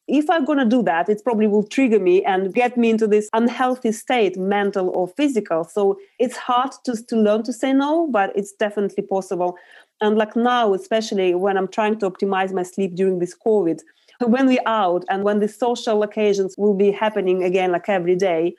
if 0.07 0.29
I'm 0.29 0.45
going 0.45 0.59
to 0.59 0.65
do 0.65 0.83
that, 0.83 1.09
it 1.09 1.21
probably 1.23 1.47
will 1.47 1.63
trigger 1.63 1.99
me 1.99 2.23
and 2.23 2.53
get 2.53 2.77
me 2.77 2.91
into 2.91 3.07
this 3.07 3.27
unhealthy 3.33 3.91
state, 3.91 4.37
mental 4.37 4.89
or 4.89 5.07
physical. 5.07 5.63
So 5.63 5.97
it's 6.19 6.37
hard 6.37 6.71
to, 6.83 7.03
to 7.05 7.15
learn 7.15 7.43
to 7.43 7.53
say 7.53 7.73
no, 7.73 8.07
but 8.11 8.31
it's 8.35 8.51
definitely 8.53 9.03
possible. 9.03 9.57
And 10.01 10.17
like 10.17 10.35
now, 10.35 10.73
especially 10.73 11.33
when 11.33 11.57
I'm 11.57 11.67
trying 11.67 11.97
to 11.99 12.09
optimize 12.09 12.53
my 12.53 12.63
sleep 12.63 12.95
during 12.95 13.19
this 13.19 13.35
COVID, 13.35 13.79
when 14.23 14.45
we're 14.45 14.59
out 14.67 15.05
and 15.09 15.23
when 15.23 15.39
the 15.39 15.47
social 15.47 16.03
occasions 16.03 16.55
will 16.57 16.75
be 16.75 16.91
happening 16.91 17.43
again, 17.43 17.71
like 17.71 17.89
every 17.89 18.15
day, 18.15 18.55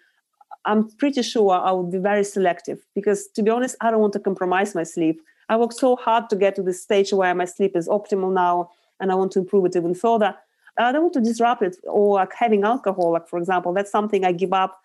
I'm 0.65 0.91
pretty 0.91 1.23
sure 1.23 1.53
I 1.53 1.71
will 1.71 1.89
be 1.89 1.99
very 1.99 2.25
selective 2.25 2.85
because, 2.95 3.29
to 3.35 3.43
be 3.43 3.51
honest, 3.51 3.77
I 3.81 3.93
don't 3.93 4.01
want 4.01 4.15
to 4.15 4.21
compromise 4.21 4.75
my 4.75 4.83
sleep. 4.83 5.21
I 5.49 5.57
work 5.57 5.73
so 5.73 5.95
hard 5.95 6.29
to 6.31 6.37
get 6.37 6.57
to 6.57 6.63
this 6.63 6.83
stage 6.83 7.13
where 7.13 7.33
my 7.37 7.45
sleep 7.45 7.77
is 7.77 7.87
optimal 7.87 8.33
now, 8.33 8.71
and 8.99 9.13
I 9.13 9.15
want 9.15 9.31
to 9.33 9.39
improve 9.39 9.67
it 9.67 9.77
even 9.77 9.95
further 9.95 10.35
I 10.79 10.93
don't 10.93 11.03
want 11.03 11.15
to 11.15 11.21
disrupt 11.21 11.63
it 11.63 11.77
or 11.85 12.15
like 12.15 12.33
having 12.35 12.65
alcohol, 12.65 13.13
like 13.13 13.29
for 13.29 13.39
example, 13.39 13.73
that's 13.73 13.91
something 13.91 14.25
I 14.25 14.33
give 14.33 14.53
up 14.53 14.79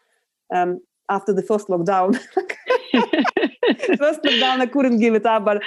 um, 0.54 0.82
after 1.10 1.34
the 1.34 1.44
first 1.44 1.68
lockdown. 1.68 2.16
first 3.98 4.22
lockdown, 4.24 4.62
I 4.62 4.66
couldn't 4.66 5.00
give 5.00 5.16
it 5.16 5.26
up, 5.26 5.46
but 5.46 5.62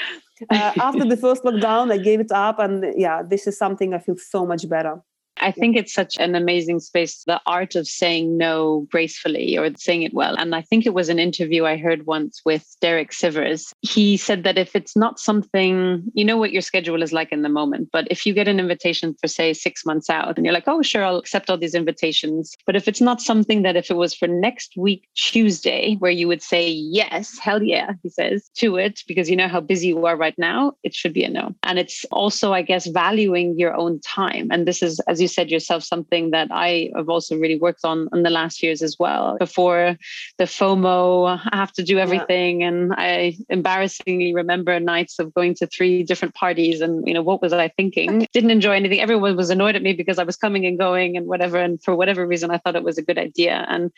uh, 0.50 0.72
after 0.80 1.04
the 1.04 1.16
first 1.16 1.42
lockdown, 1.44 1.92
I 1.92 1.98
gave 1.98 2.20
it 2.20 2.32
up, 2.32 2.58
and 2.58 2.94
yeah, 2.96 3.22
this 3.22 3.46
is 3.46 3.56
something 3.56 3.94
I 3.94 3.98
feel 3.98 4.16
so 4.16 4.46
much 4.46 4.68
better. 4.68 5.00
I 5.44 5.50
think 5.50 5.76
it's 5.76 5.92
such 5.92 6.16
an 6.18 6.34
amazing 6.34 6.80
space, 6.80 7.22
the 7.24 7.38
art 7.46 7.74
of 7.74 7.86
saying 7.86 8.38
no 8.38 8.86
gracefully 8.90 9.58
or 9.58 9.68
saying 9.76 10.02
it 10.02 10.14
well. 10.14 10.34
And 10.36 10.54
I 10.54 10.62
think 10.62 10.86
it 10.86 10.94
was 10.94 11.10
an 11.10 11.18
interview 11.18 11.66
I 11.66 11.76
heard 11.76 12.06
once 12.06 12.40
with 12.46 12.74
Derek 12.80 13.10
Sivers. 13.10 13.74
He 13.82 14.16
said 14.16 14.42
that 14.44 14.56
if 14.56 14.74
it's 14.74 14.96
not 14.96 15.20
something, 15.20 16.02
you 16.14 16.24
know 16.24 16.38
what 16.38 16.52
your 16.52 16.62
schedule 16.62 17.02
is 17.02 17.12
like 17.12 17.30
in 17.30 17.42
the 17.42 17.50
moment, 17.50 17.90
but 17.92 18.08
if 18.10 18.24
you 18.24 18.32
get 18.32 18.48
an 18.48 18.58
invitation 18.58 19.14
for, 19.20 19.28
say, 19.28 19.52
six 19.52 19.84
months 19.84 20.08
out 20.08 20.38
and 20.38 20.46
you're 20.46 20.54
like, 20.54 20.66
oh, 20.66 20.80
sure, 20.80 21.04
I'll 21.04 21.18
accept 21.18 21.50
all 21.50 21.58
these 21.58 21.74
invitations. 21.74 22.56
But 22.64 22.74
if 22.74 22.88
it's 22.88 23.02
not 23.02 23.20
something 23.20 23.62
that 23.64 23.76
if 23.76 23.90
it 23.90 23.98
was 23.98 24.14
for 24.14 24.26
next 24.26 24.78
week, 24.78 25.08
Tuesday, 25.14 25.96
where 25.98 26.10
you 26.10 26.26
would 26.26 26.42
say, 26.42 26.70
yes, 26.70 27.38
hell 27.38 27.62
yeah, 27.62 27.92
he 28.02 28.08
says, 28.08 28.48
to 28.54 28.76
it, 28.76 29.02
because 29.06 29.28
you 29.28 29.36
know 29.36 29.48
how 29.48 29.60
busy 29.60 29.88
you 29.88 30.06
are 30.06 30.16
right 30.16 30.38
now, 30.38 30.72
it 30.82 30.94
should 30.94 31.12
be 31.12 31.24
a 31.24 31.28
no. 31.28 31.54
And 31.64 31.78
it's 31.78 32.06
also, 32.10 32.54
I 32.54 32.62
guess, 32.62 32.86
valuing 32.86 33.58
your 33.58 33.74
own 33.74 34.00
time. 34.00 34.48
And 34.50 34.66
this 34.66 34.82
is, 34.82 35.00
as 35.00 35.20
you 35.20 35.28
said 35.34 35.50
yourself, 35.50 35.82
something 35.82 36.30
that 36.30 36.48
I 36.50 36.90
have 36.96 37.08
also 37.08 37.36
really 37.36 37.58
worked 37.58 37.84
on 37.84 38.08
in 38.12 38.22
the 38.22 38.30
last 38.30 38.62
years 38.62 38.82
as 38.82 38.96
well. 38.98 39.36
Before 39.38 39.96
the 40.38 40.44
FOMO, 40.44 41.40
I 41.52 41.56
have 41.56 41.72
to 41.72 41.82
do 41.82 41.98
everything. 41.98 42.60
Yeah. 42.60 42.68
And 42.68 42.94
I 42.96 43.36
embarrassingly 43.48 44.34
remember 44.34 44.78
nights 44.80 45.18
of 45.18 45.34
going 45.34 45.54
to 45.56 45.66
three 45.66 46.02
different 46.02 46.34
parties 46.34 46.80
and, 46.80 47.06
you 47.06 47.14
know, 47.14 47.22
what 47.22 47.42
was 47.42 47.52
I 47.52 47.68
thinking? 47.68 48.26
Didn't 48.32 48.50
enjoy 48.50 48.72
anything. 48.72 49.00
Everyone 49.00 49.36
was 49.36 49.50
annoyed 49.50 49.76
at 49.76 49.82
me 49.82 49.92
because 49.92 50.18
I 50.18 50.24
was 50.24 50.36
coming 50.36 50.66
and 50.66 50.78
going 50.78 51.16
and 51.16 51.26
whatever. 51.26 51.58
And 51.58 51.82
for 51.82 51.94
whatever 51.94 52.26
reason, 52.26 52.50
I 52.50 52.58
thought 52.58 52.76
it 52.76 52.84
was 52.84 52.98
a 52.98 53.02
good 53.02 53.18
idea. 53.18 53.64
And 53.68 53.90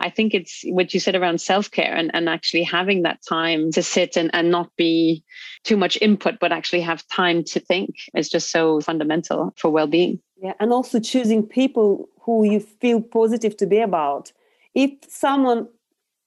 I 0.00 0.10
think 0.10 0.34
it's 0.34 0.62
what 0.64 0.94
you 0.94 1.00
said 1.00 1.16
around 1.16 1.40
self 1.40 1.70
care 1.70 1.94
and, 1.94 2.10
and 2.14 2.28
actually 2.28 2.62
having 2.62 3.02
that 3.02 3.20
time 3.28 3.72
to 3.72 3.82
sit 3.82 4.16
and, 4.16 4.30
and 4.32 4.50
not 4.50 4.74
be 4.76 5.24
too 5.64 5.76
much 5.76 5.98
input, 6.00 6.38
but 6.40 6.52
actually 6.52 6.82
have 6.82 7.06
time 7.08 7.44
to 7.44 7.60
think 7.60 7.96
is 8.14 8.28
just 8.28 8.50
so 8.50 8.80
fundamental 8.80 9.52
for 9.56 9.70
well 9.70 9.86
being. 9.86 10.20
Yeah, 10.40 10.54
and 10.60 10.72
also 10.72 11.00
choosing 11.00 11.44
people 11.44 12.08
who 12.20 12.44
you 12.44 12.60
feel 12.60 13.00
positive 13.00 13.56
to 13.56 13.66
be 13.66 13.80
about. 13.80 14.32
If 14.74 14.92
someone 15.08 15.68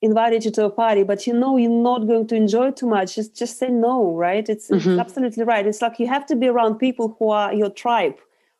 invited 0.01 0.43
you 0.43 0.51
to 0.51 0.65
a 0.65 0.69
party, 0.69 1.03
but 1.03 1.25
you 1.27 1.33
know 1.33 1.57
you're 1.57 1.69
not 1.69 2.07
going 2.07 2.27
to 2.27 2.35
enjoy 2.35 2.71
too 2.71 2.87
much, 2.87 3.15
just 3.15 3.35
just 3.35 3.57
say 3.57 3.69
no, 3.69 4.13
right? 4.15 4.49
It's, 4.49 4.69
mm-hmm. 4.69 4.89
it's 4.89 4.99
absolutely 4.99 5.43
right. 5.43 5.65
It's 5.65 5.81
like 5.81 5.99
you 5.99 6.07
have 6.07 6.25
to 6.25 6.35
be 6.35 6.47
around 6.47 6.79
people 6.79 7.15
who 7.19 7.29
are 7.29 7.53
your 7.53 7.69
tribe, 7.69 8.15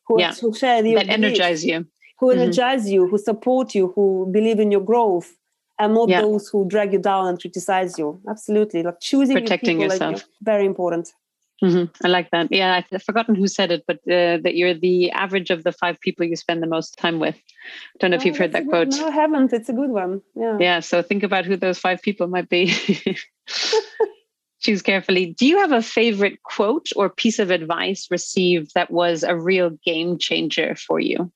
who, 0.08 0.20
yeah. 0.20 0.34
who 0.36 0.54
share 0.54 0.86
your 0.86 1.00
that 1.00 1.10
energize 1.10 1.66
you, 1.66 1.86
who 2.20 2.28
mm-hmm. 2.28 2.40
energize 2.42 2.90
you, 2.90 3.08
who 3.08 3.18
support 3.18 3.76
you, 3.76 3.92
who 3.96 4.30
believe 4.32 4.60
in 4.60 4.72
your 4.72 4.82
growth, 4.82 5.36
and 5.80 5.94
not 5.94 6.10
yeah. 6.10 6.22
those 6.22 6.48
who 6.48 6.68
drag 6.68 6.94
you 6.94 7.00
down 7.00 7.28
and 7.28 7.42
criticize 7.42 7.98
you. 7.98 8.22
Absolutely, 8.30 8.84
like 8.84 9.00
choosing 9.02 9.36
protecting 9.36 9.82
your 9.82 9.90
yourself, 9.90 10.14
like, 10.14 10.26
very 10.44 10.66
important. 10.66 11.14
Mm-hmm. 11.64 12.06
I 12.06 12.08
like 12.08 12.32
that. 12.32 12.48
Yeah, 12.50 12.82
I've 12.92 13.04
forgotten 13.04 13.36
who 13.36 13.48
said 13.48 13.72
it, 13.72 13.84
but 13.86 13.98
uh, 14.08 14.42
that 14.44 14.56
you're 14.56 14.74
the 14.74 15.12
average 15.12 15.52
of 15.52 15.64
the 15.64 15.72
five 15.72 16.00
people 16.00 16.26
you 16.26 16.36
spend 16.36 16.64
the 16.64 16.68
most 16.68 16.98
time 16.98 17.20
with. 17.20 17.40
Don't 18.00 18.12
know 18.12 18.18
if 18.18 18.26
you've 18.26 18.38
heard 18.38 18.54
that 18.54 18.68
quote. 18.68 18.90
no, 18.90 19.08
I 19.08 19.12
haven't. 19.12 19.54
It's 19.54 19.70
a 19.70 19.74
good 19.74 19.92
one. 19.92 20.22
Yeah. 20.36 20.58
Yeah. 20.60 20.80
So 20.80 21.04
think 21.04 21.22
about 21.22 21.46
who 21.46 21.56
those 21.56 21.78
five 21.78 22.02
people 22.02 22.28
might 22.28 22.50
be. 22.50 22.74
Choose 24.62 24.82
carefully. 24.82 25.36
Do 25.38 25.48
you 25.48 25.58
have 25.60 25.72
a 25.72 25.82
favorite 25.82 26.42
quote 26.44 26.88
or 26.96 27.10
piece 27.10 27.40
of 27.40 27.52
advice 27.52 28.08
received 28.12 28.72
that 28.76 28.92
was 28.92 29.24
a 29.24 29.36
real 29.36 29.72
game 29.84 30.18
changer 30.18 30.76
for 30.76 31.00
you? 31.00 31.32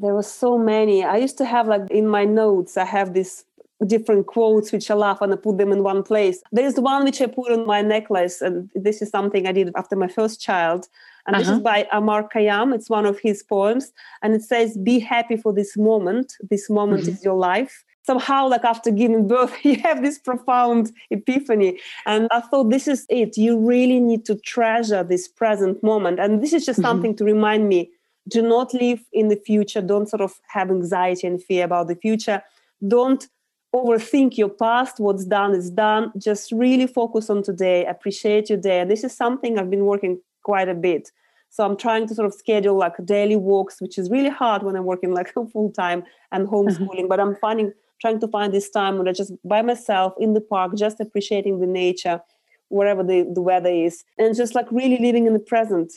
There 0.00 0.14
were 0.14 0.22
so 0.22 0.58
many. 0.58 1.04
I 1.04 1.16
used 1.18 1.38
to 1.38 1.44
have 1.44 1.68
like 1.68 1.90
in 1.90 2.08
my 2.08 2.24
notes, 2.24 2.76
I 2.76 2.84
have 2.84 3.14
this 3.14 3.44
different 3.86 4.26
quotes 4.26 4.72
which 4.72 4.90
I 4.90 4.94
love 4.94 5.22
and 5.22 5.32
I 5.32 5.36
put 5.36 5.58
them 5.58 5.72
in 5.72 5.82
one 5.82 6.02
place. 6.02 6.42
There 6.50 6.64
is 6.64 6.80
one 6.80 7.04
which 7.04 7.20
I 7.20 7.26
put 7.26 7.52
on 7.52 7.66
my 7.66 7.82
necklace, 7.82 8.40
and 8.40 8.70
this 8.74 9.00
is 9.02 9.10
something 9.10 9.46
I 9.46 9.52
did 9.52 9.70
after 9.76 9.96
my 9.96 10.08
first 10.08 10.40
child. 10.40 10.88
And 11.26 11.36
uh-huh. 11.36 11.40
this 11.40 11.48
is 11.48 11.54
uh-huh. 11.54 11.62
by 11.62 11.88
Omar 11.92 12.28
Khayyam. 12.28 12.74
It's 12.74 12.90
one 12.90 13.06
of 13.06 13.18
his 13.20 13.42
poems. 13.42 13.92
And 14.22 14.34
it 14.34 14.42
says, 14.42 14.76
Be 14.78 14.98
happy 14.98 15.36
for 15.36 15.52
this 15.52 15.76
moment. 15.76 16.34
This 16.50 16.68
moment 16.68 17.02
mm-hmm. 17.02 17.12
is 17.12 17.24
your 17.24 17.36
life. 17.36 17.84
Somehow, 18.02 18.48
like 18.48 18.64
after 18.64 18.90
giving 18.90 19.28
birth, 19.28 19.54
you 19.64 19.76
have 19.80 20.02
this 20.02 20.18
profound 20.18 20.90
epiphany. 21.10 21.78
And 22.06 22.26
I 22.30 22.40
thought, 22.40 22.70
this 22.70 22.88
is 22.88 23.06
it. 23.10 23.36
You 23.36 23.58
really 23.58 24.00
need 24.00 24.24
to 24.26 24.36
treasure 24.36 25.04
this 25.04 25.28
present 25.28 25.82
moment. 25.82 26.18
And 26.18 26.42
this 26.42 26.52
is 26.52 26.64
just 26.64 26.80
mm-hmm. 26.80 26.88
something 26.88 27.16
to 27.16 27.24
remind 27.24 27.68
me 27.68 27.90
do 28.28 28.42
not 28.42 28.74
live 28.74 29.00
in 29.12 29.28
the 29.28 29.36
future. 29.36 29.80
Don't 29.80 30.08
sort 30.08 30.20
of 30.20 30.38
have 30.48 30.70
anxiety 30.70 31.26
and 31.26 31.42
fear 31.42 31.64
about 31.64 31.88
the 31.88 31.94
future. 31.94 32.42
Don't 32.86 33.26
overthink 33.74 34.36
your 34.36 34.48
past 34.48 34.98
what's 34.98 35.24
done 35.24 35.54
is 35.54 35.70
done. 35.70 36.12
Just 36.16 36.52
really 36.52 36.86
focus 36.86 37.28
on 37.28 37.42
today. 37.42 37.84
Appreciate 37.84 38.48
your 38.48 38.58
day. 38.58 38.80
And 38.80 38.90
this 38.90 39.04
is 39.04 39.14
something 39.14 39.58
i've 39.58 39.70
been 39.70 39.84
working 39.84 40.20
quite 40.42 40.68
a 40.68 40.74
bit. 40.74 41.10
So 41.50 41.64
i'm 41.64 41.76
trying 41.76 42.06
to 42.08 42.14
sort 42.14 42.26
of 42.26 42.34
schedule 42.34 42.76
like 42.76 42.94
daily 43.04 43.36
walks 43.36 43.80
which 43.80 43.98
is 43.98 44.10
really 44.10 44.28
hard 44.28 44.62
when 44.62 44.76
i'm 44.76 44.84
working 44.84 45.12
like 45.12 45.32
full 45.52 45.72
time 45.72 46.04
and 46.32 46.46
homeschooling. 46.46 47.04
Mm-hmm. 47.04 47.08
but 47.08 47.20
i'm 47.20 47.36
finding 47.36 47.72
trying 48.00 48.20
to 48.20 48.28
find 48.28 48.52
this 48.52 48.68
time 48.70 48.98
when 48.98 49.08
i 49.08 49.12
just 49.12 49.32
by 49.44 49.62
myself 49.62 50.12
in 50.20 50.34
the 50.34 50.40
park 50.40 50.76
just 50.76 51.00
appreciating 51.00 51.58
the 51.58 51.66
nature 51.66 52.20
wherever 52.68 53.02
the, 53.02 53.26
the 53.34 53.40
weather 53.40 53.70
is 53.70 54.04
and 54.18 54.36
just 54.36 54.54
like 54.54 54.70
really 54.70 54.98
living 54.98 55.26
in 55.26 55.32
the 55.32 55.38
present 55.38 55.90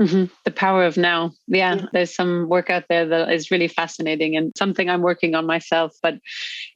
Mm-hmm. 0.00 0.32
The 0.44 0.50
power 0.50 0.84
of 0.84 0.96
now. 0.96 1.32
Yeah, 1.48 1.74
yeah, 1.74 1.86
there's 1.92 2.14
some 2.14 2.48
work 2.48 2.70
out 2.70 2.84
there 2.88 3.06
that 3.06 3.32
is 3.32 3.50
really 3.50 3.68
fascinating 3.68 4.36
and 4.36 4.52
something 4.56 4.88
I'm 4.88 5.02
working 5.02 5.34
on 5.34 5.46
myself. 5.46 5.96
But 6.02 6.18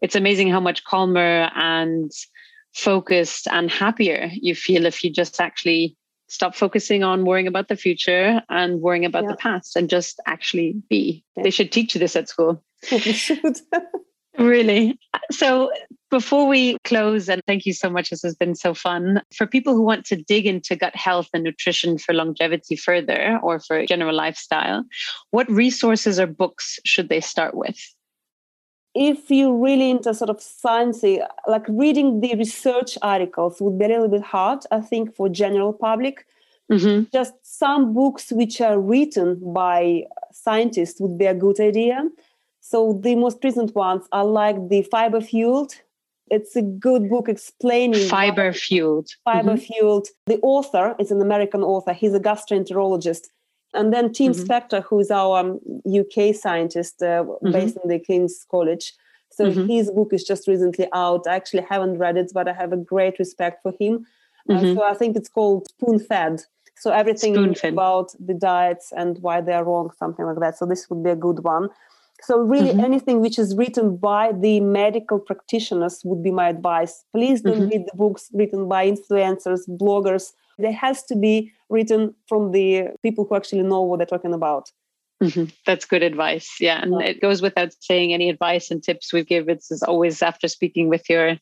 it's 0.01 0.17
amazing 0.17 0.51
how 0.51 0.61
much 0.61 0.85
calmer 0.85 1.51
and 1.55 2.11
focused 2.75 3.47
and 3.49 3.71
happier 3.71 4.31
you 4.33 4.55
feel 4.55 4.87
if 4.87 5.05
you 5.05 5.11
just 5.11 5.41
actually 5.41 5.97
stop 6.29 6.55
focusing 6.55 7.05
on 7.05 7.25
worrying 7.27 7.47
about 7.47 7.69
the 7.69 7.77
future 7.77 8.43
and 8.49 8.81
worrying 8.81 9.05
about 9.05 9.25
yeah. 9.25 9.31
the 9.31 9.37
past 9.37 9.77
and 9.77 9.91
just 9.91 10.19
actually 10.27 10.75
be. 10.89 11.23
Yeah. 11.37 11.43
They 11.45 11.51
should 11.51 11.71
teach 11.71 11.95
you 11.95 11.99
this 11.99 12.17
at 12.17 12.29
school. 12.29 12.65
really. 14.39 14.99
So 15.33 15.73
before 16.11 16.47
we 16.47 16.77
close, 16.85 17.29
and 17.29 17.43
thank 17.47 17.65
you 17.65 17.73
so 17.73 17.89
much, 17.89 18.11
this 18.11 18.23
has 18.23 18.35
been 18.35 18.55
so 18.55 18.75
fun. 18.75 19.23
For 19.35 19.47
people 19.47 19.75
who 19.75 19.83
want 19.83 20.05
to 20.07 20.17
dig 20.17 20.47
into 20.47 20.77
gut 20.77 20.95
health 20.95 21.29
and 21.33 21.43
nutrition 21.43 21.99
for 21.99 22.13
longevity 22.13 22.77
further 22.77 23.39
or 23.43 23.59
for 23.59 23.85
general 23.87 24.15
lifestyle, 24.15 24.85
what 25.31 25.51
resources 25.51 26.21
or 26.21 26.27
books 26.27 26.79
should 26.85 27.09
they 27.09 27.21
start 27.21 27.55
with? 27.55 27.79
If 28.95 29.31
you're 29.31 29.57
really 29.57 29.91
into 29.91 30.13
sort 30.13 30.29
of 30.29 30.37
sciencey, 30.37 31.27
like 31.49 31.67
reading 31.69 32.21
the 32.21 32.35
research 32.35 32.99
articles 33.01 33.61
would 33.61 33.79
be 33.79 33.87
a 33.87 33.89
little 33.89 34.09
bit 34.09 34.23
hard, 34.23 34.65
I 34.71 34.81
think, 34.81 35.17
for 35.17 35.31
general 35.31 35.73
public. 35.73 36.27
Mm-hmm. 36.71 37.05
Just 37.13 37.35
some 37.43 37.95
books 37.95 38.31
which 38.33 38.61
are 38.61 38.79
written 38.79 39.41
by 39.53 40.05
scientists 40.31 41.01
would 41.01 41.17
be 41.17 41.27
a 41.27 41.35
good 41.35 41.59
idea. 41.59 42.07
So 42.65 42.99
the 43.03 43.17
most 43.17 43.39
recent 43.43 43.75
ones 43.75 44.05
are 44.13 44.25
like 44.25 44.69
the 44.69 44.83
fiber 44.83 45.21
fueled. 45.21 45.75
It's 46.29 46.55
a 46.55 46.63
good 46.63 47.11
book 47.11 47.29
explaining 47.29 48.09
fiber 48.09 48.53
fueled. 48.53 49.11
Fiber 49.25 49.55
mm-hmm. 49.55 49.75
fueled. 49.75 50.09
The 50.27 50.39
author 50.43 50.95
is 50.99 51.11
an 51.11 51.21
American 51.21 51.63
author. 51.63 51.93
He's 51.93 52.15
a 52.15 52.21
gastroenterologist. 52.21 53.25
And 53.75 53.93
then 53.93 54.13
Tim 54.13 54.33
mm-hmm. 54.33 54.45
Spector, 54.45 54.83
who 54.85 55.01
is 55.01 55.11
our 55.11 55.41
um, 55.41 55.61
UK 55.87 56.35
scientist 56.35 57.03
uh, 57.03 57.25
mm-hmm. 57.25 57.51
based 57.51 57.77
in 57.83 57.91
the 57.91 57.99
King's 57.99 58.47
College. 58.49 58.95
So 59.33 59.47
mm-hmm. 59.47 59.67
his 59.67 59.91
book 59.91 60.13
is 60.13 60.23
just 60.23 60.47
recently 60.47 60.87
out. 60.93 61.27
I 61.27 61.35
actually 61.35 61.67
haven't 61.69 61.99
read 61.99 62.17
it, 62.17 62.31
but 62.33 62.49
I 62.49 62.53
have 62.53 62.73
a 62.73 62.77
great 62.77 63.19
respect 63.19 63.61
for 63.63 63.73
him. 63.81 64.07
Uh, 64.49 64.55
mm-hmm. 64.55 64.75
so 64.75 64.85
I 64.85 64.95
think 64.95 65.17
it's 65.17 65.29
called 65.29 65.67
Spoon 65.69 65.99
Fed. 65.99 66.43
So 66.77 66.93
everything 66.93 67.57
about 67.65 68.15
the 68.19 68.35
diets 68.35 68.93
and 68.97 69.19
why 69.19 69.41
they're 69.41 69.65
wrong, 69.65 69.91
something 69.99 70.25
like 70.25 70.39
that. 70.39 70.59
So 70.59 70.65
this 70.65 70.89
would 70.89 71.03
be 71.03 71.11
a 71.11 71.17
good 71.17 71.41
one. 71.41 71.69
So, 72.23 72.39
really, 72.39 72.71
mm-hmm. 72.71 72.85
anything 72.85 73.21
which 73.21 73.39
is 73.39 73.55
written 73.57 73.97
by 73.97 74.33
the 74.33 74.61
medical 74.61 75.19
practitioners 75.19 76.03
would 76.05 76.23
be 76.23 76.31
my 76.31 76.49
advice. 76.49 77.05
Please 77.15 77.43
don't 77.43 77.55
mm-hmm. 77.55 77.69
read 77.69 77.87
the 77.87 77.97
books 77.97 78.31
written 78.33 78.69
by 78.69 78.91
influencers, 78.91 79.61
bloggers. 79.69 80.33
They 80.59 80.73
has 80.73 81.03
to 81.05 81.17
be 81.17 81.53
written 81.69 82.15
from 82.29 82.53
the 82.53 82.89
people 83.03 83.27
who 83.29 83.35
actually 83.37 83.63
know 83.63 83.83
what 83.83 83.99
they're 83.99 84.07
talking 84.07 84.35
about. 84.35 84.71
Mm-hmm. 85.23 85.45
That's 85.67 85.85
good 85.85 86.03
advice. 86.03 86.57
Yeah. 86.61 86.83
And 86.83 87.01
yeah. 87.01 87.07
it 87.07 87.21
goes 87.21 87.41
without 87.41 87.73
saying 87.81 88.13
any 88.13 88.29
advice 88.29 88.71
and 88.71 88.83
tips 88.83 89.13
we 89.13 89.25
give. 89.25 89.49
It's 89.49 89.71
always 89.83 90.21
after 90.21 90.49
speaking 90.49 90.89
with 90.89 91.09
your 91.09 91.37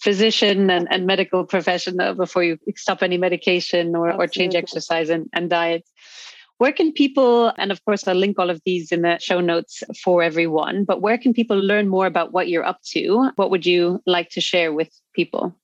physician 0.00 0.68
and, 0.68 0.88
and 0.90 1.06
medical 1.06 1.44
professional 1.44 2.14
before 2.14 2.42
you 2.42 2.58
stop 2.76 3.02
any 3.02 3.18
medication 3.18 3.94
or, 3.94 4.12
or 4.12 4.26
change 4.26 4.56
exercise 4.56 5.10
and, 5.10 5.28
and 5.32 5.48
diet. 5.48 5.84
Where 6.60 6.72
can 6.72 6.92
people, 6.92 7.54
and 7.56 7.72
of 7.72 7.82
course, 7.86 8.06
I'll 8.06 8.14
link 8.14 8.38
all 8.38 8.50
of 8.50 8.60
these 8.66 8.92
in 8.92 9.00
the 9.00 9.18
show 9.18 9.40
notes 9.40 9.82
for 10.04 10.22
everyone, 10.22 10.84
but 10.84 11.00
where 11.00 11.16
can 11.16 11.32
people 11.32 11.56
learn 11.56 11.88
more 11.88 12.04
about 12.04 12.34
what 12.34 12.50
you're 12.50 12.66
up 12.66 12.82
to? 12.92 13.30
What 13.36 13.50
would 13.50 13.64
you 13.64 14.02
like 14.04 14.28
to 14.32 14.42
share 14.42 14.70
with 14.74 14.90
people? 15.14 15.56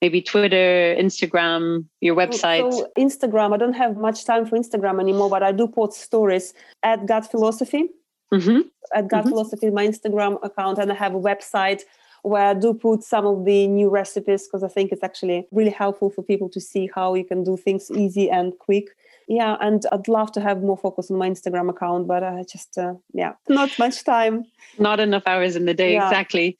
Maybe 0.00 0.20
Twitter, 0.20 0.96
Instagram, 0.98 1.84
your 2.00 2.16
website. 2.16 2.72
So 2.72 2.90
Instagram, 2.98 3.54
I 3.54 3.56
don't 3.56 3.74
have 3.74 3.96
much 3.96 4.24
time 4.24 4.44
for 4.44 4.58
Instagram 4.58 5.00
anymore, 5.00 5.30
but 5.30 5.44
I 5.44 5.52
do 5.52 5.68
post 5.68 6.00
stories 6.00 6.54
at 6.82 7.06
Gut 7.06 7.30
Philosophy. 7.30 7.90
Mm-hmm. 8.34 8.62
At 8.96 9.06
Gut 9.06 9.20
mm-hmm. 9.20 9.28
Philosophy, 9.28 9.70
my 9.70 9.86
Instagram 9.86 10.44
account, 10.44 10.78
and 10.78 10.90
I 10.90 10.96
have 10.96 11.14
a 11.14 11.20
website 11.20 11.82
where 12.22 12.46
I 12.46 12.54
do 12.54 12.74
put 12.74 13.04
some 13.04 13.26
of 13.26 13.44
the 13.44 13.68
new 13.68 13.88
recipes 13.90 14.48
because 14.48 14.64
I 14.64 14.68
think 14.68 14.90
it's 14.90 15.04
actually 15.04 15.46
really 15.52 15.70
helpful 15.70 16.10
for 16.10 16.24
people 16.24 16.48
to 16.48 16.60
see 16.60 16.90
how 16.92 17.14
you 17.14 17.24
can 17.24 17.44
do 17.44 17.56
things 17.56 17.92
easy 17.92 18.28
and 18.28 18.52
quick 18.58 18.88
yeah 19.28 19.56
and 19.60 19.84
i'd 19.92 20.08
love 20.08 20.32
to 20.32 20.40
have 20.40 20.62
more 20.62 20.76
focus 20.76 21.10
on 21.10 21.18
my 21.18 21.28
instagram 21.28 21.70
account 21.70 22.06
but 22.06 22.22
i 22.22 22.42
just 22.50 22.76
uh, 22.78 22.94
yeah 23.12 23.32
not 23.48 23.78
much 23.78 24.04
time. 24.04 24.44
Not 24.78 25.00
enough 25.00 25.24
hours 25.26 25.56
in 25.56 25.64
the 25.66 25.74
day 25.74 25.94
yeah. 25.94 26.06
exactly. 26.06 26.58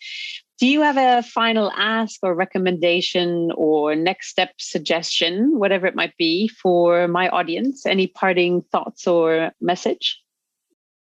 Do 0.59 0.67
you 0.67 0.83
have 0.83 0.97
a 0.97 1.23
final 1.23 1.73
ask 1.73 2.21
or 2.23 2.35
recommendation 2.35 3.51
or 3.57 3.97
next 3.97 4.29
step 4.29 4.53
suggestion 4.59 5.59
whatever 5.59 5.87
it 5.87 5.97
might 5.97 6.17
be 6.17 6.49
for 6.49 7.09
my 7.09 7.29
audience? 7.31 7.85
Any 7.87 8.07
parting 8.07 8.63
thoughts 8.71 9.07
or 9.07 9.51
message? 9.61 10.21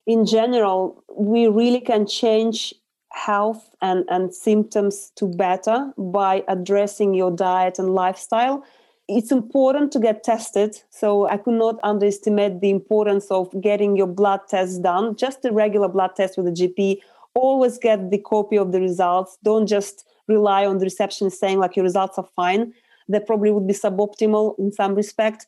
In 0.05 0.25
general 0.25 1.03
we 1.17 1.47
really 1.47 1.81
can 1.81 2.05
change 2.05 2.73
health 3.13 3.73
and, 3.81 4.05
and 4.09 4.33
symptoms 4.33 5.11
to 5.15 5.25
better 5.25 5.91
by 5.97 6.43
addressing 6.47 7.15
your 7.15 7.31
diet 7.31 7.79
and 7.79 7.95
lifestyle 7.95 8.63
it's 9.07 9.31
important 9.31 9.91
to 9.93 9.99
get 9.99 10.23
tested. 10.23 10.81
So 10.89 11.27
I 11.27 11.37
could 11.37 11.53
not 11.53 11.79
underestimate 11.83 12.59
the 12.59 12.69
importance 12.69 13.27
of 13.31 13.49
getting 13.61 13.95
your 13.95 14.07
blood 14.07 14.41
test 14.49 14.81
done, 14.83 15.15
just 15.15 15.45
a 15.45 15.51
regular 15.51 15.87
blood 15.87 16.15
test 16.15 16.37
with 16.37 16.47
a 16.47 16.51
GP. 16.51 16.99
Always 17.33 17.77
get 17.77 18.11
the 18.11 18.17
copy 18.17 18.57
of 18.57 18.71
the 18.71 18.81
results. 18.81 19.37
Don't 19.43 19.67
just 19.67 20.05
rely 20.27 20.65
on 20.65 20.79
the 20.79 20.85
receptionist 20.85 21.39
saying 21.39 21.59
like 21.59 21.75
your 21.75 21.83
results 21.83 22.17
are 22.17 22.27
fine. 22.35 22.73
That 23.07 23.25
probably 23.25 23.51
would 23.51 23.67
be 23.67 23.73
suboptimal 23.73 24.59
in 24.59 24.71
some 24.73 24.93
respect. 24.95 25.47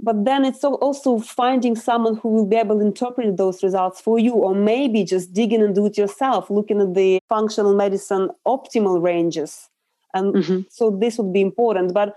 But 0.00 0.24
then 0.24 0.44
it's 0.44 0.64
also 0.64 1.18
finding 1.20 1.76
someone 1.76 2.16
who 2.16 2.28
will 2.28 2.46
be 2.46 2.56
able 2.56 2.80
to 2.80 2.84
interpret 2.84 3.36
those 3.36 3.62
results 3.62 4.00
for 4.00 4.18
you, 4.18 4.32
or 4.32 4.54
maybe 4.54 5.04
just 5.04 5.32
digging 5.32 5.62
and 5.62 5.74
do 5.74 5.86
it 5.86 5.96
yourself, 5.96 6.50
looking 6.50 6.80
at 6.80 6.94
the 6.94 7.20
functional 7.28 7.74
medicine 7.74 8.28
optimal 8.46 9.00
ranges. 9.00 9.70
And 10.12 10.34
mm-hmm. 10.34 10.60
so 10.68 10.90
this 10.90 11.16
would 11.16 11.32
be 11.32 11.40
important. 11.40 11.94
But 11.94 12.14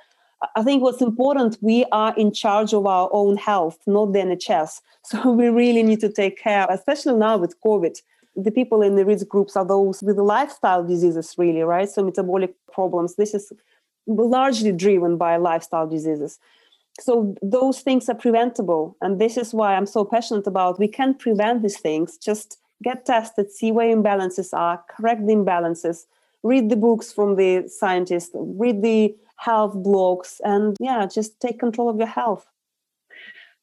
I 0.56 0.64
think 0.64 0.84
what's 0.84 1.02
important, 1.02 1.58
we 1.62 1.86
are 1.92 2.14
in 2.16 2.32
charge 2.32 2.74
of 2.74 2.86
our 2.86 3.10
own 3.12 3.38
health, 3.38 3.80
not 3.88 4.14
the 4.14 4.20
NHS. 4.20 4.82
So 5.08 5.32
we 5.32 5.48
really 5.48 5.84
need 5.84 6.02
to 6.02 6.12
take 6.12 6.38
care, 6.38 6.68
especially 6.70 7.14
now 7.14 7.38
with 7.38 7.56
COVID. 7.66 7.96
The 8.36 8.52
people 8.52 8.82
in 8.82 8.98
the 8.98 9.06
risk 9.06 9.26
groups 9.26 9.56
are 9.56 9.66
those 9.66 10.04
with 10.04 10.18
lifestyle 10.18 10.84
diseases, 10.84 11.34
really, 11.38 11.62
right? 11.62 11.90
So 11.90 12.04
metabolic 12.04 12.54
problems. 12.74 13.16
This 13.16 13.34
is 13.34 13.54
largely 14.06 14.74
driven 14.74 15.16
by 15.16 15.38
lifestyle 15.38 15.88
diseases. 15.88 16.40
So 17.00 17.36
those 17.42 17.80
things 17.80 18.10
are 18.10 18.16
preventable. 18.16 18.98
And 19.02 19.18
this 19.18 19.38
is 19.38 19.54
why 19.54 19.76
I'm 19.76 19.86
so 19.86 20.04
passionate 20.04 20.46
about 20.46 20.78
we 20.78 20.90
can 20.90 21.14
prevent 21.14 21.62
these 21.62 21.80
things. 21.80 22.18
Just 22.18 22.58
get 22.84 23.06
tested, 23.06 23.50
see 23.50 23.72
where 23.72 23.96
imbalances 23.96 24.50
are, 24.54 24.84
correct 24.90 25.26
the 25.26 25.36
imbalances, 25.36 26.06
read 26.44 26.70
the 26.70 26.76
books 26.76 27.14
from 27.14 27.38
the 27.38 27.68
scientists, 27.68 28.32
read 28.34 28.82
the 28.82 29.16
health 29.38 29.74
blogs 29.76 30.40
and 30.44 30.76
yeah 30.80 31.06
just 31.06 31.40
take 31.40 31.60
control 31.60 31.90
of 31.90 31.98
your 31.98 32.08
health. 32.08 32.46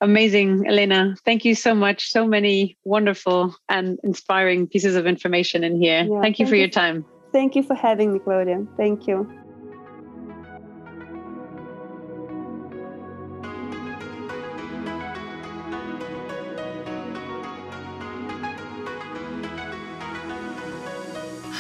Amazing 0.00 0.66
elena. 0.66 1.16
Thank 1.24 1.44
you 1.44 1.54
so 1.54 1.74
much. 1.74 2.10
So 2.10 2.26
many 2.26 2.76
wonderful 2.84 3.54
and 3.68 3.98
inspiring 4.04 4.66
pieces 4.66 4.96
of 4.96 5.06
information 5.06 5.64
in 5.64 5.80
here. 5.80 6.08
Yeah, 6.10 6.20
thank 6.20 6.38
you 6.38 6.44
thank 6.44 6.48
for 6.50 6.56
you, 6.56 6.60
your 6.60 6.68
time. 6.68 7.06
thank 7.32 7.56
you 7.56 7.62
for 7.62 7.74
having 7.74 8.12
me 8.12 8.18
claudia. 8.18 8.66
Thank 8.76 9.06
you 9.06 9.43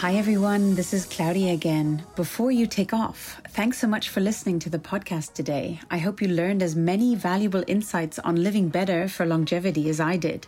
Hi, 0.04 0.16
everyone. 0.16 0.74
This 0.74 0.92
is 0.92 1.06
Claudia 1.06 1.54
again. 1.54 2.04
Before 2.14 2.50
you 2.50 2.66
take 2.66 2.92
off, 2.92 3.40
thanks 3.48 3.78
so 3.78 3.86
much 3.86 4.10
for 4.10 4.20
listening 4.20 4.58
to 4.58 4.68
the 4.68 4.78
podcast 4.78 5.32
today. 5.32 5.80
I 5.90 5.96
hope 5.96 6.20
you 6.20 6.28
learned 6.28 6.62
as 6.62 6.76
many 6.76 7.14
valuable 7.14 7.64
insights 7.66 8.18
on 8.18 8.44
living 8.44 8.68
better 8.68 9.08
for 9.08 9.24
longevity 9.24 9.88
as 9.88 10.00
I 10.00 10.18
did. 10.18 10.46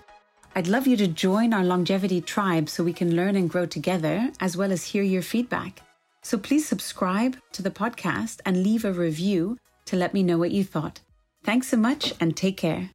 I'd 0.55 0.67
love 0.67 0.87
you 0.87 0.95
to 0.99 1.09
join 1.09 1.55
our 1.55 1.65
longevity 1.65 2.21
tribe 2.21 2.69
so 2.69 2.85
we 2.85 2.93
can 2.93 3.17
learn 3.17 3.35
and 3.35 3.49
grow 3.49 3.65
together, 3.65 4.31
as 4.41 4.59
well 4.59 4.73
as 4.73 4.85
hear 4.85 5.03
your 5.03 5.23
feedback. 5.23 5.81
So 6.21 6.37
please 6.37 6.69
subscribe 6.69 7.39
to 7.53 7.63
the 7.63 7.71
podcast 7.71 8.43
and 8.45 8.63
leave 8.63 8.85
a 8.85 8.93
review 8.93 9.57
to 9.87 9.97
let 9.97 10.13
me 10.13 10.23
know 10.23 10.37
what 10.37 10.51
you 10.51 10.65
thought. 10.65 11.01
Thanks 11.45 11.69
so 11.69 11.79
much 11.79 12.13
and 12.21 12.37
take 12.37 12.59
care. 12.59 12.91